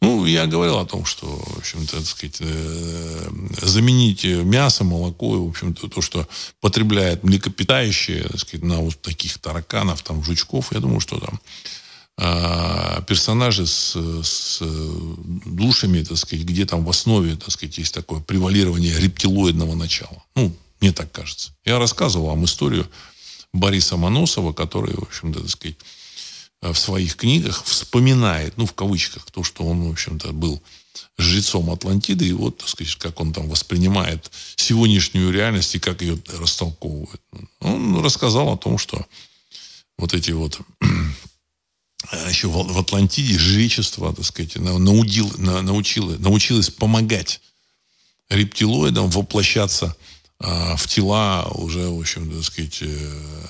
Ну, 0.00 0.26
я 0.26 0.46
говорил 0.46 0.78
о 0.78 0.86
том, 0.86 1.04
что, 1.04 1.26
в 1.26 1.58
общем-то, 1.58 1.96
так 1.96 2.06
сказать, 2.06 2.36
э, 2.40 3.28
заменить 3.62 4.24
мясо, 4.24 4.84
молоко, 4.84 5.44
в 5.44 5.48
общем-то, 5.48 5.88
то, 5.88 6.02
что 6.02 6.26
потребляет 6.60 7.24
млекопитающие, 7.24 8.24
так 8.24 8.40
сказать, 8.40 8.64
на 8.64 8.78
вот 8.78 9.00
таких 9.00 9.38
тараканов, 9.38 10.02
там, 10.02 10.22
жучков, 10.22 10.72
я 10.72 10.80
думаю, 10.80 11.00
что 11.00 11.18
там 11.18 11.40
а, 12.16 13.02
персонажи 13.02 13.66
с, 13.66 13.96
с 13.96 14.62
душами, 15.46 16.02
так 16.04 16.16
сказать, 16.16 16.44
где 16.44 16.64
там 16.64 16.84
в 16.84 16.90
основе, 16.90 17.36
так 17.36 17.50
сказать, 17.50 17.78
есть 17.78 17.94
такое 17.94 18.20
превалирование 18.20 18.98
рептилоидного 18.98 19.74
начала. 19.74 20.22
Ну, 20.36 20.54
мне 20.80 20.92
так 20.92 21.10
кажется. 21.10 21.52
Я 21.64 21.78
рассказывал 21.78 22.26
вам 22.26 22.44
историю 22.44 22.88
Бориса 23.52 23.96
Моносова, 23.96 24.52
который, 24.52 24.94
в 24.94 25.02
общем-то, 25.02 25.40
так 25.40 25.50
сказать, 25.50 25.76
Э, 25.76 26.03
в 26.72 26.78
своих 26.78 27.16
книгах 27.16 27.64
вспоминает, 27.64 28.56
ну, 28.56 28.66
в 28.66 28.72
кавычках, 28.72 29.30
то, 29.30 29.42
что 29.42 29.64
он, 29.64 29.88
в 29.88 29.92
общем-то, 29.92 30.32
был 30.32 30.62
жрецом 31.18 31.70
Атлантиды, 31.70 32.28
и 32.28 32.32
вот, 32.32 32.58
так 32.58 32.68
сказать, 32.68 32.94
как 32.96 33.20
он 33.20 33.32
там 33.32 33.48
воспринимает 33.48 34.30
сегодняшнюю 34.56 35.32
реальность 35.32 35.74
и 35.74 35.80
как 35.80 36.02
ее 36.02 36.18
растолковывает. 36.38 37.20
Он 37.60 38.02
рассказал 38.02 38.52
о 38.52 38.56
том, 38.56 38.78
что 38.78 39.06
вот 39.98 40.14
эти 40.14 40.32
вот 40.32 40.60
еще 42.28 42.48
в 42.48 42.78
Атлантиде 42.78 43.38
жречество, 43.38 44.14
так 44.14 44.24
сказать, 44.24 44.56
наудил, 44.56 45.32
научило, 45.38 46.16
научилось 46.18 46.70
помогать 46.70 47.40
рептилоидам 48.28 49.10
воплощаться 49.10 49.96
а, 50.38 50.76
в 50.76 50.86
тела 50.88 51.46
уже, 51.54 51.88
в 51.88 52.00
общем, 52.00 52.30
так 52.30 52.44
сказать, 52.44 52.78
э, 52.82 53.46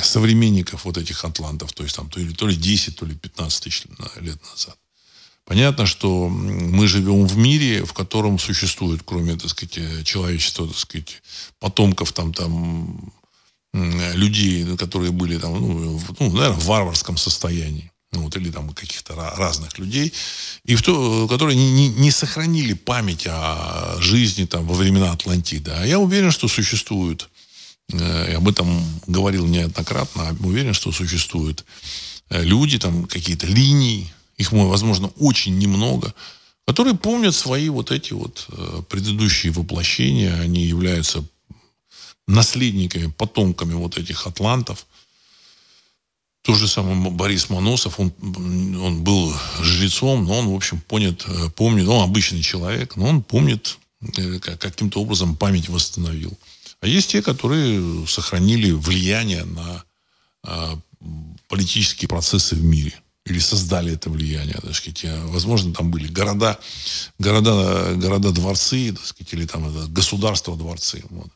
современников 0.00 0.84
вот 0.84 0.98
этих 0.98 1.24
атлантов, 1.24 1.72
то 1.72 1.82
есть 1.82 1.96
там 1.96 2.08
то 2.08 2.20
ли, 2.20 2.32
то 2.32 2.46
ли 2.46 2.56
10, 2.56 2.96
то 2.96 3.06
ли 3.06 3.14
15 3.14 3.62
тысяч 3.62 3.84
лет 4.20 4.38
назад. 4.50 4.76
Понятно, 5.44 5.86
что 5.86 6.28
мы 6.28 6.86
живем 6.86 7.26
в 7.26 7.36
мире, 7.36 7.84
в 7.84 7.92
котором 7.92 8.38
существует, 8.38 9.02
кроме, 9.04 9.36
так 9.36 9.50
сказать, 9.50 10.06
человечества, 10.06 10.68
так 10.68 10.76
сказать, 10.76 11.22
потомков 11.58 12.12
там, 12.12 12.32
там 12.32 13.12
людей, 13.72 14.76
которые 14.76 15.10
были 15.10 15.38
там, 15.38 15.54
ну, 15.54 16.00
ну 16.20 16.32
наверное, 16.32 16.58
в 16.58 16.64
варварском 16.64 17.16
состоянии. 17.16 17.90
Ну, 18.12 18.24
вот, 18.24 18.36
или 18.36 18.50
там 18.50 18.68
каких-то 18.74 19.14
разных 19.14 19.78
людей, 19.78 20.12
и 20.66 20.74
в 20.74 20.82
то, 20.82 21.26
которые 21.28 21.56
не, 21.56 21.88
не 21.88 22.10
сохранили 22.10 22.74
память 22.74 23.26
о 23.26 23.96
жизни 24.00 24.44
там, 24.44 24.66
во 24.66 24.74
времена 24.74 25.12
Атлантиды. 25.12 25.70
А 25.70 25.86
я 25.86 25.98
уверен, 25.98 26.30
что 26.30 26.46
существуют 26.46 27.30
Э, 27.31 27.31
и 27.92 28.32
об 28.32 28.48
этом 28.48 28.82
говорил 29.06 29.46
неоднократно, 29.46 30.36
уверен, 30.40 30.74
что 30.74 30.92
существуют 30.92 31.64
э, 32.30 32.42
люди, 32.42 32.78
там 32.78 33.04
какие-то 33.04 33.46
линии, 33.46 34.12
их, 34.36 34.52
возможно, 34.52 35.08
очень 35.18 35.58
немного, 35.58 36.14
которые 36.66 36.94
помнят 36.94 37.34
свои 37.34 37.68
вот 37.68 37.90
эти 37.90 38.12
вот 38.12 38.46
э, 38.48 38.82
предыдущие 38.88 39.52
воплощения, 39.52 40.34
они 40.40 40.62
являются 40.62 41.24
наследниками, 42.26 43.08
потомками 43.08 43.74
вот 43.74 43.98
этих 43.98 44.26
атлантов. 44.26 44.86
То 46.42 46.54
же 46.54 46.66
самое 46.66 47.10
Борис 47.10 47.50
Моносов, 47.50 48.00
он, 48.00 48.12
он 48.20 49.04
был 49.04 49.32
жрецом, 49.60 50.24
но 50.24 50.38
он, 50.38 50.48
в 50.48 50.54
общем, 50.54 50.80
понят, 50.80 51.24
помнит, 51.54 51.86
он 51.86 52.02
обычный 52.02 52.42
человек, 52.42 52.96
но 52.96 53.06
он 53.06 53.22
помнит, 53.22 53.78
каким-то 54.40 55.00
образом 55.00 55.36
память 55.36 55.68
восстановил. 55.68 56.36
А 56.82 56.88
есть 56.88 57.12
те, 57.12 57.22
которые 57.22 58.06
сохранили 58.08 58.72
влияние 58.72 59.44
на 59.44 59.84
а, 60.42 60.78
политические 61.48 62.08
процессы 62.08 62.56
в 62.56 62.64
мире. 62.64 62.92
Или 63.24 63.38
создали 63.38 63.92
это 63.92 64.10
влияние. 64.10 64.58
Так 64.60 64.74
сказать. 64.74 65.04
Возможно, 65.26 65.72
там 65.72 65.92
были 65.92 66.08
города, 66.08 66.58
города, 67.20 67.94
города-дворцы, 67.94 68.92
так 68.92 69.06
сказать, 69.06 69.32
или 69.32 69.46
там 69.46 69.92
государства-дворцы. 69.94 71.04
Вот. 71.10 71.30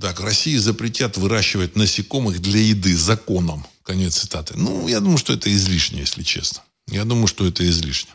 Так, 0.00 0.20
России 0.20 0.56
запретят 0.56 1.18
выращивать 1.18 1.76
насекомых 1.76 2.40
для 2.40 2.60
еды 2.60 2.96
законом. 2.96 3.66
Конец 3.82 4.16
цитаты. 4.16 4.54
Ну, 4.56 4.88
я 4.88 5.00
думаю, 5.00 5.18
что 5.18 5.34
это 5.34 5.52
излишне, 5.54 6.00
если 6.00 6.22
честно. 6.22 6.62
Я 6.88 7.04
думаю, 7.04 7.26
что 7.26 7.46
это 7.46 7.68
излишне. 7.68 8.10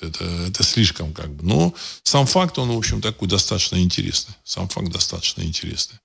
Это, 0.00 0.24
это 0.24 0.62
слишком 0.62 1.12
как 1.12 1.30
бы. 1.34 1.44
Но 1.44 1.74
сам 2.02 2.26
факт, 2.26 2.58
он, 2.58 2.70
в 2.70 2.76
общем, 2.76 3.00
такой 3.00 3.28
достаточно 3.28 3.76
интересный. 3.76 4.34
Сам 4.44 4.68
факт 4.68 4.90
достаточно 4.90 5.42
интересный. 5.42 5.98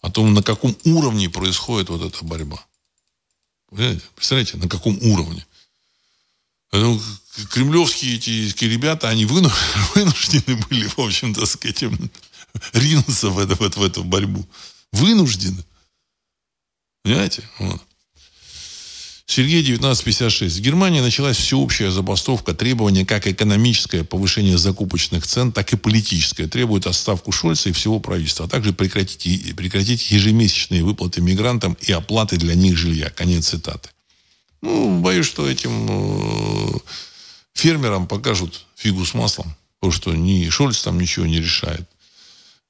О 0.00 0.10
том, 0.10 0.32
на 0.32 0.42
каком 0.42 0.76
уровне 0.84 1.28
происходит 1.28 1.90
вот 1.90 2.02
эта 2.02 2.24
борьба. 2.24 2.64
Понимаете? 3.68 4.02
Представляете, 4.14 4.56
на 4.56 4.68
каком 4.68 4.98
уровне? 5.02 5.46
Ну, 6.72 7.00
кремлевские 7.50 8.16
эти 8.16 8.64
ребята, 8.64 9.08
они 9.08 9.24
вынуждены 9.94 10.56
были, 10.68 10.86
в 10.86 10.98
общем-то, 10.98 11.44
с 11.46 11.56
этим 11.62 12.10
ринуться 12.72 13.30
в, 13.30 13.38
это, 13.38 13.54
в, 13.56 13.62
эту, 13.62 13.80
в 13.80 13.82
эту 13.82 14.04
борьбу. 14.04 14.46
Вынуждены. 14.92 15.64
Понимаете? 17.02 17.48
Вот. 17.58 17.82
Сергей 19.30 19.60
1956. 19.60 20.56
В 20.56 20.60
Германии 20.60 20.98
началась 20.98 21.36
всеобщая 21.36 21.92
забастовка. 21.92 22.52
Требования 22.52 23.06
как 23.06 23.28
экономическое 23.28 24.02
повышение 24.02 24.58
закупочных 24.58 25.24
цен, 25.24 25.52
так 25.52 25.72
и 25.72 25.76
политическое. 25.76 26.48
Требует 26.48 26.88
отставку 26.88 27.30
Шольца 27.30 27.68
и 27.68 27.72
всего 27.72 28.00
правительства, 28.00 28.46
а 28.46 28.48
также 28.48 28.72
прекратить, 28.72 29.54
прекратить 29.54 30.10
ежемесячные 30.10 30.82
выплаты 30.82 31.20
мигрантам 31.20 31.76
и 31.80 31.92
оплаты 31.92 32.38
для 32.38 32.56
них 32.56 32.76
жилья. 32.76 33.08
Конец 33.10 33.50
цитаты. 33.50 33.90
Ну, 34.62 35.00
боюсь, 35.00 35.26
что 35.26 35.48
этим 35.48 35.86
э, 35.88 36.78
фермерам 37.54 38.08
покажут 38.08 38.66
фигу 38.74 39.06
с 39.06 39.14
маслом. 39.14 39.54
Потому 39.78 39.92
что 39.92 40.12
ни 40.12 40.48
Шольц 40.48 40.82
там 40.82 40.98
ничего 40.98 41.26
не 41.26 41.38
решает. 41.38 41.88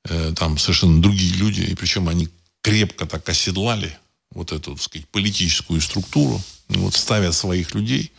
Э, 0.05 0.35
там 0.37 0.59
совершенно 0.59 1.01
другие 1.01 1.33
люди. 1.37 1.63
И 1.63 1.75
причем 1.75 2.07
они 2.11 2.29
крепко 2.61 3.07
так 3.07 3.27
оседлали 3.31 3.97
вот 4.33 4.53
эту, 4.53 4.73
так 4.73 4.83
сказать, 4.83 5.09
политическую 5.09 5.81
структуру, 5.81 6.41
вот 6.69 6.95
ставят 6.95 7.35
своих 7.35 7.75
людей. 7.75 8.13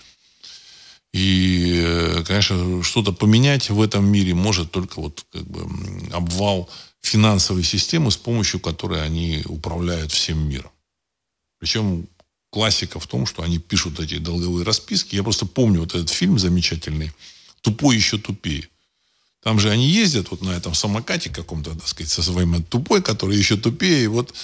И, 1.13 1.81
э, 1.83 2.23
конечно, 2.25 2.83
что-то 2.83 3.11
поменять 3.11 3.69
в 3.69 3.81
этом 3.81 4.05
мире 4.05 4.33
может 4.33 4.71
только 4.71 5.01
вот 5.01 5.25
как 5.31 5.43
бы 5.43 5.67
обвал 6.13 6.69
финансовой 7.01 7.63
системы, 7.63 8.11
с 8.11 8.17
помощью 8.17 8.59
которой 8.59 9.03
они 9.03 9.43
управляют 9.45 10.11
всем 10.11 10.47
миром. 10.47 10.71
Причем 11.59 12.07
классика 12.49 12.99
в 12.99 13.07
том, 13.07 13.25
что 13.25 13.43
они 13.43 13.59
пишут 13.59 13.99
эти 13.99 14.17
долговые 14.17 14.65
расписки. 14.65 15.15
Я 15.15 15.23
просто 15.23 15.45
помню 15.45 15.81
вот 15.81 15.95
этот 15.95 16.09
фильм 16.09 16.37
замечательный 16.37 17.11
«Тупой 17.61 17.95
еще 17.95 18.17
тупее». 18.17 18.67
Там 19.41 19.59
же 19.59 19.71
они 19.71 19.87
ездят 19.87 20.29
вот 20.31 20.41
на 20.41 20.51
этом 20.51 20.75
самокате 20.75 21.29
каком-то, 21.29 21.73
так 21.73 21.87
сказать, 21.87 22.11
со 22.11 22.21
своим 22.21 22.61
тупой, 22.63 23.01
который 23.01 23.37
еще 23.37 23.57
тупее, 23.57 24.03
и 24.03 24.07
вот 24.07 24.35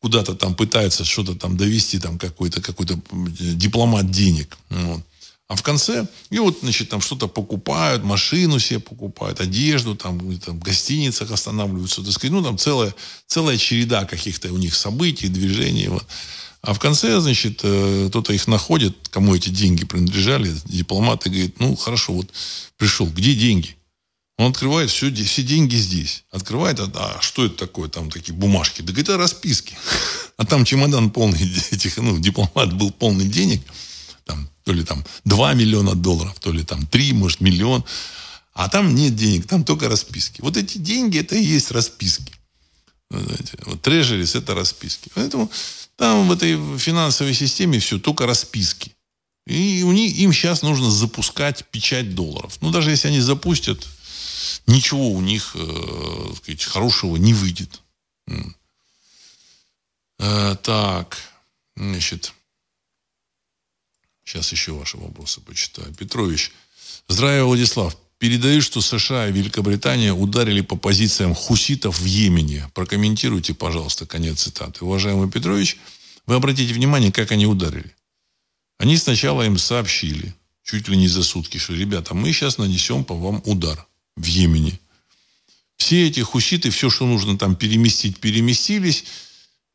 куда-то 0.00 0.34
там 0.34 0.54
пытаются 0.54 1.04
что-то 1.04 1.34
там 1.34 1.56
довести, 1.56 1.98
там 1.98 2.18
какой-то 2.18 2.60
какой-то 2.60 2.98
дипломат 3.12 4.10
денег. 4.10 4.56
Вот. 4.70 5.02
А 5.48 5.56
в 5.56 5.62
конце, 5.62 6.06
и 6.28 6.38
вот, 6.38 6.58
значит, 6.60 6.90
там 6.90 7.00
что-то 7.00 7.26
покупают, 7.26 8.04
машину 8.04 8.58
себе 8.58 8.80
покупают, 8.80 9.40
одежду, 9.40 9.96
там, 9.96 10.38
там 10.38 10.60
в 10.60 10.62
гостиницах 10.62 11.30
останавливаются, 11.30 12.02
так 12.02 12.12
сказать, 12.12 12.32
ну, 12.32 12.42
там 12.42 12.58
целая, 12.58 12.94
целая 13.26 13.56
череда 13.56 14.04
каких-то 14.04 14.52
у 14.52 14.58
них 14.58 14.74
событий, 14.74 15.28
движений, 15.28 15.88
вот. 15.88 16.04
А 16.60 16.74
в 16.74 16.78
конце, 16.78 17.18
значит, 17.20 17.60
э, 17.62 18.08
кто-то 18.10 18.34
их 18.34 18.46
находит, 18.46 19.08
кому 19.08 19.34
эти 19.34 19.48
деньги 19.48 19.86
принадлежали, 19.86 20.54
дипломат, 20.66 21.24
и 21.26 21.30
говорит, 21.30 21.60
ну, 21.60 21.76
хорошо, 21.76 22.12
вот 22.12 22.30
пришел, 22.76 23.06
где 23.06 23.34
деньги? 23.34 23.77
Он 24.38 24.52
открывает 24.52 24.88
все, 24.88 25.12
все 25.12 25.42
деньги 25.42 25.74
здесь. 25.74 26.24
Открывает, 26.30 26.78
а, 26.78 26.90
а 26.94 27.20
что 27.20 27.44
это 27.44 27.56
такое, 27.56 27.88
там 27.88 28.08
такие 28.08 28.34
бумажки? 28.34 28.82
Да 28.82 28.98
это 28.98 29.16
расписки. 29.16 29.76
А 30.36 30.46
там 30.46 30.64
чемодан 30.64 31.10
полный 31.10 31.42
этих, 31.72 31.96
ну, 31.96 32.18
дипломат 32.18 32.72
был 32.72 32.92
полный 32.92 33.26
денег. 33.26 33.60
Там, 34.24 34.48
то 34.62 34.72
ли 34.72 34.84
там 34.84 35.04
2 35.24 35.54
миллиона 35.54 35.96
долларов, 35.96 36.36
то 36.38 36.52
ли 36.52 36.62
там 36.62 36.86
3, 36.86 37.12
может, 37.14 37.40
миллион. 37.40 37.84
А 38.54 38.68
там 38.68 38.94
нет 38.94 39.16
денег, 39.16 39.48
там 39.48 39.64
только 39.64 39.88
расписки. 39.88 40.40
Вот 40.40 40.56
эти 40.56 40.78
деньги, 40.78 41.18
это 41.18 41.34
и 41.34 41.42
есть 41.42 41.72
расписки. 41.72 42.32
Вот 43.10 43.82
трежерис 43.82 44.36
это 44.36 44.54
расписки. 44.54 45.10
Поэтому 45.14 45.50
там 45.96 46.28
в 46.28 46.32
этой 46.32 46.56
финансовой 46.78 47.34
системе 47.34 47.80
все 47.80 47.98
только 47.98 48.26
расписки. 48.26 48.92
И 49.48 49.82
у 49.82 49.90
них, 49.92 50.16
им 50.16 50.32
сейчас 50.32 50.62
нужно 50.62 50.90
запускать 50.90 51.64
печать 51.72 52.14
долларов. 52.14 52.58
Ну, 52.60 52.70
даже 52.70 52.90
если 52.90 53.08
они 53.08 53.20
запустят, 53.20 53.84
ничего 54.66 55.10
у 55.10 55.20
них 55.20 55.52
э, 55.54 56.32
сказать, 56.36 56.64
хорошего 56.64 57.16
не 57.16 57.34
выйдет. 57.34 57.82
Э, 60.18 60.56
так, 60.62 61.18
значит, 61.76 62.32
сейчас 64.24 64.52
еще 64.52 64.72
ваши 64.72 64.96
вопросы 64.96 65.40
почитаю. 65.40 65.94
Петрович, 65.94 66.52
здравия, 67.08 67.44
Владислав. 67.44 67.96
Передаю, 68.18 68.60
что 68.62 68.80
США 68.80 69.28
и 69.28 69.32
Великобритания 69.32 70.12
ударили 70.12 70.60
по 70.60 70.74
позициям 70.76 71.34
хуситов 71.34 72.00
в 72.00 72.04
Йемене. 72.04 72.68
Прокомментируйте, 72.74 73.54
пожалуйста, 73.54 74.06
конец 74.06 74.42
цитаты. 74.42 74.84
Уважаемый 74.84 75.30
Петрович, 75.30 75.78
вы 76.26 76.34
обратите 76.34 76.74
внимание, 76.74 77.12
как 77.12 77.30
они 77.30 77.46
ударили. 77.46 77.94
Они 78.78 78.96
сначала 78.96 79.42
им 79.42 79.56
сообщили, 79.56 80.34
чуть 80.64 80.88
ли 80.88 80.96
не 80.96 81.06
за 81.06 81.22
сутки, 81.22 81.58
что, 81.58 81.74
ребята, 81.74 82.14
мы 82.14 82.32
сейчас 82.32 82.58
нанесем 82.58 83.04
по 83.04 83.14
вам 83.14 83.40
удар 83.44 83.86
в 84.18 84.26
Йемене. 84.26 84.78
Все 85.76 86.08
эти 86.08 86.20
хуситы, 86.20 86.70
все, 86.70 86.90
что 86.90 87.06
нужно 87.06 87.38
там 87.38 87.54
переместить, 87.56 88.18
переместились. 88.18 89.04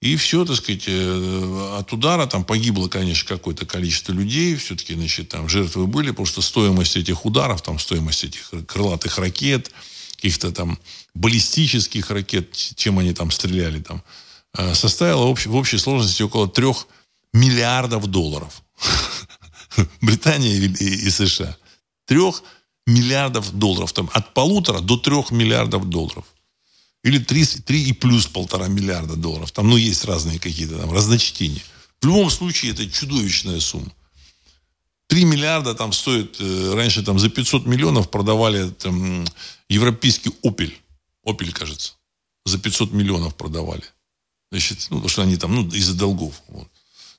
И 0.01 0.17
все, 0.17 0.43
так 0.43 0.57
сказать, 0.57 0.83
э, 0.87 1.77
от 1.79 1.93
удара 1.93 2.25
там 2.27 2.43
погибло, 2.43 2.89
конечно, 2.89 3.25
какое-то 3.25 3.65
количество 3.65 4.11
людей. 4.11 4.55
Все-таки, 4.57 4.95
значит, 4.95 5.29
там 5.29 5.47
жертвы 5.47 5.87
были, 5.87 6.09
потому 6.09 6.25
что 6.25 6.41
стоимость 6.41 6.97
этих 6.97 7.25
ударов, 7.25 7.61
там 7.61 7.79
стоимость 7.79 8.25
этих 8.25 8.51
крылатых 8.67 9.17
ракет, 9.17 9.71
каких-то 10.15 10.51
там 10.51 10.77
баллистических 11.13 12.11
ракет, 12.11 12.53
чем 12.53 12.99
они 12.99 13.13
там 13.13 13.31
стреляли, 13.31 13.79
там, 13.81 14.03
э, 14.57 14.75
составила 14.75 15.33
в 15.33 15.55
общей 15.55 15.77
сложности 15.77 16.21
около 16.21 16.49
трех 16.49 16.87
миллиардов 17.31 18.07
долларов. 18.07 18.61
Британия 20.01 20.53
и 20.53 21.09
США. 21.09 21.55
Трех 22.05 22.43
миллиардов 22.85 23.51
долларов. 23.51 23.93
Там, 23.93 24.09
от 24.13 24.33
полутора 24.33 24.79
до 24.79 24.97
трех 24.97 25.31
миллиардов 25.31 25.89
долларов. 25.89 26.25
Или 27.03 27.19
три, 27.19 27.45
три 27.45 27.83
и 27.89 27.93
плюс 27.93 28.27
полтора 28.27 28.67
миллиарда 28.67 29.15
долларов. 29.15 29.51
Там, 29.51 29.69
ну, 29.69 29.77
есть 29.77 30.05
разные 30.05 30.39
какие-то 30.39 30.77
там 30.77 30.91
разночтения. 30.91 31.61
В 32.01 32.05
любом 32.05 32.29
случае, 32.29 32.71
это 32.71 32.89
чудовищная 32.89 33.59
сумма. 33.59 33.91
Три 35.07 35.25
миллиарда 35.25 35.75
там 35.75 35.91
стоит, 35.91 36.37
э, 36.39 36.73
раньше 36.73 37.03
там 37.03 37.19
за 37.19 37.29
500 37.29 37.65
миллионов 37.65 38.09
продавали 38.09 38.69
там, 38.69 39.25
европейский 39.67 40.31
«Опель». 40.43 40.79
«Опель», 41.25 41.51
кажется. 41.51 41.93
За 42.45 42.57
500 42.57 42.93
миллионов 42.93 43.35
продавали. 43.35 43.83
Значит, 44.51 44.87
ну, 44.89 44.97
потому 44.97 45.09
что 45.09 45.21
они 45.23 45.37
там, 45.37 45.53
ну, 45.53 45.67
из-за 45.69 45.93
долгов. 45.93 46.41
Вот. 46.47 46.67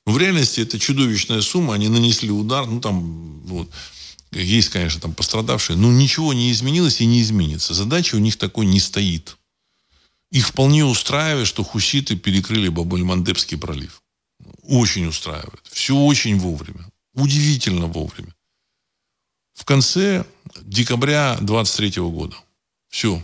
Но 0.05 0.13
в 0.13 0.17
реальности 0.17 0.61
это 0.61 0.79
чудовищная 0.79 1.41
сумма. 1.41 1.75
Они 1.75 1.89
нанесли 1.89 2.31
удар, 2.31 2.65
ну, 2.65 2.79
там, 2.81 3.41
вот. 3.41 3.69
Есть, 4.35 4.69
конечно, 4.69 5.01
там 5.01 5.13
пострадавшие, 5.13 5.77
но 5.77 5.91
ничего 5.91 6.33
не 6.33 6.51
изменилось 6.51 7.01
и 7.01 7.05
не 7.05 7.21
изменится. 7.21 7.73
Задача 7.73 8.15
у 8.15 8.19
них 8.19 8.37
такой 8.37 8.65
не 8.65 8.79
стоит. 8.79 9.37
Их 10.31 10.47
вполне 10.47 10.83
устраивает, 10.83 11.47
что 11.47 11.63
хуситы 11.63 12.15
перекрыли 12.15 12.69
Бабель-Мандебский 12.69 13.57
пролив. 13.57 14.01
Очень 14.63 15.07
устраивает. 15.07 15.61
Все 15.71 15.95
очень 15.95 16.37
вовремя. 16.37 16.89
Удивительно 17.13 17.87
вовремя. 17.87 18.33
В 19.53 19.63
конце 19.63 20.25
декабря 20.61 21.37
23 21.39 22.01
года. 22.01 22.35
Все. 22.89 23.23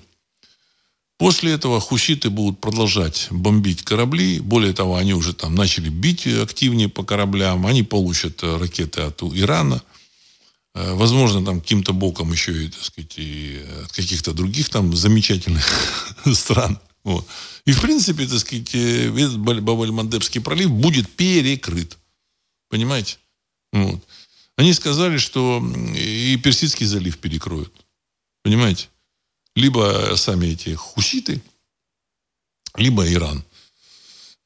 После 1.17 1.51
этого 1.51 1.79
хуситы 1.79 2.29
будут 2.29 2.61
продолжать 2.61 3.27
бомбить 3.29 3.83
корабли. 3.83 4.39
Более 4.39 4.73
того, 4.73 4.95
они 4.95 5.13
уже 5.13 5.33
там 5.33 5.53
начали 5.53 5.89
бить 5.89 6.25
активнее 6.25 6.89
по 6.89 7.03
кораблям. 7.03 7.67
Они 7.67 7.83
получат 7.83 8.41
ракеты 8.41 9.01
от 9.01 9.21
Ирана. 9.21 9.83
Э, 10.73 10.93
возможно, 10.93 11.43
там 11.43 11.61
каким-то 11.61 11.93
боком 11.93 12.31
еще 12.31 12.65
и, 12.65 12.69
так 12.69 12.83
сказать, 12.83 13.13
и 13.17 13.61
от 13.83 13.91
каких-то 13.91 14.33
других 14.33 14.69
там 14.69 14.95
замечательных 14.95 15.65
стран. 16.33 16.79
Вот. 17.03 17.27
И, 17.65 17.71
в 17.71 17.81
принципе, 17.81 18.27
так 18.27 18.39
сказать, 18.39 18.73
э, 18.73 19.09
этот 19.09 19.39
Бабель-Мандебский 19.39 20.41
пролив 20.41 20.71
будет 20.71 21.09
перекрыт. 21.09 21.97
Понимаете? 22.69 23.17
Вот. 23.73 24.01
Они 24.55 24.73
сказали, 24.73 25.17
что 25.17 25.63
и 25.95 26.37
Персидский 26.37 26.85
залив 26.85 27.17
перекроют. 27.17 27.73
Понимаете? 28.43 28.89
Либо 29.55 30.13
сами 30.15 30.47
эти 30.47 30.73
хуситы, 30.75 31.41
либо 32.75 33.11
Иран. 33.11 33.43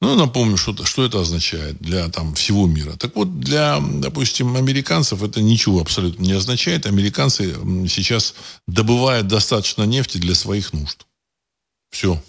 Ну, 0.02 0.16
напомню, 0.16 0.58
что, 0.58 0.86
что 0.86 1.06
это 1.06 1.22
означает 1.22 1.78
для 1.80 2.10
там, 2.10 2.36
всего 2.36 2.68
мира. 2.68 2.96
Так 2.98 3.16
вот, 3.16 3.40
для, 3.40 3.80
допустим, 3.80 4.56
американцев 4.56 5.24
это 5.24 5.42
ничего 5.42 5.80
абсолютно 5.82 6.24
не 6.24 6.34
означает. 6.34 6.86
Американцы 6.86 7.56
сейчас 7.88 8.36
добывают 8.68 9.28
достаточно 9.28 9.84
нефти 9.84 10.18
для 10.18 10.36
своих 10.36 10.74
нужд. 10.74 11.06
Все. 11.92 12.22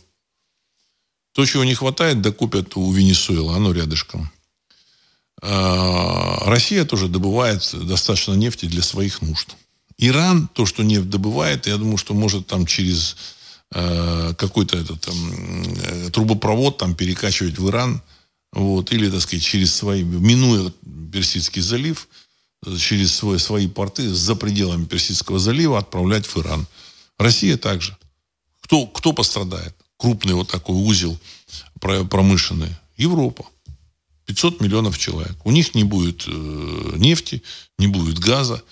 То, 1.34 1.44
чего 1.44 1.64
не 1.64 1.74
хватает, 1.74 2.22
докупят 2.22 2.76
у 2.76 2.90
Венесуэлы, 2.92 3.54
оно 3.54 3.72
рядышком. 3.72 4.30
А, 5.42 6.44
Россия 6.46 6.84
тоже 6.84 7.08
добывает 7.08 7.68
достаточно 7.74 8.32
нефти 8.34 8.66
для 8.66 8.82
своих 8.82 9.20
нужд. 9.22 9.56
Иран, 9.98 10.48
то, 10.48 10.66
что 10.66 10.82
нефть 10.82 11.10
добывает, 11.10 11.66
я 11.66 11.76
думаю, 11.76 11.96
что 11.98 12.14
может 12.14 12.46
там 12.46 12.64
через 12.64 13.16
Э, 13.72 14.32
какой-то 14.38 14.78
этот 14.78 15.00
там, 15.00 15.16
э, 15.82 16.10
трубопровод 16.10 16.78
там 16.78 16.94
перекачивать 16.94 17.58
в 17.58 17.68
Иран, 17.68 18.00
вот, 18.52 18.92
или, 18.92 19.10
так 19.10 19.20
сказать, 19.20 19.44
через 19.44 19.74
свои, 19.74 20.04
минуя 20.04 20.72
Персидский 21.12 21.60
залив, 21.60 22.08
через 22.78 23.14
свои, 23.14 23.38
свои 23.38 23.66
порты 23.66 24.08
за 24.08 24.36
пределами 24.36 24.84
Персидского 24.84 25.38
залива 25.38 25.78
отправлять 25.78 26.26
в 26.26 26.36
Иран. 26.38 26.66
Россия 27.18 27.56
также. 27.56 27.96
Кто, 28.60 28.86
кто 28.86 29.12
пострадает? 29.12 29.74
Крупный 29.96 30.34
вот 30.34 30.48
такой 30.48 30.76
узел 30.76 31.18
промышленный. 31.80 32.74
Европа. 32.96 33.46
500 34.26 34.60
миллионов 34.60 34.98
человек. 34.98 35.36
У 35.44 35.50
них 35.50 35.74
не 35.74 35.84
будет 35.84 36.24
э, 36.26 36.92
нефти, 36.96 37.42
не 37.78 37.86
будет 37.86 38.18
газа, 38.18 38.62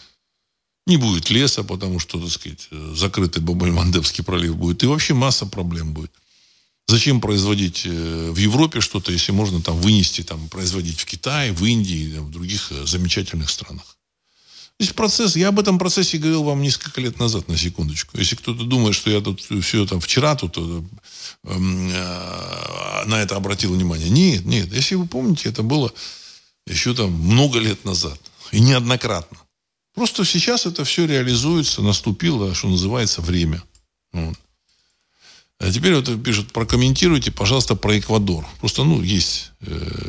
не 0.86 0.96
будет 0.96 1.30
леса, 1.30 1.62
потому 1.62 1.98
что, 1.98 2.20
так 2.20 2.30
сказать, 2.30 2.68
закрытый 2.94 3.42
Бабель-Мандебский 3.42 4.22
пролив 4.22 4.56
будет. 4.56 4.82
И 4.82 4.86
вообще 4.86 5.14
масса 5.14 5.46
проблем 5.46 5.92
будет. 5.92 6.12
Зачем 6.86 7.20
производить 7.20 7.82
э, 7.86 8.30
в 8.30 8.36
Европе 8.36 8.80
что-то, 8.82 9.10
если 9.10 9.32
можно 9.32 9.62
там 9.62 9.78
вынести, 9.78 10.22
там, 10.22 10.48
производить 10.48 11.00
в 11.00 11.06
Китае, 11.06 11.52
в 11.52 11.64
Индии, 11.64 12.18
в 12.18 12.30
других 12.30 12.70
э, 12.72 12.86
замечательных 12.86 13.48
странах? 13.48 13.96
Здесь 14.78 14.92
процесс, 14.92 15.36
я 15.36 15.48
об 15.48 15.58
этом 15.58 15.78
процессе 15.78 16.18
говорил 16.18 16.42
вам 16.42 16.60
несколько 16.60 17.00
лет 17.00 17.18
назад, 17.18 17.48
на 17.48 17.56
секундочку. 17.56 18.18
Если 18.18 18.36
кто-то 18.36 18.64
думает, 18.64 18.94
что 18.94 19.08
я 19.08 19.20
тут 19.20 19.40
все 19.40 19.86
там 19.86 20.00
вчера 20.00 20.34
тут 20.34 20.58
э, 20.58 20.82
э, 21.44 23.04
на 23.06 23.22
это 23.22 23.36
обратил 23.36 23.72
внимание. 23.72 24.10
Нет, 24.10 24.44
нет. 24.44 24.70
Если 24.72 24.96
вы 24.96 25.06
помните, 25.06 25.48
это 25.48 25.62
было 25.62 25.90
еще 26.66 26.92
там 26.92 27.12
много 27.12 27.60
лет 27.60 27.84
назад. 27.86 28.20
И 28.52 28.60
неоднократно. 28.60 29.38
Просто 29.94 30.24
сейчас 30.24 30.66
это 30.66 30.84
все 30.84 31.06
реализуется, 31.06 31.82
наступило, 31.82 32.54
что 32.54 32.68
называется, 32.68 33.22
время. 33.22 33.62
Вот. 34.12 34.36
А 35.60 35.70
теперь 35.70 35.94
вот 35.94 36.22
пишут, 36.22 36.52
прокомментируйте, 36.52 37.30
пожалуйста, 37.30 37.76
про 37.76 37.98
Эквадор. 37.98 38.44
Просто, 38.58 38.82
ну, 38.82 39.00
есть 39.02 39.52
э, 39.60 40.08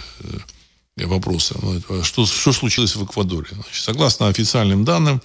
вопросы. 0.97 1.55
Что, 2.03 2.25
что 2.25 2.51
случилось 2.51 2.95
в 2.95 3.05
Эквадоре? 3.05 3.47
Значит, 3.51 3.83
согласно 3.83 4.27
официальным 4.27 4.85
данным, 4.85 5.21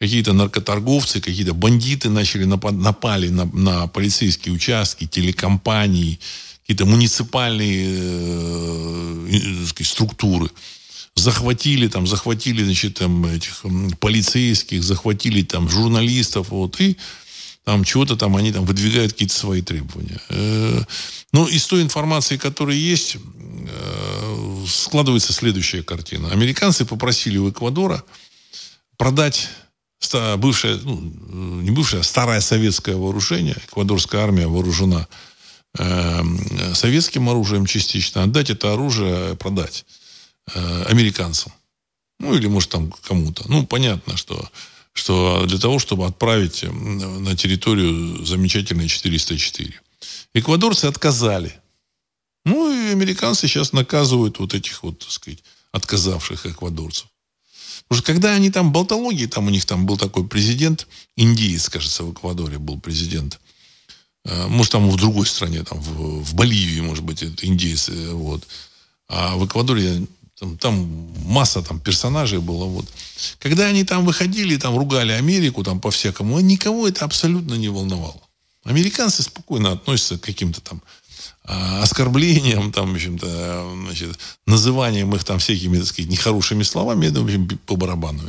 какие-то 0.00 0.32
наркоторговцы, 0.32 1.20
какие-то 1.20 1.52
бандиты 1.54 2.08
начали 2.08 2.44
напад, 2.44 2.74
напали 2.74 3.28
на, 3.28 3.44
на 3.44 3.86
полицейские 3.88 4.54
участки, 4.54 5.06
телекомпании, 5.06 6.18
какие-то 6.62 6.86
муниципальные 6.86 7.86
э, 9.28 9.66
сказать, 9.66 9.86
структуры. 9.86 10.50
Захватили 11.14 11.88
там, 11.88 12.06
захватили, 12.06 12.64
значит, 12.64 12.94
там, 12.94 13.24
этих 13.26 13.64
полицейских, 14.00 14.82
захватили 14.82 15.42
там 15.42 15.68
журналистов, 15.68 16.48
вот, 16.48 16.80
и 16.80 16.96
там 17.64 17.84
чего-то 17.84 18.16
там 18.16 18.36
они 18.36 18.50
там 18.52 18.64
выдвигают 18.64 19.12
какие-то 19.12 19.34
свои 19.34 19.62
требования. 19.62 20.20
Э, 20.30 20.82
ну, 21.32 21.46
из 21.46 21.66
той 21.66 21.82
информации, 21.82 22.36
которая 22.36 22.76
есть, 22.76 23.16
э, 23.16 24.64
складывается 24.66 25.32
следующая 25.32 25.82
картина. 25.82 26.30
Американцы 26.30 26.84
попросили 26.84 27.38
у 27.38 27.50
Эквадора 27.50 28.02
продать 28.96 29.48
бывшее, 30.38 30.80
ну, 30.82 31.00
не 31.62 31.70
бывшее, 31.70 32.00
а 32.00 32.04
старое 32.04 32.40
советское 32.40 32.96
вооружение. 32.96 33.56
Эквадорская 33.68 34.22
армия 34.22 34.48
вооружена 34.48 35.06
э, 35.78 36.22
советским 36.74 37.28
оружием 37.28 37.66
частично. 37.66 38.24
Отдать 38.24 38.50
это 38.50 38.72
оружие, 38.72 39.36
продать 39.36 39.84
американцам. 40.46 41.52
Ну, 42.18 42.34
или, 42.34 42.46
может, 42.46 42.70
там 42.70 42.92
кому-то. 42.92 43.44
Ну, 43.48 43.66
понятно, 43.66 44.16
что 44.16 44.48
что 44.92 45.46
для 45.46 45.58
того, 45.58 45.78
чтобы 45.78 46.06
отправить 46.06 46.64
на 46.64 47.36
территорию 47.36 48.24
замечательной 48.24 48.88
404. 48.88 49.80
Эквадорцы 50.34 50.86
отказали. 50.86 51.58
Ну, 52.44 52.72
и 52.72 52.90
американцы 52.90 53.46
сейчас 53.46 53.72
наказывают 53.72 54.38
вот 54.38 54.54
этих 54.54 54.82
вот, 54.82 54.98
так 54.98 55.10
сказать, 55.10 55.42
отказавших 55.72 56.46
эквадорцев. 56.46 57.06
Потому 57.88 57.98
что 58.02 58.12
когда 58.12 58.34
они 58.34 58.50
там 58.50 58.72
болтологии, 58.72 59.26
там 59.26 59.46
у 59.46 59.50
них 59.50 59.64
там 59.64 59.86
был 59.86 59.96
такой 59.96 60.26
президент, 60.26 60.86
индиец, 61.16 61.68
кажется, 61.68 62.04
в 62.04 62.12
Эквадоре 62.12 62.58
был 62.58 62.80
президент. 62.80 63.40
Э, 64.24 64.46
может, 64.48 64.72
там 64.72 64.88
в 64.88 64.96
другой 64.96 65.26
стране, 65.26 65.62
там 65.62 65.80
в, 65.80 66.22
в 66.24 66.34
Боливии, 66.34 66.80
может 66.80 67.04
быть, 67.04 67.22
это 67.22 67.46
индейец. 67.46 67.88
Э, 67.88 68.12
вот. 68.12 68.46
А 69.08 69.36
в 69.36 69.46
Эквадоре 69.46 70.06
там, 70.42 70.58
там 70.58 70.74
масса 71.24 71.62
там 71.62 71.78
персонажей 71.78 72.40
было. 72.40 72.64
Вот. 72.64 72.86
Когда 73.38 73.66
они 73.66 73.84
там 73.84 74.04
выходили, 74.04 74.56
там 74.56 74.76
ругали 74.76 75.12
Америку 75.12 75.62
там 75.62 75.80
по-всякому, 75.80 76.40
никого 76.40 76.88
это 76.88 77.04
абсолютно 77.04 77.54
не 77.54 77.68
волновало. 77.68 78.20
Американцы 78.64 79.22
спокойно 79.22 79.70
относятся 79.70 80.18
к 80.18 80.22
каким-то 80.22 80.60
там 80.60 80.82
а, 81.44 81.82
оскорблениям, 81.82 82.72
там, 82.72 82.92
в 82.92 82.94
общем-то, 82.96 83.72
значит, 83.84 84.18
называнием 84.46 85.14
их 85.14 85.22
там 85.22 85.38
всякими, 85.38 85.78
так 85.78 85.86
сказать, 85.86 86.10
нехорошими 86.10 86.64
словами, 86.64 87.06
это, 87.06 87.20
в 87.20 87.24
общем, 87.24 87.46
по 87.66 87.76
барабану. 87.76 88.22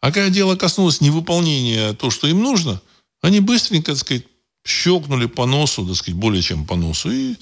А 0.00 0.12
когда 0.12 0.30
дело 0.30 0.54
коснулось 0.54 1.00
невыполнения 1.00 1.94
то, 1.94 2.10
что 2.10 2.28
им 2.28 2.42
нужно, 2.42 2.80
они 3.22 3.40
быстренько, 3.40 3.92
так 3.92 4.00
сказать, 4.00 4.24
щелкнули 4.64 5.26
по 5.26 5.46
носу, 5.46 5.84
так 5.84 5.96
сказать, 5.96 6.18
более 6.18 6.42
чем 6.42 6.64
по 6.64 6.76
носу, 6.76 7.10
и 7.10 7.34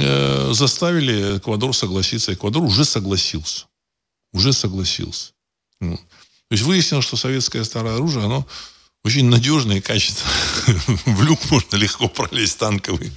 э, 0.00 0.52
заставили 0.52 1.38
Эквадор 1.38 1.74
согласиться. 1.74 2.32
Эквадор 2.32 2.62
уже 2.62 2.84
согласился. 2.84 3.66
Уже 4.32 4.52
согласился. 4.52 5.32
То 5.80 5.98
есть 6.52 6.64
выяснилось, 6.64 7.04
что 7.04 7.16
советское 7.16 7.64
старое 7.64 7.94
оружие, 7.94 8.24
оно 8.24 8.46
очень 9.04 9.26
надежное 9.26 9.78
и 9.78 9.80
качественное. 9.80 10.34
В 11.06 11.22
люк 11.22 11.38
можно 11.50 11.76
легко 11.76 12.08
пролезть 12.08 12.58
танковый. 12.58 13.12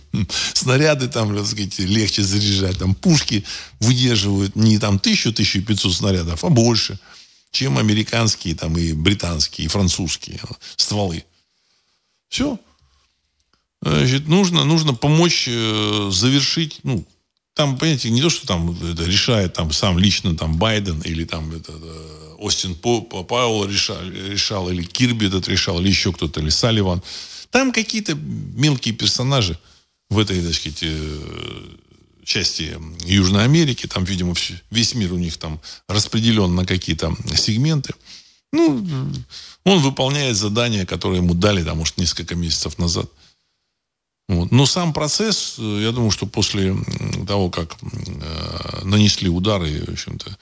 Снаряды 0.54 1.08
там, 1.08 1.36
так 1.36 1.46
сказать, 1.46 1.80
легче 1.80 2.24
заряжать. 2.24 2.78
Там 2.78 2.94
пушки 2.94 3.44
выдерживают 3.80 4.56
не 4.56 4.78
там 4.80 5.00
тысячу, 5.00 5.34
тысячу 5.34 5.62
пятьсот 5.64 5.94
снарядов, 5.94 6.44
а 6.44 6.50
больше, 6.50 7.00
чем 7.52 7.78
американские 7.78 8.56
там 8.56 8.78
и 8.78 8.94
британские, 8.94 9.66
и 9.66 9.70
французские 9.70 10.40
стволы. 10.76 11.26
Все. 12.30 12.60
Значит, 13.82 14.28
нужно, 14.28 14.64
нужно 14.64 14.94
помочь 14.94 15.48
э, 15.48 16.10
завершить, 16.12 16.80
ну, 16.84 17.04
там, 17.54 17.78
понимаете, 17.78 18.10
не 18.12 18.22
то, 18.22 18.30
что 18.30 18.48
там 18.48 18.72
это 18.72 19.04
решает 19.04 19.54
там 19.54 19.72
сам 19.72 19.98
лично 19.98 20.38
там 20.38 20.58
Байден 20.58 21.02
или 21.02 21.26
там 21.26 21.52
это, 21.52 21.74
э, 21.74 22.36
Остин 22.40 22.76
Пауэлл 22.76 23.66
решал, 23.66 23.98
решал, 24.04 24.70
или 24.70 24.84
Кирби 24.84 25.28
этот 25.28 25.48
решал, 25.48 25.80
или 25.80 25.90
еще 25.90 26.14
кто-то, 26.14 26.40
или 26.40 26.50
Салливан. 26.50 27.02
Там 27.50 27.72
какие-то 27.72 28.16
мелкие 28.16 28.94
персонажи 28.94 29.58
в 30.10 30.20
этой, 30.20 30.42
так 30.42 30.54
сказать, 30.54 30.80
э, 30.84 31.20
части 32.24 32.78
Южной 33.06 33.44
Америки. 33.44 33.88
Там, 33.88 34.04
видимо, 34.06 34.34
весь 34.70 34.94
мир 34.96 35.14
у 35.14 35.18
них 35.18 35.38
там 35.38 35.60
распределен 35.88 36.56
на 36.56 36.66
какие-то 36.66 37.16
сегменты. 37.36 37.94
Ну, 38.54 38.86
он 39.64 39.80
выполняет 39.80 40.36
задания, 40.38 40.86
которые 40.86 41.20
ему 41.20 41.34
дали, 41.34 41.64
там, 41.64 41.78
может, 41.78 41.98
несколько 41.98 42.36
месяцев 42.36 42.78
назад. 42.78 43.10
Вот. 44.32 44.50
Но 44.50 44.66
сам 44.66 44.94
процесс, 44.94 45.56
э, 45.60 45.82
я 45.82 45.92
думаю, 45.92 46.10
что 46.10 46.26
после 46.26 46.74
того, 47.28 47.50
как 47.50 47.76
э, 47.82 48.82
нанесли 48.86 49.28
удары, 49.28 49.84
в 49.86 49.92
общем-то, 49.92 50.38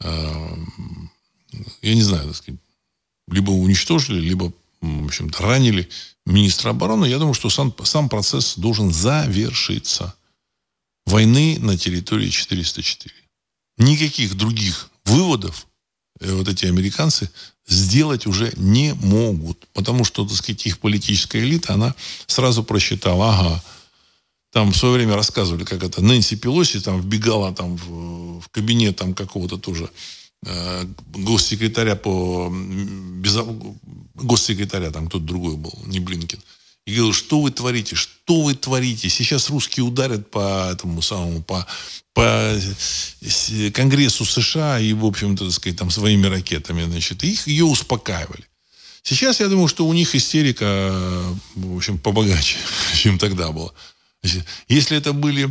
э, 0.00 0.56
я 1.82 1.94
не 1.94 2.02
знаю, 2.02 2.26
так 2.26 2.36
сказать, 2.36 2.60
либо 3.28 3.52
уничтожили, 3.52 4.18
либо, 4.18 4.52
в 4.80 5.06
общем-то, 5.06 5.44
ранили 5.44 5.88
министра 6.26 6.70
обороны, 6.70 7.04
я 7.04 7.18
думаю, 7.18 7.34
что 7.34 7.50
сам, 7.50 7.72
сам 7.84 8.08
процесс 8.08 8.56
должен 8.56 8.92
завершиться. 8.92 10.12
Войны 11.06 11.56
на 11.60 11.78
территории 11.78 12.30
404. 12.30 13.14
Никаких 13.78 14.34
других 14.34 14.90
выводов 15.04 15.68
вот 16.20 16.48
эти 16.48 16.66
американцы 16.66 17.30
сделать 17.66 18.26
уже 18.26 18.52
не 18.56 18.94
могут. 18.94 19.66
Потому 19.72 20.04
что, 20.04 20.26
так 20.26 20.36
сказать, 20.36 20.66
их 20.66 20.78
политическая 20.78 21.40
элита, 21.40 21.74
она 21.74 21.94
сразу 22.26 22.62
просчитала, 22.62 23.34
ага, 23.34 23.62
там 24.52 24.72
в 24.72 24.76
свое 24.76 24.94
время 24.94 25.14
рассказывали, 25.14 25.64
как 25.64 25.84
это 25.84 26.02
Нэнси 26.02 26.36
Пелоси 26.36 26.80
там 26.80 27.00
вбегала 27.00 27.54
там 27.54 27.76
в, 27.76 28.40
в 28.40 28.48
кабинет 28.50 28.96
там 28.96 29.14
какого-то 29.14 29.58
тоже 29.58 29.88
э, 30.44 30.86
госсекретаря 31.14 31.94
по 31.94 32.52
безо... 32.52 33.46
госсекретаря, 34.14 34.90
там 34.90 35.06
кто-то 35.06 35.24
другой 35.24 35.56
был, 35.56 35.72
не 35.86 36.00
Блинкин. 36.00 36.40
И 36.90 36.94
говорил, 36.94 37.12
что 37.12 37.40
вы 37.40 37.52
творите, 37.52 37.94
что 37.94 38.42
вы 38.42 38.54
творите? 38.54 39.08
Сейчас 39.08 39.48
русские 39.48 39.84
ударят 39.84 40.28
по 40.28 40.70
этому 40.72 41.02
самому, 41.02 41.40
по, 41.40 41.64
по 42.14 42.58
Конгрессу 43.72 44.24
США 44.24 44.80
и, 44.80 44.92
в 44.92 45.04
общем-то, 45.04 45.44
так 45.44 45.54
сказать, 45.54 45.78
там 45.78 45.90
своими 45.90 46.26
ракетами, 46.26 46.84
значит, 46.84 47.22
их 47.22 47.46
ее 47.46 47.64
успокаивали. 47.64 48.44
Сейчас 49.04 49.38
я 49.38 49.48
думаю, 49.48 49.68
что 49.68 49.86
у 49.86 49.92
них 49.92 50.16
истерика, 50.16 50.92
в 51.54 51.76
общем, 51.76 51.96
побогаче, 51.96 52.58
чем 52.96 53.18
тогда 53.18 53.52
было. 53.52 53.72
Если 54.68 54.96
это 54.96 55.12
были 55.12 55.48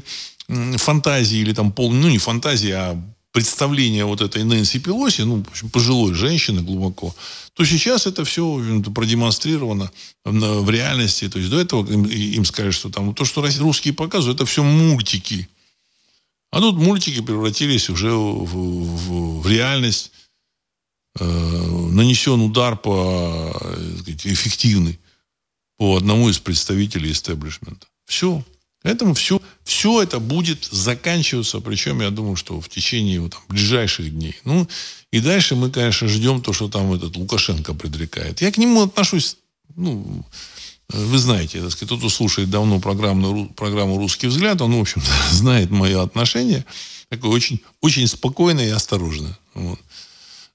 фантазии 0.76 1.38
или 1.38 1.54
там 1.54 1.72
пол, 1.72 1.94
ну 1.94 2.10
не 2.10 2.18
фантазии, 2.18 2.72
а 2.72 3.02
представление 3.32 4.06
вот 4.06 4.22
этой 4.22 4.44
Нэнси 4.44 4.80
Пелоси, 4.80 5.22
ну, 5.22 5.44
в 5.44 5.50
общем, 5.50 5.70
пожилой 5.70 6.14
женщины 6.14 6.62
глубоко, 6.62 7.16
то 7.54 7.64
сейчас 7.66 8.08
это 8.08 8.26
все 8.26 8.82
продемонстрировано 8.94 9.92
в 10.26 10.70
реальности. 10.70 11.30
То 11.30 11.40
есть 11.40 11.52
до 11.52 11.60
этого 11.60 11.90
им, 11.92 12.06
им 12.06 12.46
сказали, 12.46 12.72
что 12.72 12.90
там 12.90 13.14
то, 13.14 13.26
что 13.26 13.46
русские 13.60 13.94
показывают, 13.94 14.38
это 14.40 14.46
все 14.46 14.64
мультики. 14.64 15.48
А 16.52 16.60
тут 16.60 16.78
мультики 16.78 17.22
превратились 17.22 17.90
уже 17.90 18.12
в, 18.12 18.46
в, 18.46 19.42
в 19.42 19.48
реальность. 19.48 20.12
Э, 21.20 21.26
нанесен 21.26 22.42
удар 22.42 22.76
по 22.78 23.56
сказать, 24.00 24.26
эффективный 24.26 25.00
по 25.78 25.98
одному 25.98 26.30
из 26.30 26.40
представителей 26.40 27.12
истеблишмента. 27.12 27.88
Все. 28.06 28.44
Поэтому 28.82 29.14
все, 29.14 29.42
все 29.64 30.02
это 30.02 30.20
будет 30.20 30.66
заканчиваться, 30.72 31.60
причем 31.60 32.02
я 32.02 32.12
думаю, 32.12 32.38
что 32.38 32.62
в 32.62 32.70
течение 32.70 33.28
там, 33.28 33.42
ближайших 33.50 34.10
дней. 34.12 34.36
Ну, 34.46 34.68
и 35.12 35.20
дальше 35.20 35.56
мы, 35.56 35.70
конечно, 35.70 36.08
ждем 36.08 36.42
то, 36.42 36.54
что 36.54 36.70
там 36.70 36.94
этот 36.94 37.18
Лукашенко 37.18 37.74
предрекает. 37.74 38.42
Я 38.42 38.52
к 38.52 38.58
нему 38.58 38.84
отношусь, 38.84 39.36
ну, 39.76 40.26
вы 40.88 41.18
знаете, 41.18 41.62
так 41.62 41.72
сказать, 41.72 41.90
тот, 41.90 42.00
кто 42.00 42.10
слушает 42.10 42.50
давно 42.50 42.80
программу, 42.80 43.50
программу 43.50 43.98
«Русский 43.98 44.28
взгляд», 44.28 44.62
он, 44.62 44.74
в 44.76 44.80
общем 44.80 45.02
знает 45.32 45.70
мое 45.70 46.02
отношение. 46.02 46.66
Такое 47.10 47.32
очень, 47.32 47.60
очень 47.82 48.08
спокойное 48.08 48.68
и 48.68 48.72
осторожное. 48.72 49.38
Вот. 49.56 49.80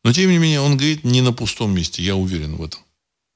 Но, 0.03 0.13
тем 0.13 0.31
не 0.31 0.39
менее, 0.39 0.61
он 0.61 0.77
говорит 0.77 1.05
не 1.05 1.21
на 1.21 1.33
пустом 1.33 1.75
месте, 1.75 2.03
я 2.03 2.17
уверен 2.17 2.57
в 2.57 2.65
этом 2.65 2.81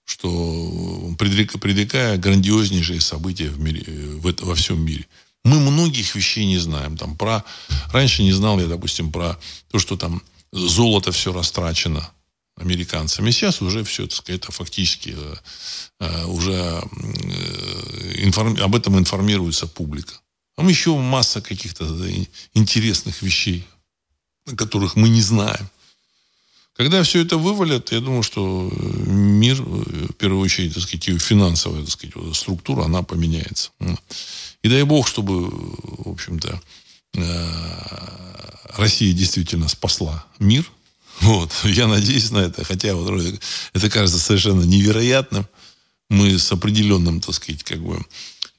что 0.08 1.14
предрекая 1.18 2.16
грандиознейшие 2.16 2.98
события 3.00 3.50
в 3.50 3.60
мире, 3.60 3.84
в 4.16 4.26
это, 4.26 4.46
во 4.46 4.54
всем 4.54 4.80
мире. 4.80 5.06
Мы 5.44 5.60
многих 5.60 6.14
вещей 6.14 6.46
не 6.46 6.56
знаем. 6.56 6.96
Там 6.96 7.14
про... 7.14 7.44
Раньше 7.92 8.22
не 8.22 8.32
знал 8.32 8.58
я, 8.58 8.66
допустим, 8.66 9.12
про 9.12 9.38
то, 9.70 9.78
что 9.78 9.98
там 9.98 10.22
золото 10.50 11.12
все 11.12 11.30
растрачено 11.30 12.10
американцами. 12.56 13.30
Сейчас 13.30 13.60
уже 13.60 13.84
все, 13.84 14.06
так 14.06 14.16
сказать, 14.16 14.40
это 14.40 14.50
фактически 14.50 15.14
э, 15.14 15.34
э 16.00 16.24
уже 16.24 16.54
э, 16.54 18.24
информ... 18.24 18.56
об 18.62 18.74
этом 18.74 18.98
информируется 18.98 19.66
публика. 19.66 20.14
Там 20.56 20.68
еще 20.68 20.96
масса 20.96 21.42
каких-то 21.42 21.84
интересных 22.54 23.20
вещей 23.20 23.66
о 24.52 24.56
которых 24.56 24.96
мы 24.96 25.08
не 25.08 25.20
знаем. 25.20 25.68
Когда 26.78 27.02
все 27.02 27.22
это 27.22 27.36
вывалят, 27.38 27.90
я 27.90 27.98
думаю, 27.98 28.22
что 28.22 28.70
мир, 28.72 29.60
в 29.60 30.12
первую 30.12 30.40
очередь, 30.40 30.74
так 30.74 30.84
сказать, 30.84 31.20
финансовая 31.20 31.82
так 31.82 31.90
сказать, 31.90 32.14
структура, 32.36 32.84
она 32.84 33.02
поменяется. 33.02 33.72
И 34.62 34.68
дай 34.68 34.84
бог, 34.84 35.08
чтобы, 35.08 35.50
в 35.50 36.08
общем-то, 36.08 36.62
Россия 38.76 39.12
действительно 39.12 39.66
спасла 39.66 40.24
мир. 40.38 40.70
Вот. 41.20 41.52
Я 41.64 41.88
надеюсь 41.88 42.30
на 42.30 42.38
это, 42.38 42.62
хотя 42.62 42.94
вот, 42.94 43.34
это 43.72 43.90
кажется 43.90 44.20
совершенно 44.20 44.62
невероятным. 44.62 45.48
Мы 46.10 46.38
с 46.38 46.52
определенным, 46.52 47.20
так 47.20 47.34
сказать, 47.34 47.64
как 47.64 47.82
бы, 47.82 48.06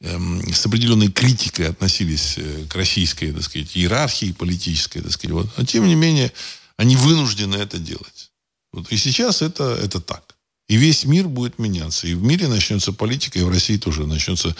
эм, 0.01 0.53
с 0.53 0.65
определенной 0.65 1.09
критикой 1.09 1.69
относились 1.69 2.33
э, 2.35 2.65
к 2.69 2.75
российской, 2.75 3.31
так 3.31 3.43
сказать, 3.43 3.77
иерархии 3.77 4.33
политической, 4.33 4.99
так 4.99 5.13
сказать. 5.13 5.31
Вот. 5.31 5.49
А 5.55 5.65
тем 5.65 5.87
не 5.87 5.95
менее, 5.95 6.33
они 6.79 6.95
вынуждены 6.95 7.57
это 7.57 7.77
делать. 7.77 8.31
Вот. 8.71 8.89
И 8.89 8.95
сейчас 8.95 9.41
это, 9.41 9.77
это 9.83 9.99
так. 9.99 10.37
И 10.69 10.77
весь 10.77 11.03
мир 11.03 11.27
будет 11.27 11.59
меняться. 11.59 12.07
И 12.07 12.13
в 12.13 12.23
мире 12.23 12.47
начнется 12.47 12.93
политика, 12.93 13.37
и 13.37 13.43
в 13.43 13.49
России 13.49 13.77
тоже 13.77 14.07
начнется 14.07 14.55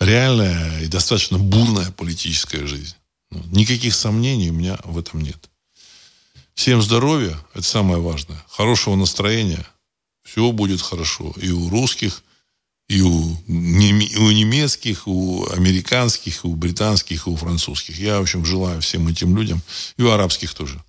реальная 0.00 0.80
и 0.80 0.88
достаточно 0.88 1.38
бурная 1.38 1.92
политическая 1.92 2.66
жизнь. 2.66 2.96
Ну, 3.30 3.44
никаких 3.52 3.94
сомнений 3.94 4.50
у 4.50 4.54
меня 4.54 4.80
в 4.82 4.98
этом 4.98 5.20
нет. 5.20 5.48
Всем 6.54 6.82
здоровья, 6.82 7.38
это 7.54 7.62
самое 7.62 8.02
важное. 8.02 8.44
Хорошего 8.48 8.96
настроения. 8.96 9.64
Все 10.24 10.50
будет 10.50 10.80
хорошо. 10.80 11.32
И 11.36 11.50
у 11.50 11.68
русских, 11.68 12.24
и 12.88 13.00
у, 13.00 13.36
у 13.46 14.30
немецких, 14.32 15.06
у 15.06 15.46
американских, 15.50 16.44
у 16.44 16.56
британских, 16.56 17.28
у 17.28 17.36
французских. 17.36 17.96
Я, 18.00 18.18
в 18.18 18.22
общем, 18.22 18.44
желаю 18.44 18.80
всем 18.80 19.06
этим 19.06 19.36
людям, 19.36 19.62
и 19.96 20.02
у 20.02 20.10
арабских 20.10 20.52
тоже. 20.52 20.82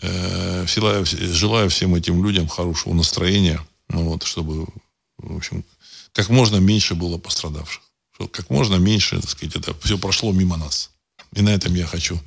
Э, 0.00 0.66
желаю, 0.66 1.68
всем 1.70 1.94
этим 1.94 2.24
людям 2.24 2.48
хорошего 2.48 2.94
настроения, 2.94 3.60
ну, 3.88 4.04
вот, 4.04 4.22
чтобы, 4.22 4.66
в 5.18 5.36
общем, 5.36 5.64
как 6.12 6.28
можно 6.28 6.56
меньше 6.56 6.94
было 6.94 7.18
пострадавших. 7.18 7.82
Чтобы 8.14 8.30
как 8.30 8.50
можно 8.50 8.76
меньше, 8.76 9.20
так 9.20 9.30
сказать, 9.30 9.56
это 9.56 9.74
все 9.82 9.98
прошло 9.98 10.32
мимо 10.32 10.56
нас. 10.56 10.90
И 11.34 11.42
на 11.42 11.50
этом 11.50 11.74
я 11.74 11.86
хочу 11.86 12.20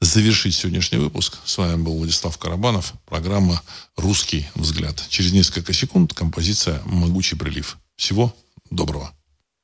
завершить 0.00 0.54
сегодняшний 0.54 0.98
выпуск. 0.98 1.38
С 1.44 1.58
вами 1.58 1.82
был 1.82 1.98
Владислав 1.98 2.36
Карабанов. 2.38 2.94
Программа 3.04 3.62
«Русский 3.96 4.46
взгляд». 4.54 5.02
Через 5.08 5.32
несколько 5.32 5.72
секунд 5.72 6.14
композиция 6.14 6.80
«Могучий 6.84 7.36
прилив». 7.36 7.78
Всего 7.96 8.34
доброго. 8.70 9.15